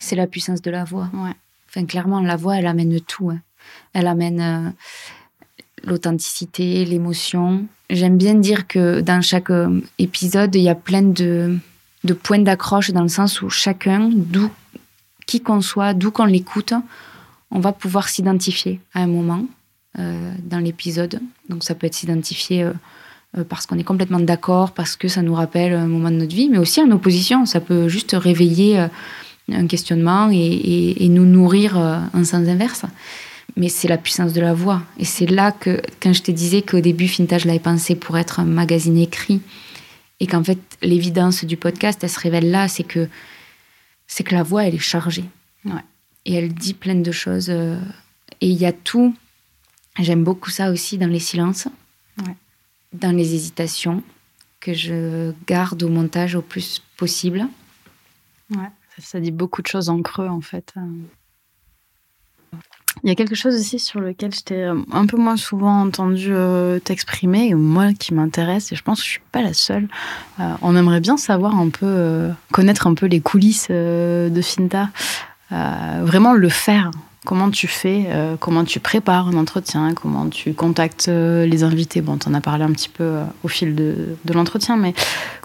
C'est 0.00 0.16
la 0.16 0.26
puissance 0.26 0.62
de 0.62 0.70
la 0.70 0.84
voix. 0.84 1.10
Ouais. 1.12 1.34
Enfin, 1.68 1.84
clairement, 1.84 2.22
la 2.22 2.36
voix, 2.36 2.56
elle 2.56 2.66
amène 2.66 2.98
tout. 3.00 3.28
Hein. 3.28 3.40
Elle 3.92 4.06
amène 4.06 4.40
euh, 4.40 4.70
l'authenticité, 5.84 6.86
l'émotion. 6.86 7.66
J'aime 7.90 8.16
bien 8.16 8.34
dire 8.34 8.66
que 8.66 9.02
dans 9.02 9.20
chaque 9.20 9.50
épisode, 9.98 10.54
il 10.54 10.62
y 10.62 10.70
a 10.70 10.74
plein 10.74 11.02
de 11.02 11.58
de 12.04 12.14
points 12.14 12.38
d'accroche 12.38 12.90
dans 12.90 13.02
le 13.02 13.08
sens 13.08 13.42
où 13.42 13.50
chacun, 13.50 14.10
d'où 14.12 14.50
qui 15.26 15.40
qu'on 15.40 15.60
soit, 15.60 15.94
d'où 15.94 16.10
qu'on 16.10 16.24
l'écoute, 16.24 16.74
on 17.50 17.60
va 17.60 17.72
pouvoir 17.72 18.08
s'identifier 18.08 18.80
à 18.94 19.00
un 19.00 19.06
moment 19.06 19.46
euh, 19.98 20.32
dans 20.42 20.58
l'épisode. 20.58 21.20
Donc 21.48 21.64
ça 21.64 21.74
peut 21.74 21.86
être 21.86 21.94
s'identifier 21.94 22.62
euh, 22.62 22.72
euh, 23.38 23.44
parce 23.44 23.66
qu'on 23.66 23.78
est 23.78 23.84
complètement 23.84 24.20
d'accord, 24.20 24.72
parce 24.72 24.96
que 24.96 25.06
ça 25.06 25.22
nous 25.22 25.34
rappelle 25.34 25.74
un 25.74 25.86
moment 25.86 26.10
de 26.10 26.16
notre 26.16 26.34
vie, 26.34 26.48
mais 26.48 26.58
aussi 26.58 26.80
en 26.80 26.90
opposition. 26.90 27.46
Ça 27.46 27.60
peut 27.60 27.88
juste 27.88 28.16
réveiller 28.18 28.86
un 29.50 29.66
questionnement 29.66 30.30
et, 30.32 31.08
nous 31.08 31.26
nourrir 31.26 31.76
en 31.76 32.24
sens 32.24 32.48
inverse. 32.48 32.84
Mais 33.56 33.68
c'est 33.68 33.88
la 33.88 33.98
puissance 33.98 34.32
de 34.32 34.40
la 34.40 34.54
voix. 34.54 34.80
Et 34.98 35.04
c'est 35.04 35.26
là 35.26 35.52
que, 35.52 35.82
quand 36.00 36.14
je 36.14 36.22
te 36.22 36.30
disais 36.30 36.62
qu'au 36.62 36.80
début, 36.80 37.06
Fintage 37.06 37.44
l'avait 37.44 37.58
pensé 37.58 37.94
pour 37.94 38.16
être 38.16 38.40
un 38.40 38.44
magazine 38.44 38.96
écrit, 38.96 39.42
et 40.22 40.26
qu'en 40.28 40.44
fait 40.44 40.60
l'évidence 40.82 41.44
du 41.44 41.56
podcast 41.56 41.98
elle 42.04 42.08
se 42.08 42.20
révèle 42.20 42.48
là 42.48 42.68
c'est 42.68 42.84
que 42.84 43.08
c'est 44.06 44.22
que 44.22 44.34
la 44.34 44.44
voix 44.44 44.64
elle 44.64 44.76
est 44.76 44.78
chargée. 44.78 45.24
Et 46.24 46.34
elle 46.34 46.54
dit 46.54 46.74
plein 46.74 46.94
de 46.94 47.10
choses 47.10 47.50
euh, 47.50 47.80
et 48.40 48.48
il 48.48 48.56
y 48.56 48.66
a 48.66 48.72
tout. 48.72 49.16
J'aime 49.98 50.22
beaucoup 50.22 50.50
ça 50.50 50.70
aussi 50.70 50.96
dans 50.96 51.08
les 51.08 51.18
silences. 51.18 51.66
Dans 52.92 53.16
les 53.16 53.34
hésitations 53.34 54.04
que 54.60 54.74
je 54.74 55.32
garde 55.46 55.82
au 55.82 55.88
montage 55.88 56.36
au 56.36 56.42
plus 56.42 56.82
possible. 56.96 57.48
Ouais. 58.50 58.70
Ça, 58.96 59.02
ça 59.02 59.20
dit 59.20 59.32
beaucoup 59.32 59.62
de 59.62 59.66
choses 59.66 59.88
en 59.88 60.02
creux 60.02 60.28
en 60.28 60.42
fait 60.42 60.74
il 63.02 63.08
y 63.08 63.12
a 63.12 63.14
quelque 63.14 63.34
chose 63.34 63.54
aussi 63.54 63.78
sur 63.78 64.00
lequel 64.00 64.34
je 64.34 64.42
t'ai 64.42 64.62
euh, 64.62 64.76
un 64.92 65.06
peu 65.06 65.16
moins 65.16 65.36
souvent 65.36 65.80
entendu 65.80 66.28
euh, 66.30 66.78
t'exprimer, 66.78 67.54
moi 67.54 67.92
qui 67.92 68.14
m'intéresse, 68.14 68.72
et 68.72 68.76
je 68.76 68.82
pense 68.82 69.00
que 69.00 69.06
je 69.06 69.10
suis 69.12 69.22
pas 69.32 69.42
la 69.42 69.54
seule. 69.54 69.88
Euh, 70.40 70.52
on 70.62 70.76
aimerait 70.76 71.00
bien 71.00 71.16
savoir 71.16 71.58
un 71.58 71.68
peu, 71.68 72.30
connaître 72.52 72.86
un 72.86 72.94
peu 72.94 73.06
les 73.06 73.20
coulisses 73.20 73.70
de 73.70 74.40
Finta, 74.42 74.88
vraiment 75.50 76.32
le 76.32 76.48
faire, 76.48 76.90
Comment 77.24 77.52
tu 77.52 77.68
fais 77.68 78.06
euh, 78.08 78.36
Comment 78.36 78.64
tu 78.64 78.80
prépares 78.80 79.28
un 79.28 79.34
entretien 79.34 79.94
Comment 79.94 80.28
tu 80.28 80.54
contactes 80.54 81.06
euh, 81.06 81.46
les 81.46 81.62
invités? 81.62 82.00
Bon, 82.00 82.18
tu 82.18 82.28
en 82.28 82.34
as 82.34 82.40
parlé 82.40 82.64
un 82.64 82.72
petit 82.72 82.88
peu 82.88 83.04
euh, 83.04 83.24
au 83.44 83.48
fil 83.48 83.76
de, 83.76 84.16
l'entretien, 84.34 84.76
mais 84.76 84.92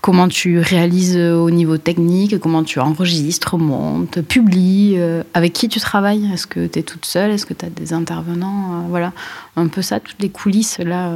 comment 0.02 0.28
tu 0.28 0.58
réalises 0.58 1.18
au 1.18 1.52
niveau 1.52 1.78
technique? 1.78 2.40
Comment 2.40 2.63
tu 2.63 2.80
enregistres, 2.80 3.60
montes, 3.60 4.22
publies 4.22 4.98
Avec 5.36 5.54
qui 5.54 5.68
tu 5.68 5.80
travailles? 5.80 6.32
Est-ce 6.34 6.48
que 6.48 6.66
tu 6.66 6.80
es 6.80 6.84
toute 6.84 7.06
seule? 7.06 7.30
Est-ce 7.32 7.46
que 7.46 7.54
tu 7.54 7.66
as 7.66 7.70
des 7.70 7.94
intervenants? 7.94 8.86
Voilà, 8.90 9.13
un 9.56 9.68
peu 9.68 9.82
ça, 9.82 10.00
toutes 10.00 10.22
les 10.22 10.30
coulisses 10.30 10.80
là. 10.80 11.12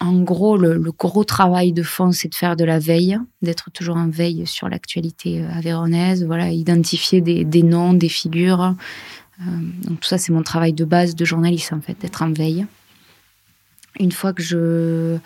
En 0.00 0.20
gros, 0.20 0.56
le, 0.56 0.78
gros 0.96 1.24
travail 1.24 1.72
de 1.72 1.82
fond, 1.82 2.12
c'est 2.12 2.28
de 2.28 2.34
faire 2.34 2.56
de 2.56 2.64
la 2.64 2.78
veille, 2.78 3.18
d'être 3.42 3.70
toujours 3.72 3.96
en 3.96 4.08
veille 4.08 4.46
sur 4.46 4.68
l'actualité 4.68 5.44
avéronaise, 5.52 6.24
voilà, 6.24 6.50
identifier 6.50 7.20
des, 7.20 7.62
noms, 7.62 7.94
des 7.94 8.08
figures, 8.08 8.74
donc 9.40 10.00
tout 10.00 10.08
ça, 10.08 10.18
c'est 10.18 10.32
mon 10.32 10.42
travail 10.42 10.72
de 10.72 10.84
base 10.84 11.14
de 11.14 11.24
journaliste, 11.24 11.72
en 11.72 11.80
fait, 11.80 11.96
d'être 12.00 12.22
en 12.22 12.32
veille. 12.32 12.66
Une 14.00 14.12
fois 14.12 14.32
que 14.32 14.42
je, 14.42 15.18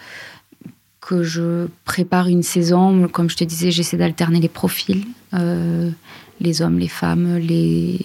que 1.00 1.22
je 1.22 1.66
prépare 1.84 2.28
une 2.28 2.42
saison, 2.42 3.08
comme 3.08 3.30
je 3.30 3.36
te 3.36 3.44
disais, 3.44 3.70
j'essaie 3.70 3.96
d'alterner 3.96 4.40
les 4.40 4.48
profils, 4.48 5.04
euh, 5.34 5.90
les 6.40 6.62
hommes, 6.62 6.78
les 6.78 6.88
femmes, 6.88 7.38
les 7.38 7.98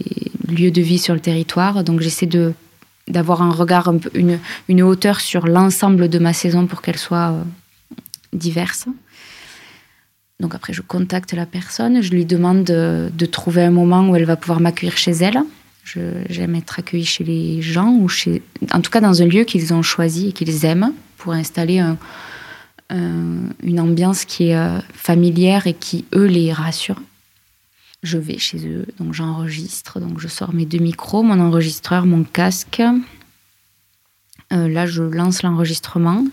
lieux 0.47 0.71
de 0.71 0.81
vie 0.81 0.99
sur 0.99 1.13
le 1.13 1.19
territoire. 1.19 1.83
Donc 1.83 2.01
j'essaie 2.01 2.25
de 2.25 2.53
d'avoir 3.07 3.41
un 3.41 3.51
regard, 3.51 3.93
une, 4.15 4.37
une 4.67 4.81
hauteur 4.81 5.21
sur 5.21 5.47
l'ensemble 5.47 6.09
de 6.09 6.19
ma 6.19 6.33
saison 6.33 6.67
pour 6.67 6.81
qu'elle 6.81 6.97
soit 6.97 7.31
euh, 7.31 7.43
diverse. 8.33 8.87
Donc 10.41 10.53
après, 10.53 10.73
je 10.73 10.81
contacte 10.81 11.31
la 11.31 11.45
personne, 11.45 12.01
je 12.01 12.11
lui 12.11 12.25
demande 12.25 12.65
de, 12.65 13.09
de 13.13 13.25
trouver 13.25 13.63
un 13.63 13.71
moment 13.71 14.09
où 14.09 14.15
elle 14.17 14.25
va 14.25 14.35
pouvoir 14.35 14.59
m'accueillir 14.59 14.97
chez 14.97 15.11
elle. 15.11 15.41
J'aime 16.29 16.55
être 16.55 16.79
accueillie 16.79 17.05
chez 17.05 17.23
les 17.23 17.61
gens, 17.61 17.91
ou 17.93 18.07
chez, 18.09 18.41
en 18.73 18.81
tout 18.81 18.91
cas 18.91 18.99
dans 19.01 19.21
un 19.21 19.25
lieu 19.25 19.43
qu'ils 19.43 19.73
ont 19.73 19.81
choisi 19.81 20.29
et 20.29 20.31
qu'ils 20.33 20.65
aiment, 20.65 20.91
pour 21.17 21.33
installer 21.33 21.79
un- 21.79 21.97
un- 22.89 23.49
une 23.63 23.79
ambiance 23.79 24.25
qui 24.25 24.47
est 24.49 24.55
euh, 24.57 24.79
familière 24.93 25.67
et 25.67 25.73
qui, 25.73 26.05
eux, 26.13 26.25
les 26.25 26.51
rassure. 26.53 27.01
Je 28.03 28.17
vais 28.17 28.37
chez 28.37 28.67
eux, 28.67 28.85
donc 28.99 29.13
j'enregistre, 29.13 29.99
donc 29.99 30.19
je 30.19 30.27
sors 30.27 30.53
mes 30.53 30.65
deux 30.65 30.77
micros, 30.79 31.23
mon 31.23 31.39
enregistreur, 31.39 32.05
mon 32.05 32.23
casque. 32.23 32.81
Euh, 34.53 34.67
là, 34.69 34.85
je 34.85 35.03
lance 35.03 35.41
l'enregistrement. 35.43 36.25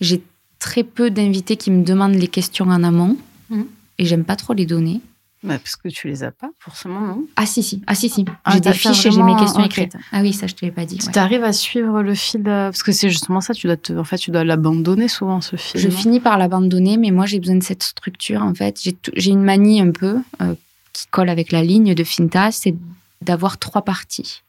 J'ai 0.00 0.22
très 0.58 0.84
peu 0.84 1.10
d'invités 1.10 1.56
qui 1.56 1.70
me 1.70 1.84
demandent 1.84 2.14
les 2.14 2.28
questions 2.28 2.66
en 2.66 2.82
amont, 2.84 3.16
Mhm. 3.50 3.66
et 3.98 4.04
j'aime 4.06 4.24
pas 4.24 4.36
trop 4.36 4.52
les 4.54 4.66
donner. 4.66 5.00
Bah, 5.46 5.58
parce 5.58 5.76
que 5.76 5.88
tu 5.88 6.08
les 6.08 6.24
as 6.24 6.32
pas, 6.32 6.50
forcément, 6.58 7.00
non 7.00 7.24
Ah 7.36 7.46
si, 7.46 7.62
si, 7.62 7.80
ah 7.86 7.94
si, 7.94 8.08
si. 8.08 8.24
Ah, 8.44 8.52
j'ai 8.54 8.60
des 8.60 8.72
fiches 8.72 9.06
et 9.06 9.10
j'ai 9.12 9.22
mes 9.22 9.36
questions 9.36 9.64
écrites. 9.64 9.96
Ah 10.12 10.20
oui, 10.20 10.32
ça, 10.32 10.46
je 10.46 10.54
te 10.54 10.64
l'ai 10.64 10.72
pas 10.72 10.84
dit. 10.84 10.98
Tu 10.98 11.06
ouais. 11.06 11.18
arrives 11.18 11.44
à 11.44 11.52
suivre 11.52 12.02
le 12.02 12.14
fil 12.14 12.42
Parce 12.42 12.82
que 12.82 12.92
c'est 12.92 13.08
justement 13.10 13.40
ça, 13.40 13.54
tu 13.54 13.66
dois 13.66 13.76
te... 13.76 13.92
en 13.92 14.04
fait, 14.04 14.18
tu 14.18 14.30
dois 14.30 14.44
l'abandonner 14.44 15.08
souvent, 15.08 15.40
ce 15.40 15.56
fil. 15.56 15.80
Je 15.80 15.88
finis 15.88 16.20
par 16.20 16.36
l'abandonner, 16.36 16.96
mais 16.96 17.10
moi 17.12 17.26
j'ai 17.26 17.38
besoin 17.40 17.56
de 17.56 17.62
cette 17.62 17.82
structure 17.84 18.42
en 18.42 18.54
fait. 18.54 18.80
J'ai 18.82 18.92
tout- 18.92 19.12
J'ai 19.14 19.30
une 19.30 19.42
manie 19.44 19.80
un 19.80 19.90
peu 19.92 20.16
euh, 20.42 20.54
qui 20.92 21.06
colle 21.10 21.28
avec 21.28 21.52
la 21.52 21.62
ligne 21.62 21.94
de 21.94 22.04
Finta, 22.04 22.50
c'est 22.50 22.74
d'avoir 23.22 23.58
trois 23.58 23.82
parties. 23.82 24.42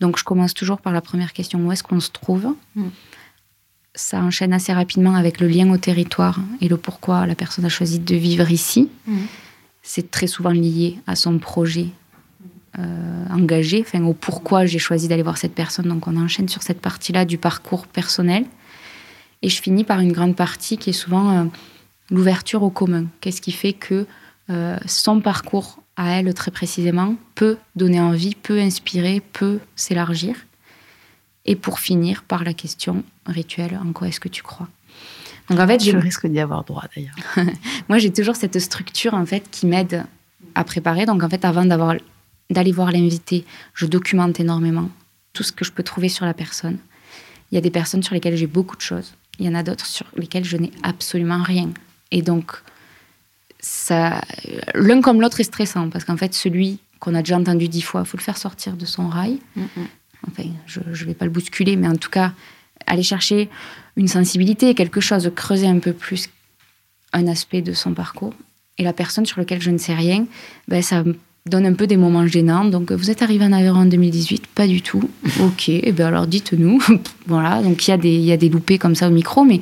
Donc 0.00 0.18
je 0.18 0.24
commence 0.24 0.54
toujours 0.54 0.80
par 0.80 0.92
la 0.92 1.00
première 1.00 1.32
question 1.32 1.58
où 1.66 1.72
est-ce 1.72 1.82
qu'on 1.82 2.00
se 2.00 2.10
trouve? 2.10 2.54
Mm. 2.76 2.86
Ça 3.94 4.20
enchaîne 4.20 4.52
assez 4.52 4.72
rapidement 4.72 5.16
avec 5.16 5.40
le 5.40 5.48
lien 5.48 5.68
au 5.72 5.76
territoire 5.76 6.38
et 6.60 6.68
le 6.68 6.76
pourquoi 6.76 7.26
la 7.26 7.34
personne 7.34 7.64
a 7.64 7.68
choisi 7.68 7.98
de 7.98 8.14
vivre 8.14 8.48
ici. 8.50 8.88
Mm. 9.06 9.16
C'est 9.90 10.10
très 10.10 10.26
souvent 10.26 10.50
lié 10.50 10.98
à 11.06 11.16
son 11.16 11.38
projet 11.38 11.86
euh, 12.78 13.24
engagé, 13.30 13.86
au 13.94 14.12
pourquoi 14.12 14.66
j'ai 14.66 14.78
choisi 14.78 15.08
d'aller 15.08 15.22
voir 15.22 15.38
cette 15.38 15.54
personne. 15.54 15.86
Donc 15.88 16.06
on 16.06 16.14
enchaîne 16.18 16.46
sur 16.46 16.62
cette 16.62 16.82
partie-là 16.82 17.24
du 17.24 17.38
parcours 17.38 17.86
personnel. 17.86 18.44
Et 19.40 19.48
je 19.48 19.62
finis 19.62 19.84
par 19.84 20.00
une 20.00 20.12
grande 20.12 20.36
partie 20.36 20.76
qui 20.76 20.90
est 20.90 20.92
souvent 20.92 21.30
euh, 21.30 21.44
l'ouverture 22.10 22.62
au 22.64 22.68
commun. 22.68 23.06
Qu'est-ce 23.22 23.40
qui 23.40 23.50
fait 23.50 23.72
que 23.72 24.04
euh, 24.50 24.76
son 24.84 25.22
parcours 25.22 25.82
à 25.96 26.18
elle 26.18 26.34
très 26.34 26.50
précisément 26.50 27.16
peut 27.34 27.56
donner 27.74 27.98
envie, 27.98 28.34
peut 28.34 28.60
inspirer, 28.60 29.22
peut 29.32 29.58
s'élargir. 29.74 30.36
Et 31.46 31.56
pour 31.56 31.80
finir 31.80 32.24
par 32.24 32.44
la 32.44 32.52
question 32.52 33.04
rituelle, 33.24 33.80
en 33.82 33.94
quoi 33.94 34.08
est-ce 34.08 34.20
que 34.20 34.28
tu 34.28 34.42
crois? 34.42 34.68
Donc 35.50 35.58
en 35.58 35.66
fait, 35.66 35.82
Je 35.82 35.96
risque 35.96 36.26
d'y 36.26 36.40
avoir 36.40 36.64
droit, 36.64 36.84
d'ailleurs. 36.94 37.14
moi 37.88 37.98
j'ai 37.98 38.12
toujours 38.12 38.36
cette 38.36 38.58
structure 38.58 39.14
en 39.14 39.24
fait 39.24 39.48
qui 39.50 39.66
m'aide 39.66 40.04
à 40.54 40.64
préparer. 40.64 41.06
Donc 41.06 41.22
en 41.22 41.28
fait, 41.28 41.44
avant 41.44 41.64
d'avoir 41.64 41.94
d'aller 42.50 42.72
voir 42.72 42.92
l'invité, 42.92 43.44
je 43.74 43.86
documente 43.86 44.40
énormément 44.40 44.90
tout 45.32 45.42
ce 45.42 45.52
que 45.52 45.64
je 45.64 45.72
peux 45.72 45.82
trouver 45.82 46.08
sur 46.08 46.24
la 46.24 46.34
personne. 46.34 46.78
Il 47.50 47.54
y 47.54 47.58
a 47.58 47.60
des 47.60 47.70
personnes 47.70 48.02
sur 48.02 48.14
lesquelles 48.14 48.36
j'ai 48.36 48.46
beaucoup 48.46 48.76
de 48.76 48.80
choses. 48.82 49.14
Il 49.38 49.46
y 49.46 49.48
en 49.48 49.54
a 49.54 49.62
d'autres 49.62 49.86
sur 49.86 50.06
lesquelles 50.16 50.44
je 50.44 50.56
n'ai 50.56 50.70
absolument 50.82 51.42
rien. 51.42 51.70
Et 52.10 52.22
donc, 52.22 52.52
ça, 53.60 54.20
l'un 54.74 55.00
comme 55.00 55.20
l'autre 55.20 55.40
est 55.40 55.44
stressant 55.44 55.90
parce 55.90 56.04
qu'en 56.04 56.16
fait, 56.16 56.34
celui 56.34 56.80
qu'on 57.00 57.14
a 57.14 57.20
déjà 57.20 57.36
entendu 57.36 57.68
dix 57.68 57.82
fois, 57.82 58.02
il 58.04 58.08
faut 58.08 58.16
le 58.16 58.22
faire 58.22 58.36
sortir 58.36 58.74
de 58.76 58.84
son 58.84 59.08
rail. 59.08 59.38
Enfin, 60.26 60.48
je 60.66 60.80
ne 60.80 61.06
vais 61.06 61.14
pas 61.14 61.24
le 61.24 61.30
bousculer, 61.30 61.76
mais 61.76 61.88
en 61.88 61.96
tout 61.96 62.10
cas, 62.10 62.32
aller 62.86 63.02
chercher 63.02 63.48
une 63.98 64.08
sensibilité, 64.08 64.74
quelque 64.74 65.00
chose, 65.00 65.30
creuser 65.34 65.66
un 65.66 65.80
peu 65.80 65.92
plus 65.92 66.30
un 67.12 67.26
aspect 67.26 67.60
de 67.60 67.72
son 67.74 67.92
parcours. 67.92 68.32
Et 68.78 68.84
la 68.84 68.92
personne 68.92 69.26
sur 69.26 69.38
laquelle 69.40 69.60
je 69.60 69.70
ne 69.70 69.78
sais 69.78 69.94
rien, 69.94 70.24
ben, 70.68 70.80
ça 70.82 71.02
donne 71.46 71.66
un 71.66 71.72
peu 71.74 71.86
des 71.86 71.96
moments 71.96 72.26
gênants. 72.26 72.64
Donc, 72.64 72.92
vous 72.92 73.10
êtes 73.10 73.22
arrivé 73.22 73.44
en 73.44 73.52
Aveyron 73.52 73.80
en 73.80 73.86
2018 73.86 74.46
Pas 74.46 74.66
du 74.68 74.82
tout. 74.82 75.02
Ok, 75.40 75.68
et 75.68 75.92
ben 75.92 76.06
alors 76.06 76.26
dites-nous. 76.26 76.78
voilà, 77.26 77.60
donc 77.62 77.86
il 77.86 77.90
y, 77.90 77.94
a 77.94 77.96
des- 77.98 78.18
y 78.18 78.32
a 78.32 78.36
des 78.36 78.48
loupés 78.48 78.78
comme 78.78 78.94
ça 78.94 79.08
au 79.08 79.10
micro, 79.10 79.44
mais 79.44 79.60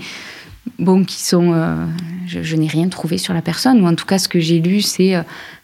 bon, 0.79 1.03
qui 1.05 1.21
sont. 1.23 1.53
euh, 1.55 1.75
je 2.27 2.43
je 2.43 2.57
n'ai 2.57 2.67
rien 2.69 2.89
trouvé 2.89 3.17
sur 3.19 3.33
la 3.35 3.41
personne, 3.43 3.81
ou 3.81 3.87
en 3.87 3.95
tout 3.95 4.05
cas, 4.07 4.19
ce 4.19 4.29
que 4.29 4.41
j'ai 4.41 4.59
lu, 4.61 4.83
c'est 4.83 5.15
euh, 5.17 5.23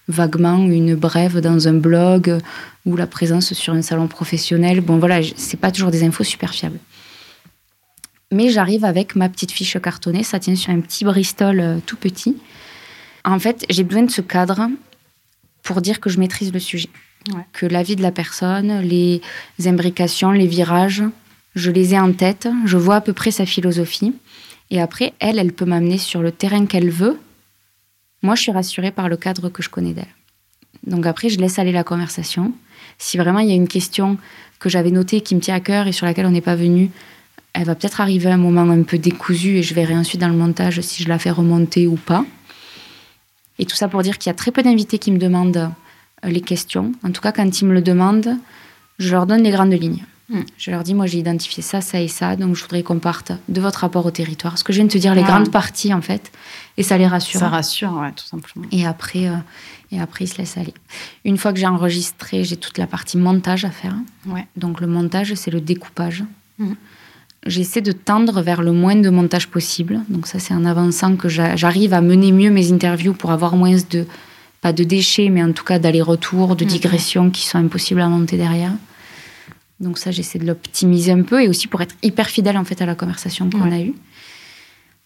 vaguement 0.09 0.59
une 0.67 0.95
brève 0.95 1.41
dans 1.41 1.67
un 1.69 1.75
blog 1.75 2.31
euh, 2.31 2.41
ou 2.87 2.97
la 2.97 3.07
présence 3.07 3.53
sur 3.53 3.75
un 3.75 3.83
salon 3.83 4.07
professionnel. 4.07 4.81
Bon, 4.81 4.99
voilà, 4.99 5.21
c'est 5.37 5.59
pas 5.61 5.71
toujours 5.73 5.91
des 5.91 6.05
infos 6.05 6.25
super 6.25 6.55
fiables. 6.55 6.79
Mais 8.33 8.49
j'arrive 8.49 8.85
avec 8.87 9.15
ma 9.15 9.29
petite 9.29 9.53
fiche 9.53 9.79
cartonnée, 9.79 10.25
ça 10.25 10.41
tient 10.41 10.57
sur 10.57 10.73
un 10.73 10.81
petit 10.81 11.05
Bristol 11.05 11.61
euh, 11.61 11.79
tout 11.85 11.97
petit. 11.97 12.39
En 13.25 13.39
fait, 13.39 13.65
j'ai 13.69 13.85
besoin 13.85 14.03
de 14.05 14.11
ce 14.11 14.23
cadre 14.23 14.69
pour 15.63 15.83
dire 15.83 16.01
que 16.01 16.09
je 16.09 16.19
maîtrise 16.19 16.53
le 16.53 16.59
sujet. 16.59 16.89
Ouais. 17.33 17.43
Que 17.53 17.67
la 17.67 17.83
vie 17.83 17.95
de 17.95 18.03
la 18.03 18.11
personne, 18.11 18.81
les 18.81 19.21
imbrications, 19.67 20.33
les 20.33 20.47
virages, 20.47 21.05
je 21.55 21.71
les 21.71 21.93
ai 21.93 22.01
en 22.01 22.13
tête, 22.13 22.49
je 22.65 22.79
vois 22.79 22.97
à 22.97 23.01
peu 23.03 23.13
près 23.13 23.31
sa 23.31 23.45
philosophie. 23.45 24.15
Et 24.71 24.81
après, 24.81 25.13
elle, 25.21 25.39
elle 25.39 25.53
peut 25.53 25.67
m'amener 25.67 25.99
sur 25.99 26.23
le 26.23 26.33
terrain 26.33 26.65
qu'elle 26.65 26.91
veut. 26.91 27.21
Moi, 28.23 28.35
je 28.35 28.41
suis 28.41 28.53
rassurée 28.53 28.91
par 28.93 29.11
le 29.11 29.19
cadre 29.19 29.51
que 29.51 29.63
je 29.63 29.69
connais 29.69 29.93
d'elle. 29.93 30.07
Donc 30.87 31.05
après, 31.05 31.29
je 31.29 31.39
laisse 31.39 31.59
aller 31.59 31.71
la 31.71 31.85
conversation. 31.85 32.53
Si 32.97 33.19
vraiment 33.19 33.41
il 33.41 33.49
y 33.49 33.53
a 33.53 33.57
une 33.57 33.69
question 33.69 34.17
que 34.59 34.71
j'avais 34.71 34.91
notée 34.91 35.21
qui 35.21 35.35
me 35.35 35.41
tient 35.41 35.55
à 35.55 35.61
cœur 35.61 35.87
et 35.87 35.93
sur 35.93 36.07
laquelle 36.07 36.27
on 36.27 36.31
n'est 36.31 36.41
pas 36.41 36.57
venu, 36.57 36.91
elle 37.55 37.65
va 37.65 37.75
peut-être 37.75 38.01
arriver 38.01 38.31
à 38.31 38.35
un 38.35 38.39
moment 38.39 38.63
un 38.71 38.83
peu 38.83 38.99
décousu 38.99 39.57
et 39.59 39.63
je 39.63 39.75
verrai 39.75 39.95
ensuite 39.95 40.21
dans 40.21 40.29
le 40.29 40.37
montage 40.37 40.81
si 40.81 41.03
je 41.03 41.09
la 41.09 41.19
fais 41.19 41.31
remonter 41.31 41.87
ou 41.87 41.97
pas. 41.97 42.25
Et 43.59 43.67
tout 43.67 43.77
ça 43.77 43.89
pour 43.89 44.03
dire 44.03 44.19
qu'il 44.19 44.31
y 44.31 44.33
a 44.33 44.35
très 44.35 44.51
peu 44.51 44.63
d'invités 44.63 44.99
qui 44.99 45.13
me 45.13 45.19
demandent 45.19 45.71
euh, 46.25 46.29
les 46.29 46.41
questions. 46.41 46.93
En 47.05 47.11
tout 47.11 47.21
cas, 47.21 47.33
quand 47.33 47.61
ils 47.61 47.67
me 47.67 47.75
le 47.75 47.83
demandent, 47.83 48.37
je 48.99 49.11
leur 49.11 49.27
donne 49.27 49.43
les 49.43 49.51
grandes 49.51 49.73
lignes. 49.73 50.05
Mm. 50.31 50.41
Je 50.57 50.71
leur 50.71 50.83
dis, 50.83 50.95
moi 50.95 51.07
j'ai 51.07 51.19
identifié 51.19 51.63
ça, 51.63 51.81
ça 51.81 52.01
et 52.01 52.09
ça, 52.09 52.37
donc 52.37 52.57
je 52.57 52.63
voudrais 52.63 52.83
qu'on 52.83 52.99
parte 52.99 53.33
de 53.49 53.61
votre 53.61 53.81
rapport 53.81 54.07
au 54.07 54.11
territoire. 54.11 54.57
Ce 54.57 54.65
que 54.65 54.73
je 54.73 54.79
viens 54.79 54.87
de 54.87 54.91
te 54.93 54.99
dire, 54.99 55.15
les 55.15 55.23
Ah. 55.23 55.27
grandes 55.27 55.51
parties 55.51 55.93
en 55.93 56.01
fait, 56.01 56.33
et 56.79 56.83
ça 56.83 56.97
les 56.97 57.07
rassure. 57.07 57.39
Ça 57.39 57.49
rassure, 57.49 57.93
ouais, 58.01 58.13
tout 58.13 58.25
simplement. 58.25 58.67
Et 58.73 58.87
après, 58.87 59.29
euh, 59.29 59.37
et 59.91 60.01
après, 60.01 60.25
ils 60.25 60.29
se 60.29 60.39
laissent 60.39 60.57
aller. 60.57 60.73
Une 61.27 61.37
fois 61.37 61.53
que 61.53 61.59
j'ai 61.59 61.67
enregistré, 61.67 62.45
j'ai 62.45 62.57
toute 62.57 62.79
la 62.79 62.87
partie 62.87 63.19
montage 63.19 63.67
à 63.67 63.71
faire. 63.71 63.95
Ouais. 64.27 64.47
Donc 64.57 64.81
le 64.81 64.87
montage, 64.87 65.35
c'est 65.35 65.51
le 65.51 65.61
découpage. 65.61 66.25
Mhm. 66.59 66.77
J'essaie 67.47 67.81
de 67.81 67.93
tendre 67.93 68.41
vers 68.41 68.63
le 68.63 68.71
moins 68.73 68.95
de 68.95 69.11
montage 69.11 69.49
possible. 69.49 70.01
Donc 70.09 70.27
ça, 70.29 70.39
c'est 70.39 70.55
en 70.55 70.65
avançant 70.65 71.17
que 71.17 71.29
j'a- 71.29 71.57
j'arrive 71.57 71.93
à 71.93 72.01
mener 72.01 72.31
mieux 72.31 72.51
mes 72.51 72.71
interviews 72.73 73.15
pour 73.15 73.33
avoir 73.33 73.57
moins 73.57 73.77
de, 73.91 74.07
pas 74.61 74.73
de 74.73 74.85
déchets, 74.85 75.29
mais 75.29 75.43
en 75.43 75.53
tout 75.53 75.65
cas 75.65 75.81
d'aller-retour, 75.81 76.55
de 76.55 76.65
Mhm. 76.65 76.71
digressions 76.71 77.31
qui 77.31 77.47
sont 77.47 77.59
impossibles 77.59 78.01
à 78.01 78.09
monter 78.09 78.37
derrière. 78.37 78.73
Donc 79.81 79.99
ça, 79.99 80.13
j'essaie 80.13 80.39
de 80.39 80.47
l'optimiser 80.47 81.11
un 81.11 81.23
peu 81.23 81.43
et 81.43 81.49
aussi 81.49 81.67
pour 81.67 81.81
être 81.83 81.97
hyper 82.05 82.29
fidèle 82.29 82.57
en 82.57 82.65
fait 82.65 82.81
à 82.81 82.87
la 82.87 82.95
conversation 82.95 83.51
qu'on 83.51 83.63
Ouais. 83.69 83.75
a 83.77 83.81
eue. 83.81 83.95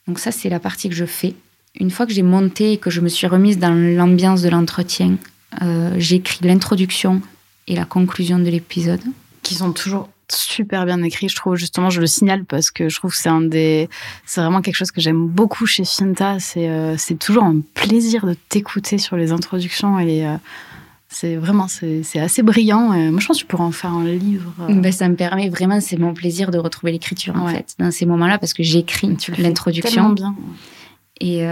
Donc 0.06 0.18
ça, 0.18 0.30
c'est 0.30 0.50
la 0.50 0.60
partie 0.60 0.90
que 0.90 0.94
je 0.94 1.06
fais. 1.06 1.34
Une 1.80 1.90
fois 1.90 2.06
que 2.06 2.12
j'ai 2.12 2.22
monté 2.22 2.72
et 2.72 2.76
que 2.76 2.90
je 2.90 3.00
me 3.00 3.08
suis 3.08 3.26
remise 3.26 3.58
dans 3.58 3.72
l'ambiance 3.72 4.42
de 4.42 4.50
l'entretien, 4.50 5.16
euh, 5.62 5.94
j'écris 5.98 6.40
l'introduction 6.42 7.22
et 7.66 7.74
la 7.74 7.86
conclusion 7.86 8.38
de 8.38 8.48
l'épisode. 8.50 9.00
Qui 9.42 9.54
sont 9.54 9.72
toujours 9.72 10.08
super 10.30 10.84
bien 10.86 11.02
écrits, 11.02 11.28
je 11.28 11.36
trouve. 11.36 11.56
Justement, 11.56 11.90
je 11.90 12.00
le 12.00 12.06
signale 12.06 12.44
parce 12.44 12.70
que 12.70 12.88
je 12.88 12.96
trouve 12.96 13.12
que 13.12 13.16
c'est 13.18 13.28
un 13.28 13.40
des. 13.42 13.88
C'est 14.24 14.40
vraiment 14.40 14.60
quelque 14.62 14.76
chose 14.76 14.90
que 14.90 15.00
j'aime 15.00 15.26
beaucoup 15.26 15.66
chez 15.66 15.84
Finta. 15.84 16.38
C'est 16.40 16.68
euh, 16.68 16.96
c'est 16.96 17.16
toujours 17.18 17.44
un 17.44 17.60
plaisir 17.74 18.26
de 18.26 18.34
t'écouter 18.48 18.98
sur 18.98 19.16
les 19.16 19.32
introductions 19.32 19.98
et. 19.98 20.26
euh, 20.26 20.36
c'est 21.08 21.36
vraiment, 21.36 21.68
c'est 21.68 22.02
c'est 22.02 22.18
assez 22.18 22.42
brillant. 22.42 22.92
Et 22.92 23.10
moi, 23.10 23.20
je 23.20 23.26
pense 23.28 23.36
que 23.36 23.42
tu 23.42 23.46
pourrais 23.46 23.62
en 23.62 23.70
faire 23.70 23.92
un 23.92 24.04
livre. 24.04 24.52
euh, 24.60 24.74
Ben, 24.74 24.90
ça 24.90 25.08
me 25.08 25.14
permet 25.14 25.48
vraiment, 25.48 25.80
c'est 25.80 25.96
mon 25.96 26.12
plaisir 26.12 26.50
de 26.50 26.58
retrouver 26.58 26.90
l'écriture 26.92 27.36
en 27.36 27.46
fait, 27.46 27.74
dans 27.78 27.92
ces 27.92 28.06
moments-là, 28.06 28.38
parce 28.38 28.52
que 28.52 28.64
j'écris 28.64 29.16
l'introduction. 29.38 30.10
bien. 30.10 30.34
Et 31.20 31.46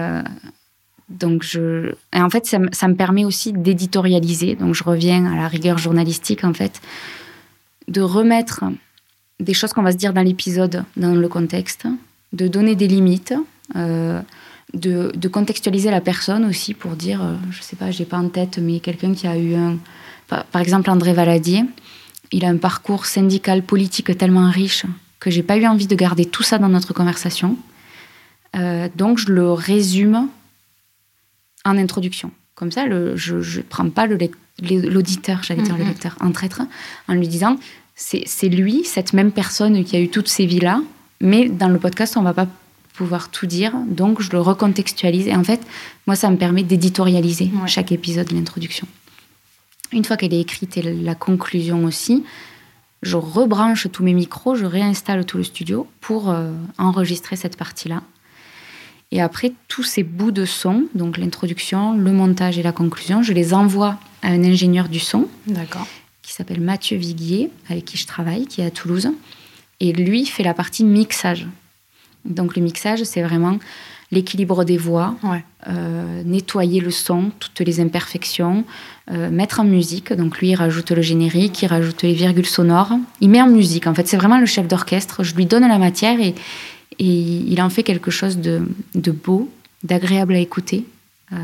donc, 1.09 1.45
je... 1.45 1.93
et 2.13 2.21
en 2.21 2.31
fait, 2.31 2.47
ça, 2.47 2.59
ça 2.73 2.89
me 2.89 2.95
permet 2.97 3.25
aussi 3.25 3.53
d'éditorialiser. 3.53 4.57
Donc, 4.57 4.75
je 4.75 4.83
reviens 4.83 5.25
à 5.33 5.37
la 5.37 5.49
rigueur 5.49 5.79
journalistique, 5.79 6.43
en 6.45 6.53
fait, 6.53 6.81
de 7.89 8.01
remettre 8.01 8.65
des 9.41 9.55
choses 9.55 9.73
qu'on 9.73 9.83
va 9.83 9.93
se 9.93 9.97
dire 9.97 10.13
dans 10.13 10.23
l'épisode 10.23 10.85
dans 10.97 11.15
le 11.15 11.29
contexte, 11.29 11.87
de 12.33 12.49
donner 12.49 12.75
des 12.75 12.89
limites, 12.89 13.35
euh, 13.77 14.21
de, 14.73 15.29
contextualiser 15.29 15.91
la 15.91 16.01
personne 16.01 16.45
aussi 16.45 16.75
pour 16.75 16.97
dire, 16.97 17.23
euh, 17.23 17.35
je 17.51 17.63
sais 17.63 17.77
pas, 17.77 17.91
j'ai 17.91 18.05
pas 18.05 18.19
en 18.19 18.29
tête, 18.29 18.59
mais 18.59 18.81
quelqu'un 18.81 19.15
qui 19.15 19.27
a 19.27 19.37
eu 19.37 19.55
un. 19.55 19.79
Par, 20.29 20.61
exemple, 20.61 20.91
André 20.91 21.13
Valadier, 21.13 21.65
il 22.33 22.45
a 22.45 22.49
un 22.49 22.57
parcours 22.57 23.07
syndical 23.07 23.63
politique 23.63 24.17
tellement 24.17 24.51
riche 24.51 24.85
que 25.21 25.31
j'ai 25.31 25.43
pas 25.43 25.57
eu 25.57 25.67
envie 25.67 25.87
de 25.87 25.95
garder 25.95 26.25
tout 26.25 26.43
ça 26.43 26.59
dans 26.59 26.69
notre 26.69 26.93
conversation. 26.93 27.57
Euh, 28.57 28.89
donc, 28.97 29.19
je 29.19 29.31
le 29.31 29.53
résume 29.53 30.29
en 31.65 31.77
introduction. 31.77 32.31
Comme 32.55 32.73
ça, 32.73 32.87
le, 32.87 33.17
je 33.17 33.37
ne 33.37 33.63
prends 33.63 33.89
pas 33.91 34.07
l'auditeur, 34.65 35.43
j'allais 35.43 35.63
dire 35.63 35.77
le 35.77 35.85
lecteur, 35.85 36.17
en 36.21 36.33
traître, 36.33 36.63
en 37.09 37.15
lui 37.15 37.29
disant 37.29 37.59
c'est 37.97 38.49
lui, 38.49 38.85
cette 38.85 39.13
même 39.13 39.31
personne 39.31 39.85
qui 39.85 39.97
a 39.97 40.01
eu 40.01 40.09
toutes 40.09 40.29
ces 40.29 40.47
vies-là, 40.47 40.83
mais 41.21 41.49
dans 41.49 41.69
le 41.69 41.79
podcast, 41.79 42.17
on 42.17 42.23
va 42.23 42.35
pas 42.35 42.49
pouvoir 42.95 43.31
tout 43.31 43.47
dire, 43.47 43.73
donc 43.89 44.21
je 44.21 44.31
le 44.31 44.41
recontextualise. 44.41 45.27
Et 45.27 45.35
en 45.35 45.45
fait, 45.45 45.61
moi, 46.07 46.17
ça 46.17 46.31
me 46.31 46.37
permet 46.37 46.63
d'éditorialiser 46.63 47.51
chaque 47.67 47.93
épisode, 47.93 48.31
l'introduction. 48.33 48.87
Une 49.93 50.05
fois 50.05 50.17
qu'elle 50.17 50.35
est 50.35 50.41
écrite 50.41 50.77
et 50.77 50.83
la 50.83 51.15
conclusion 51.15 51.85
aussi, 51.85 52.25
je 53.03 53.17
rebranche 53.17 53.89
tous 53.93 54.03
mes 54.03 54.15
micros, 54.15 54.55
je 54.55 54.65
réinstalle 54.65 55.25
tout 55.25 55.37
le 55.37 55.45
studio 55.45 55.87
pour 56.01 56.31
euh, 56.31 56.51
enregistrer 56.79 57.37
cette 57.37 57.57
partie-là. 57.57 58.03
Et 59.13 59.21
après, 59.21 59.53
tous 59.69 59.83
ces 59.83 60.03
bouts 60.03 60.33
de 60.33 60.45
son, 60.45 60.87
donc 60.95 61.19
l'introduction, 61.19 61.97
le 61.97 62.13
montage 62.13 62.59
et 62.59 62.63
la 62.63 62.73
conclusion, 62.73 63.23
je 63.23 63.33
les 63.33 63.55
envoie 63.55 63.99
à 64.25 64.29
un 64.29 64.43
ingénieur 64.43 64.89
du 64.89 64.99
son 64.99 65.29
qui 66.23 66.33
s'appelle 66.33 66.61
Mathieu 66.61 66.97
Viguier, 66.97 67.51
avec 67.69 67.85
qui 67.85 67.99
je 67.99 68.07
travaille, 68.07 68.47
qui 68.47 68.63
est 68.63 68.67
à 68.67 68.71
Toulouse. 68.71 69.11
Et 69.81 69.93
lui 69.93 70.25
fait 70.25 70.43
la 70.43 70.55
partie 70.55 70.83
mixage. 70.83 71.47
Donc 72.25 72.57
le 72.57 72.63
mixage, 72.63 73.03
c'est 73.05 73.23
vraiment 73.23 73.59
l'équilibre 74.11 74.65
des 74.65 74.79
voix, 74.79 75.15
euh, 75.67 76.23
nettoyer 76.25 76.81
le 76.81 76.91
son, 76.91 77.31
toutes 77.39 77.61
les 77.61 77.81
imperfections, 77.81 78.65
euh, 79.11 79.29
mettre 79.31 79.61
en 79.61 79.65
musique. 79.65 80.13
Donc 80.13 80.39
lui, 80.39 80.51
il 80.51 80.55
rajoute 80.55 80.91
le 80.93 81.03
générique, 81.03 81.61
il 81.63 81.67
rajoute 81.67 82.03
les 82.03 82.15
virgules 82.15 82.47
sonores. 82.47 82.93
Il 83.21 83.29
met 83.29 83.43
en 83.43 83.49
musique. 83.49 83.87
En 83.87 83.95
fait, 83.95 84.09
c'est 84.09 84.17
vraiment 84.17 84.39
le 84.39 84.47
chef 84.47 84.67
d'orchestre. 84.67 85.23
Je 85.23 85.35
lui 85.35 85.45
donne 85.45 85.69
la 85.69 85.79
matière 85.79 86.19
et, 86.21 86.35
et 86.99 87.05
il 87.05 87.61
en 87.61 87.69
fait 87.69 87.83
quelque 87.83 88.11
chose 88.11 88.39
de, 88.39 88.63
de 88.95 89.11
beau, 89.11 89.51
d'agréable 89.83 90.35
à 90.35 90.39
écouter. 90.39 90.87
Euh, 91.33 91.37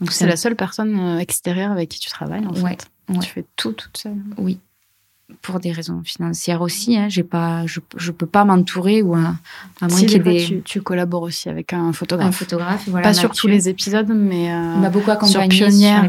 donc 0.00 0.12
c'est 0.12 0.26
la 0.26 0.36
seule 0.36 0.56
personne 0.56 1.18
extérieure 1.18 1.72
avec 1.72 1.88
qui 1.88 1.98
tu 1.98 2.10
travailles, 2.10 2.46
en 2.46 2.54
fait. 2.54 2.86
Tu 3.20 3.30
fais 3.30 3.44
tout 3.56 3.72
toute 3.72 3.96
seule. 3.96 4.16
Oui 4.38 4.58
pour 5.42 5.60
des 5.60 5.72
raisons 5.72 6.02
financières 6.04 6.62
aussi. 6.62 6.96
Hein, 6.96 7.08
j'ai 7.08 7.22
pas, 7.22 7.66
je, 7.66 7.80
je 7.96 8.12
peux 8.12 8.26
pas 8.26 8.44
m'entourer 8.44 9.02
ou 9.02 9.14
à, 9.14 9.34
à 9.80 9.88
moins 9.88 10.00
qu'il 10.04 10.22
des... 10.22 10.44
tu, 10.44 10.62
tu, 10.62 10.80
collabores 10.80 11.22
aussi 11.22 11.48
avec 11.48 11.72
un 11.72 11.92
photographe. 11.92 12.28
Un 12.28 12.32
photographe, 12.32 12.84
voilà. 12.88 13.08
Pas 13.08 13.14
sur 13.14 13.32
tous 13.32 13.48
les 13.48 13.68
épisodes, 13.68 14.08
mais 14.08 14.52
euh, 14.52 14.74
on 14.76 14.90
beaucoup 14.90 15.10
accompagné 15.10 15.56
sur 15.56 15.66
Pionnière. 15.66 16.04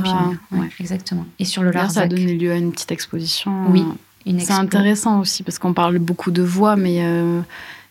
Euh, 0.51 0.57
ouais. 0.57 0.69
exactement. 0.79 1.25
Et 1.39 1.45
sur 1.45 1.63
le 1.63 1.71
Larzac. 1.71 1.93
Ça 1.93 2.01
a 2.01 2.07
donné 2.07 2.35
lieu 2.35 2.51
à 2.51 2.55
une 2.55 2.71
petite 2.71 2.91
exposition. 2.91 3.69
Oui. 3.69 3.83
C'est 4.39 4.51
intéressant 4.51 5.21
aussi 5.21 5.41
parce 5.41 5.57
qu'on 5.57 5.73
parle 5.73 5.99
beaucoup 5.99 6.31
de 6.31 6.41
voix, 6.41 6.75
mais 6.75 7.01
euh, 7.01 7.39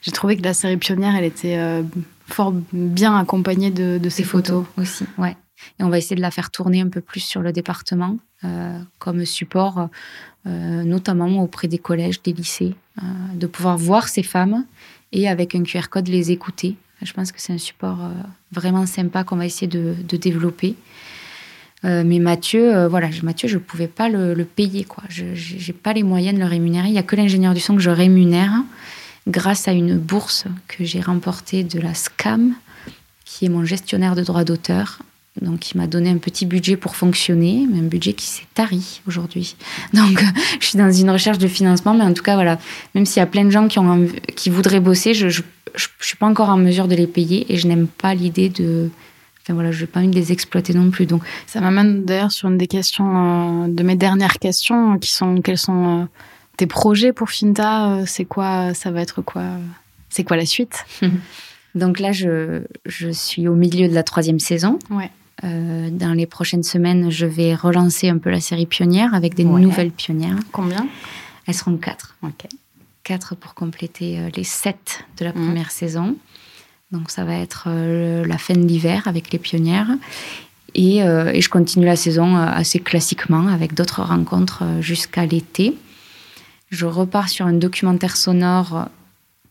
j'ai 0.03 0.13
trouvé 0.13 0.37
que 0.37 0.43
la 0.43 0.53
série 0.53 0.77
Pionnière, 0.77 1.17
elle 1.17 1.25
était 1.25 1.57
euh, 1.57 1.83
fort 2.29 2.53
bien 2.73 3.17
accompagnée 3.17 3.71
de, 3.71 3.99
de 3.99 4.09
ces 4.11 4.23
photos. 4.23 4.65
photos. 4.77 4.83
aussi. 4.83 5.05
Ouais. 5.17 5.35
Et 5.79 5.83
on 5.83 5.89
va 5.89 5.99
essayer 5.99 6.17
de 6.17 6.21
la 6.21 6.31
faire 6.31 6.51
tourner 6.51 6.81
un 6.81 6.89
peu 6.89 7.01
plus 7.01 7.21
sur 7.21 7.43
le 7.43 7.53
département 7.53 8.19
euh, 8.45 8.79
comme 8.99 9.25
support, 9.25 9.89
euh, 10.47 10.83
notamment 10.85 11.43
auprès 11.43 11.69
des 11.69 11.79
collèges, 11.79 12.23
des 12.23 12.33
lycées, 12.33 12.75
euh, 12.99 13.03
de 13.35 13.47
pouvoir 13.47 13.79
voir 13.79 14.09
ces 14.09 14.23
femmes 14.23 14.65
et 15.13 15.29
avec 15.29 15.55
un 15.55 15.63
QR 15.63 15.89
code 15.89 16.09
les 16.09 16.31
écouter. 16.31 16.77
Je 17.03 17.13
pense 17.13 17.33
que 17.33 17.41
c'est 17.41 17.53
un 17.53 17.59
support 17.59 18.11
vraiment 18.53 18.87
sympa 18.87 19.23
qu'on 19.23 19.37
va 19.37 19.45
essayer 19.45 19.67
de, 19.67 19.95
développer. 20.17 20.77
mais 21.83 22.19
Mathieu, 22.19 22.87
voilà, 22.87 23.11
Mathieu, 23.23 23.49
je 23.49 23.57
ne 23.57 23.63
pouvais 23.63 23.87
pas 23.87 24.09
le, 24.09 24.33
le 24.33 24.45
payer. 24.47 24.85
quoi. 24.85 25.05
Je 25.11 25.25
n'ai 25.25 25.73
pas 25.75 25.93
les 25.93 26.03
moyens 26.03 26.35
de 26.35 26.41
le 26.41 26.47
rémunérer. 26.47 26.89
Il 26.89 26.93
n'y 26.93 26.99
a 26.99 27.03
que 27.03 27.15
l'ingénieur 27.15 27.53
du 27.53 27.61
son 27.61 27.77
que 27.77 27.83
je 27.83 27.91
rémunère 27.91 28.63
grâce 29.29 29.69
à 29.69 29.73
une 29.73 29.99
bourse 29.99 30.47
que 30.69 30.85
j'ai 30.85 31.03
remportée 31.03 31.65
de 31.65 31.81
la 31.81 31.93
SCAM, 31.93 32.55
qui 33.27 33.45
est 33.45 33.51
mon 33.51 33.67
gestionnaire 33.67 34.15
de 34.15 34.23
droits 34.23 34.45
d'auteur, 34.45 35.01
donc, 35.43 35.71
il 35.71 35.77
m'a 35.77 35.87
donné 35.87 36.11
un 36.11 36.17
petit 36.17 36.47
budget 36.47 36.77
pour 36.77 36.97
fonctionner, 36.97 37.67
mais 37.71 37.81
un 37.81 37.85
budget 37.85 38.15
qui 38.15 38.27
s'est 38.27 38.47
tari 38.55 39.03
aujourd'hui. 39.07 39.57
Donc, 39.93 40.25
je 40.61 40.67
suis 40.67 40.79
dans 40.79 40.91
une 40.91 41.11
recherche 41.11 41.39
de 41.39 41.49
financement, 41.49 41.95
mais 41.95 42.05
en 42.05 42.15
tout 42.15 42.23
cas, 42.23 42.35
voilà, 42.35 42.59
même 42.95 43.05
s'il 43.05 43.21
y 43.21 43.23
a 43.23 43.27
plein 43.27 43.45
de 43.45 43.51
gens 43.51 43.69
qui, 43.69 43.79
ont, 43.79 44.09
qui 44.35 44.49
voudraient 44.49 44.81
bosser, 44.81 45.13
je 45.13 45.27
ne 45.27 45.33
suis 46.01 46.17
pas 46.17 46.27
encore 46.27 46.49
en 46.49 46.57
mesure 46.57 46.89
de 46.89 46.95
les 46.95 47.07
payer 47.07 47.53
et 47.53 47.59
je 47.59 47.67
n'aime 47.67 47.87
pas 47.87 48.15
l'idée 48.15 48.49
de. 48.49 48.89
Enfin, 49.43 49.55
voilà, 49.55 49.73
je 49.73 49.83
n'ai 49.83 49.87
pas 49.87 50.01
envie 50.01 50.09
de 50.09 50.15
les 50.15 50.33
exploiter 50.33 50.73
non 50.73 50.91
plus. 50.91 51.05
Donc, 51.05 51.23
ça 51.47 51.61
m'amène 51.61 52.05
d'ailleurs 52.05 52.33
sur 52.33 52.49
une 52.49 52.59
des 52.59 52.67
questions, 52.67 53.65
euh, 53.65 53.69
de 53.69 53.83
mes 53.83 53.95
dernières 53.95 54.39
questions, 54.39 54.99
qui 54.99 55.13
sont 55.13 55.43
quels 55.43 55.59
sont 55.59 56.01
euh, 56.01 56.05
tes 56.57 56.67
projets 56.67 57.13
pour 57.13 57.29
Finta 57.29 57.91
euh, 57.91 58.05
C'est 58.07 58.25
quoi 58.25 58.73
Ça 58.73 58.91
va 58.91 59.03
être 59.03 59.21
quoi 59.21 59.45
C'est 60.09 60.25
quoi 60.25 60.39
la 60.39 60.47
suite? 60.47 60.87
Donc 61.75 62.01
là, 62.01 62.11
je, 62.11 62.63
je 62.87 63.11
suis 63.11 63.47
au 63.49 63.55
milieu 63.55 63.87
de 63.87 63.95
la 63.95 64.03
troisième 64.03 64.41
saison. 64.41 64.79
Ouais. 64.91 65.11
Euh, 65.45 65.91
dans 65.91 66.13
les 66.13 66.27
prochaines 66.27 66.63
semaines, 66.63 67.11
je 67.11 67.27
vais 67.27 67.55
relancer 67.55 68.09
un 68.09 68.19
peu 68.19 68.31
la 68.31 68.41
série 68.41 68.67
pionnière 68.67 69.15
avec 69.15 69.35
des 69.35 69.45
nouvelles 69.45 69.91
pionnières. 69.91 70.39
Combien? 70.53 70.87
Elles 71.47 71.55
seront 71.55 71.77
quatre. 71.77 72.17
Ok. 72.23 72.47
Quatre 73.03 73.35
pour 73.35 73.55
compléter 73.55 74.19
euh, 74.19 74.31
les 74.35 74.45
sept 74.45 75.05
de 75.19 75.25
la 75.25 75.33
mhm. 75.33 75.45
première 75.47 75.71
saison. 75.71 76.17
Donc 76.91 77.11
ça 77.11 77.25
va 77.25 77.35
être 77.35 77.65
euh, 77.67 78.25
la 78.25 78.39
fin 78.39 78.55
de 78.55 78.67
l'hiver 78.67 79.03
avec 79.07 79.31
les 79.31 79.39
pionnières. 79.39 79.91
Et, 80.75 80.99
et, 80.99 81.41
je 81.41 81.49
continue 81.49 81.87
la 81.87 81.97
saison 81.97 82.37
assez 82.37 82.81
classiquement 82.81 83.47
avec 83.49 83.73
d'autres 83.73 84.03
rencontres 84.03 84.63
jusqu'à 84.81 85.25
l'été. 85.25 85.75
Je 86.69 86.85
repars 86.85 87.31
sur 87.31 87.47
un 87.47 87.55
documentaire 87.55 88.15
sonore 88.15 88.87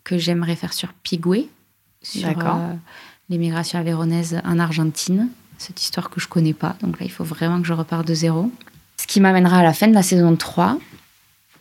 que 0.03 0.19
j'aimerais 0.19 0.55
faire 0.55 0.71
sur 0.71 0.93
Pigoué, 0.93 1.49
sur 2.03 2.29
l'immigration 3.27 3.79
avéronaise 3.79 4.39
en 4.43 4.59
Argentine 4.59 5.29
cette 5.57 5.81
histoire 5.81 6.09
que 6.09 6.19
je 6.19 6.27
connais 6.27 6.53
pas. 6.53 6.75
Donc 6.81 6.99
là, 6.99 7.05
il 7.05 7.11
faut 7.11 7.23
vraiment 7.23 7.61
que 7.61 7.67
je 7.67 7.73
reparte 7.73 8.07
de 8.07 8.13
zéro. 8.13 8.51
Ce 8.97 9.07
qui 9.07 9.19
m'amènera 9.19 9.59
à 9.59 9.63
la 9.63 9.73
fin 9.73 9.87
de 9.87 9.93
la 9.93 10.03
saison 10.03 10.35
3. 10.35 10.77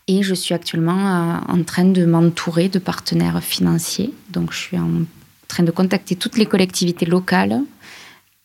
Et 0.06 0.22
je 0.22 0.34
suis 0.34 0.54
actuellement 0.54 0.98
euh, 0.98 1.38
en 1.48 1.62
train 1.62 1.84
de 1.84 2.04
m'entourer 2.04 2.68
de 2.68 2.78
partenaires 2.78 3.42
financiers. 3.42 4.12
Donc 4.30 4.52
je 4.52 4.58
suis 4.58 4.78
en 4.78 5.04
train 5.48 5.62
de 5.62 5.70
contacter 5.70 6.14
toutes 6.14 6.36
les 6.36 6.46
collectivités 6.46 7.06
locales, 7.06 7.60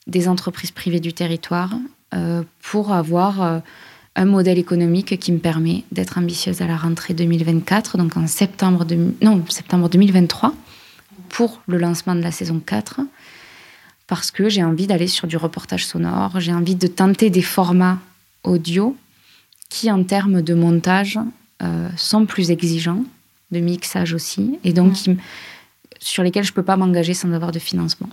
des 0.07 0.27
entreprises 0.27 0.71
privées 0.71 1.01
du 1.01 1.11
territoire, 1.11 1.73
euh, 2.13 2.43
pour 2.61 2.93
avoir 2.93 3.41
euh, 3.41 3.59
un 4.15 4.25
modèle 4.25 4.57
économique 4.57 5.19
qui 5.19 5.31
me 5.31 5.39
permet 5.39 5.83
d'être 5.91 6.17
ambitieuse 6.17 6.61
à 6.61 6.67
la 6.67 6.77
rentrée 6.77 7.13
2024, 7.13 7.97
donc 7.97 8.15
en 8.15 8.27
septembre, 8.27 8.85
non, 9.21 9.43
septembre 9.49 9.89
2023, 9.89 10.53
pour 11.29 11.61
le 11.67 11.77
lancement 11.77 12.15
de 12.15 12.21
la 12.21 12.31
saison 12.31 12.59
4 12.65 13.01
parce 14.09 14.31
que 14.31 14.49
j'ai 14.49 14.63
envie 14.63 14.87
d'aller 14.87 15.07
sur 15.07 15.27
du 15.27 15.37
reportage 15.37 15.85
sonore, 15.85 16.39
j'ai 16.39 16.51
envie 16.51 16.73
de 16.73 16.87
tenter 16.87 17.29
des 17.29 17.43
formats 17.43 17.99
audio 18.43 18.97
qui, 19.69 19.91
en 19.91 20.03
termes 20.03 20.41
de 20.41 20.55
montage, 20.55 21.19
euh, 21.61 21.87
sont 21.95 22.25
plus 22.25 22.49
exigeants, 22.49 23.03
de 23.51 23.59
mixage 23.59 24.15
aussi, 24.15 24.57
et 24.63 24.73
donc 24.73 24.95
sur 25.99 26.23
lesquels 26.23 26.43
je 26.43 26.51
ne 26.51 26.55
peux 26.55 26.63
pas 26.63 26.75
m'engager 26.75 27.13
sans 27.13 27.31
avoir 27.33 27.51
de 27.51 27.59
financement. 27.59 28.09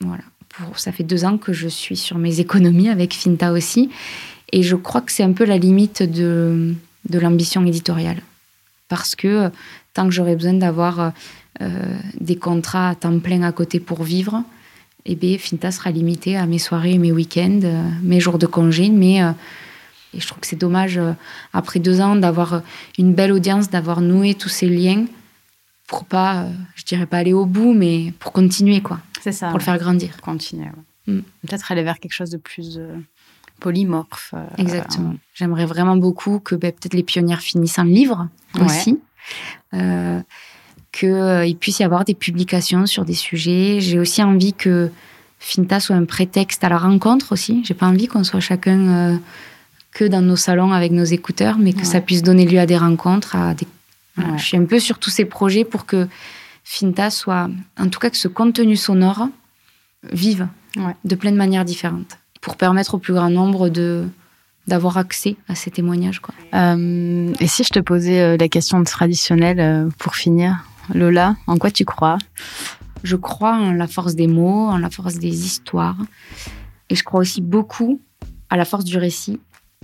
Voilà. 0.00 0.24
Pour, 0.48 0.80
ça 0.80 0.90
fait 0.90 1.04
deux 1.04 1.24
ans 1.24 1.38
que 1.38 1.52
je 1.52 1.68
suis 1.68 1.96
sur 1.96 2.18
mes 2.18 2.40
économies 2.40 2.88
avec 2.88 3.14
Finta 3.14 3.52
aussi, 3.52 3.90
et 4.50 4.64
je 4.64 4.74
crois 4.74 5.00
que 5.00 5.12
c'est 5.12 5.22
un 5.22 5.32
peu 5.32 5.44
la 5.44 5.58
limite 5.58 6.02
de, 6.02 6.74
de 7.08 7.18
l'ambition 7.20 7.64
éditoriale. 7.64 8.20
Parce 8.88 9.14
que 9.14 9.50
tant 9.94 10.06
que 10.06 10.10
j'aurais 10.10 10.34
besoin 10.34 10.54
d'avoir 10.54 11.12
euh, 11.60 11.98
des 12.18 12.36
contrats 12.36 12.88
à 12.88 12.94
temps 12.96 13.20
plein 13.20 13.42
à 13.42 13.52
côté 13.52 13.78
pour 13.78 14.02
vivre, 14.02 14.42
eh 15.10 15.16
bien, 15.16 15.38
Finta 15.38 15.70
sera 15.70 15.90
limité 15.90 16.36
à 16.36 16.46
mes 16.46 16.58
soirées, 16.58 16.98
mes 16.98 17.12
week-ends, 17.12 17.60
euh, 17.64 17.82
mes 18.02 18.20
jours 18.20 18.38
de 18.38 18.46
congé. 18.46 18.90
Mais 18.90 19.22
euh, 19.22 19.32
et 20.12 20.20
je 20.20 20.26
trouve 20.26 20.40
que 20.40 20.46
c'est 20.46 20.56
dommage, 20.56 20.98
euh, 20.98 21.12
après 21.54 21.80
deux 21.80 22.00
ans, 22.02 22.14
d'avoir 22.14 22.62
une 22.98 23.14
belle 23.14 23.32
audience, 23.32 23.70
d'avoir 23.70 24.02
noué 24.02 24.34
tous 24.34 24.50
ces 24.50 24.68
liens 24.68 25.06
pour 25.86 26.04
pas, 26.04 26.44
je 26.74 26.84
dirais 26.84 27.06
pas 27.06 27.16
aller 27.16 27.32
au 27.32 27.46
bout, 27.46 27.72
mais 27.72 28.12
pour 28.18 28.32
continuer, 28.32 28.82
quoi. 28.82 29.00
C'est 29.22 29.32
ça. 29.32 29.48
Pour 29.48 29.56
le 29.56 29.64
faire 29.64 29.78
grandir. 29.78 30.20
Continuer, 30.20 30.68
mm. 31.06 31.20
Peut-être 31.46 31.72
aller 31.72 31.82
vers 31.82 31.98
quelque 31.98 32.12
chose 32.12 32.28
de 32.28 32.36
plus 32.36 32.78
polymorphe. 33.58 34.34
Exactement. 34.58 35.14
J'aimerais 35.32 35.64
vraiment 35.64 35.96
beaucoup 35.96 36.40
que 36.40 36.54
ben, 36.54 36.72
peut-être 36.72 36.92
les 36.92 37.02
pionnières 37.02 37.40
finissent 37.40 37.78
un 37.78 37.86
livre 37.86 38.28
aussi 38.60 39.00
qu'il 40.98 41.08
euh, 41.08 41.54
puisse 41.54 41.78
y 41.78 41.84
avoir 41.84 42.04
des 42.04 42.14
publications 42.14 42.86
sur 42.86 43.04
des 43.04 43.14
sujets. 43.14 43.80
J'ai 43.80 43.98
aussi 43.98 44.22
envie 44.22 44.52
que 44.52 44.90
Finta 45.38 45.78
soit 45.78 45.96
un 45.96 46.04
prétexte 46.04 46.64
à 46.64 46.68
la 46.68 46.78
rencontre 46.78 47.32
aussi. 47.32 47.62
J'ai 47.64 47.74
pas 47.74 47.86
envie 47.86 48.08
qu'on 48.08 48.24
soit 48.24 48.40
chacun 48.40 48.88
euh, 48.88 49.16
que 49.92 50.04
dans 50.04 50.20
nos 50.22 50.36
salons 50.36 50.72
avec 50.72 50.90
nos 50.90 51.04
écouteurs, 51.04 51.58
mais 51.58 51.72
que 51.72 51.84
ça 51.84 52.00
puisse 52.00 52.22
donner 52.22 52.46
lieu 52.46 52.58
à 52.58 52.66
des 52.66 52.76
rencontres. 52.76 53.36
À 53.36 53.54
des... 53.54 53.66
Je 54.36 54.42
suis 54.42 54.56
un 54.56 54.64
peu 54.64 54.80
sur 54.80 54.98
tous 54.98 55.10
ces 55.10 55.24
projets 55.24 55.64
pour 55.64 55.86
que 55.86 56.08
Finta 56.64 57.10
soit, 57.10 57.48
en 57.78 57.88
tout 57.88 58.00
cas 58.00 58.10
que 58.10 58.16
ce 58.16 58.28
contenu 58.28 58.76
sonore 58.76 59.28
vive 60.12 60.48
de 61.04 61.14
plein 61.14 61.30
de 61.30 61.36
manières 61.36 61.64
différentes, 61.64 62.18
pour 62.40 62.56
permettre 62.56 62.94
au 62.94 62.98
plus 62.98 63.14
grand 63.14 63.30
nombre 63.30 63.68
de, 63.68 64.04
d'avoir 64.66 64.98
accès 64.98 65.36
à 65.48 65.54
ces 65.54 65.70
témoignages. 65.70 66.18
Quoi. 66.18 66.34
Euh, 66.54 67.32
et 67.38 67.46
si 67.46 67.62
je 67.62 67.70
te 67.70 67.78
posais 67.78 68.36
la 68.36 68.48
question 68.48 68.82
traditionnelle 68.82 69.88
pour 69.98 70.16
finir, 70.16 70.64
Lola, 70.94 71.36
en 71.46 71.56
quoi 71.56 71.70
tu 71.70 71.84
crois? 71.84 72.18
Je 73.02 73.16
crois 73.16 73.54
en 73.54 73.72
la 73.72 73.86
force 73.86 74.14
des 74.14 74.26
mots, 74.26 74.68
en 74.68 74.78
la 74.78 74.90
force 74.90 75.18
des 75.18 75.44
histoires. 75.46 75.98
Et 76.90 76.94
je 76.94 77.04
crois 77.04 77.20
aussi 77.20 77.40
beaucoup 77.40 78.00
à 78.50 78.56
la 78.56 78.64
force 78.64 78.84
du 78.84 78.98
récit 78.98 79.40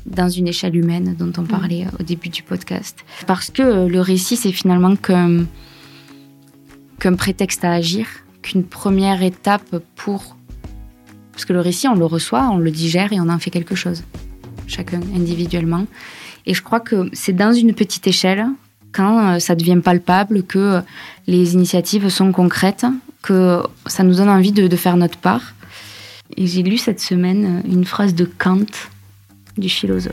dans 0.07 0.29
une 0.29 0.49
échelle 0.49 0.77
humaine 0.77 1.15
dont 1.19 1.33
on 1.39 1.45
parlait 1.45 1.87
au 1.99 2.03
début 2.03 2.29
du 2.29 2.43
podcast. 2.43 3.05
Parce 3.27 3.51
que 3.51 3.87
le 3.87 4.01
récit, 4.01 4.37
c'est 4.37 4.53
finalement 4.53 4.97
qu'un 4.97 5.45
qu'un 7.01 7.15
prétexte 7.15 7.65
à 7.65 7.73
agir, 7.73 8.07
qu'une 8.43 8.65
première 8.65 9.23
étape 9.23 9.79
pour... 9.97 10.37
Parce 11.33 11.45
que 11.45 11.53
le 11.53 11.61
récit, 11.61 11.89
on 11.89 11.95
le 11.95 12.07
reçoit, 12.07 12.49
on 12.51 12.59
le 12.59 12.71
digère 12.71 13.13
et 13.13 13.21
on 13.21 13.29
en 13.29 13.39
fait 13.39 13.51
quelque 13.51 13.75
chose, 13.75 14.05
chacun 14.67 15.01
individuellement. 15.15 15.87
Et 16.47 16.55
je 16.55 16.63
crois 16.63 16.81
que 16.81 17.11
c'est 17.13 17.33
dans 17.33 17.53
une 17.53 17.75
petite 17.75 18.07
échelle, 18.07 18.47
quand 18.95 19.39
ça 19.41 19.55
devient 19.55 19.81
palpable, 19.83 20.43
que 20.45 20.81
les 21.27 21.55
initiatives 21.55 22.09
sont 22.09 22.33
concrètes, 22.33 22.87
que 23.23 23.63
ça 23.87 24.03
nous 24.05 24.15
donne 24.15 24.29
envie 24.29 24.53
de, 24.53 24.67
de 24.69 24.77
faire 24.77 24.97
notre 24.97 25.19
part. 25.19 25.55
Et 26.37 26.47
j'ai 26.47 26.63
lu 26.63 26.79
cette 26.79 27.01
semaine 27.01 27.63
une 27.71 27.85
phrase 27.85 28.15
de 28.15 28.25
Kant, 28.25 28.67
du 29.59 29.69
philosophe, 29.69 30.13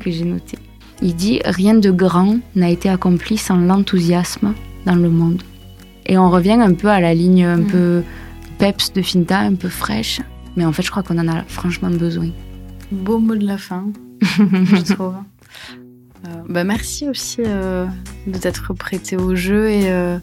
que 0.00 0.10
j'ai 0.10 0.24
notée. 0.24 0.58
Il 1.02 1.14
dit 1.14 1.40
Rien 1.44 1.74
de 1.74 1.90
grand 1.90 2.38
n'a 2.54 2.70
été 2.70 2.88
accompli 2.88 3.36
sans 3.36 3.56
l'enthousiasme 3.56 4.54
dans 4.86 4.94
le 4.94 5.10
monde. 5.10 5.42
Et 6.06 6.16
on 6.18 6.30
revient 6.30 6.52
un 6.60 6.72
peu 6.74 6.88
à 6.88 7.00
la 7.00 7.14
ligne 7.14 7.44
un 7.44 7.56
Mm. 7.58 7.66
peu 7.66 8.02
peps 8.58 8.92
de 8.92 9.02
Finta, 9.02 9.40
un 9.40 9.54
peu 9.54 9.68
fraîche. 9.68 10.20
Mais 10.56 10.64
en 10.64 10.72
fait, 10.72 10.82
je 10.82 10.90
crois 10.90 11.02
qu'on 11.02 11.18
en 11.18 11.28
a 11.28 11.42
franchement 11.48 11.90
besoin. 11.90 12.28
Beau 12.90 13.18
mot 13.18 13.34
de 13.34 13.44
la 13.46 13.58
fin, 13.58 13.84
je 14.22 14.94
trouve. 14.94 15.14
Euh, 16.24 16.28
bah 16.48 16.64
merci 16.64 17.08
aussi 17.08 17.42
euh, 17.44 17.86
de 18.26 18.38
t'être 18.38 18.72
prêté 18.74 19.16
au 19.16 19.34
jeu 19.34 19.70
et 19.70 19.90
euh, 19.90 20.18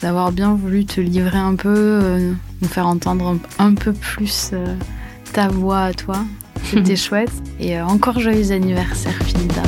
d'avoir 0.00 0.32
bien 0.32 0.54
voulu 0.54 0.84
te 0.84 1.00
livrer 1.00 1.38
un 1.38 1.54
peu, 1.54 2.18
nous 2.60 2.68
faire 2.68 2.86
entendre 2.86 3.38
un, 3.58 3.74
peu 3.74 3.92
plus 3.92 4.52
ta 5.32 5.48
voix 5.48 5.80
à 5.80 5.92
toi. 5.92 6.24
C'était 6.64 6.96
chouette. 6.96 7.32
Et 7.60 7.80
encore 7.80 8.20
joyeux 8.20 8.52
anniversaire, 8.52 9.14
Finita. 9.24 9.62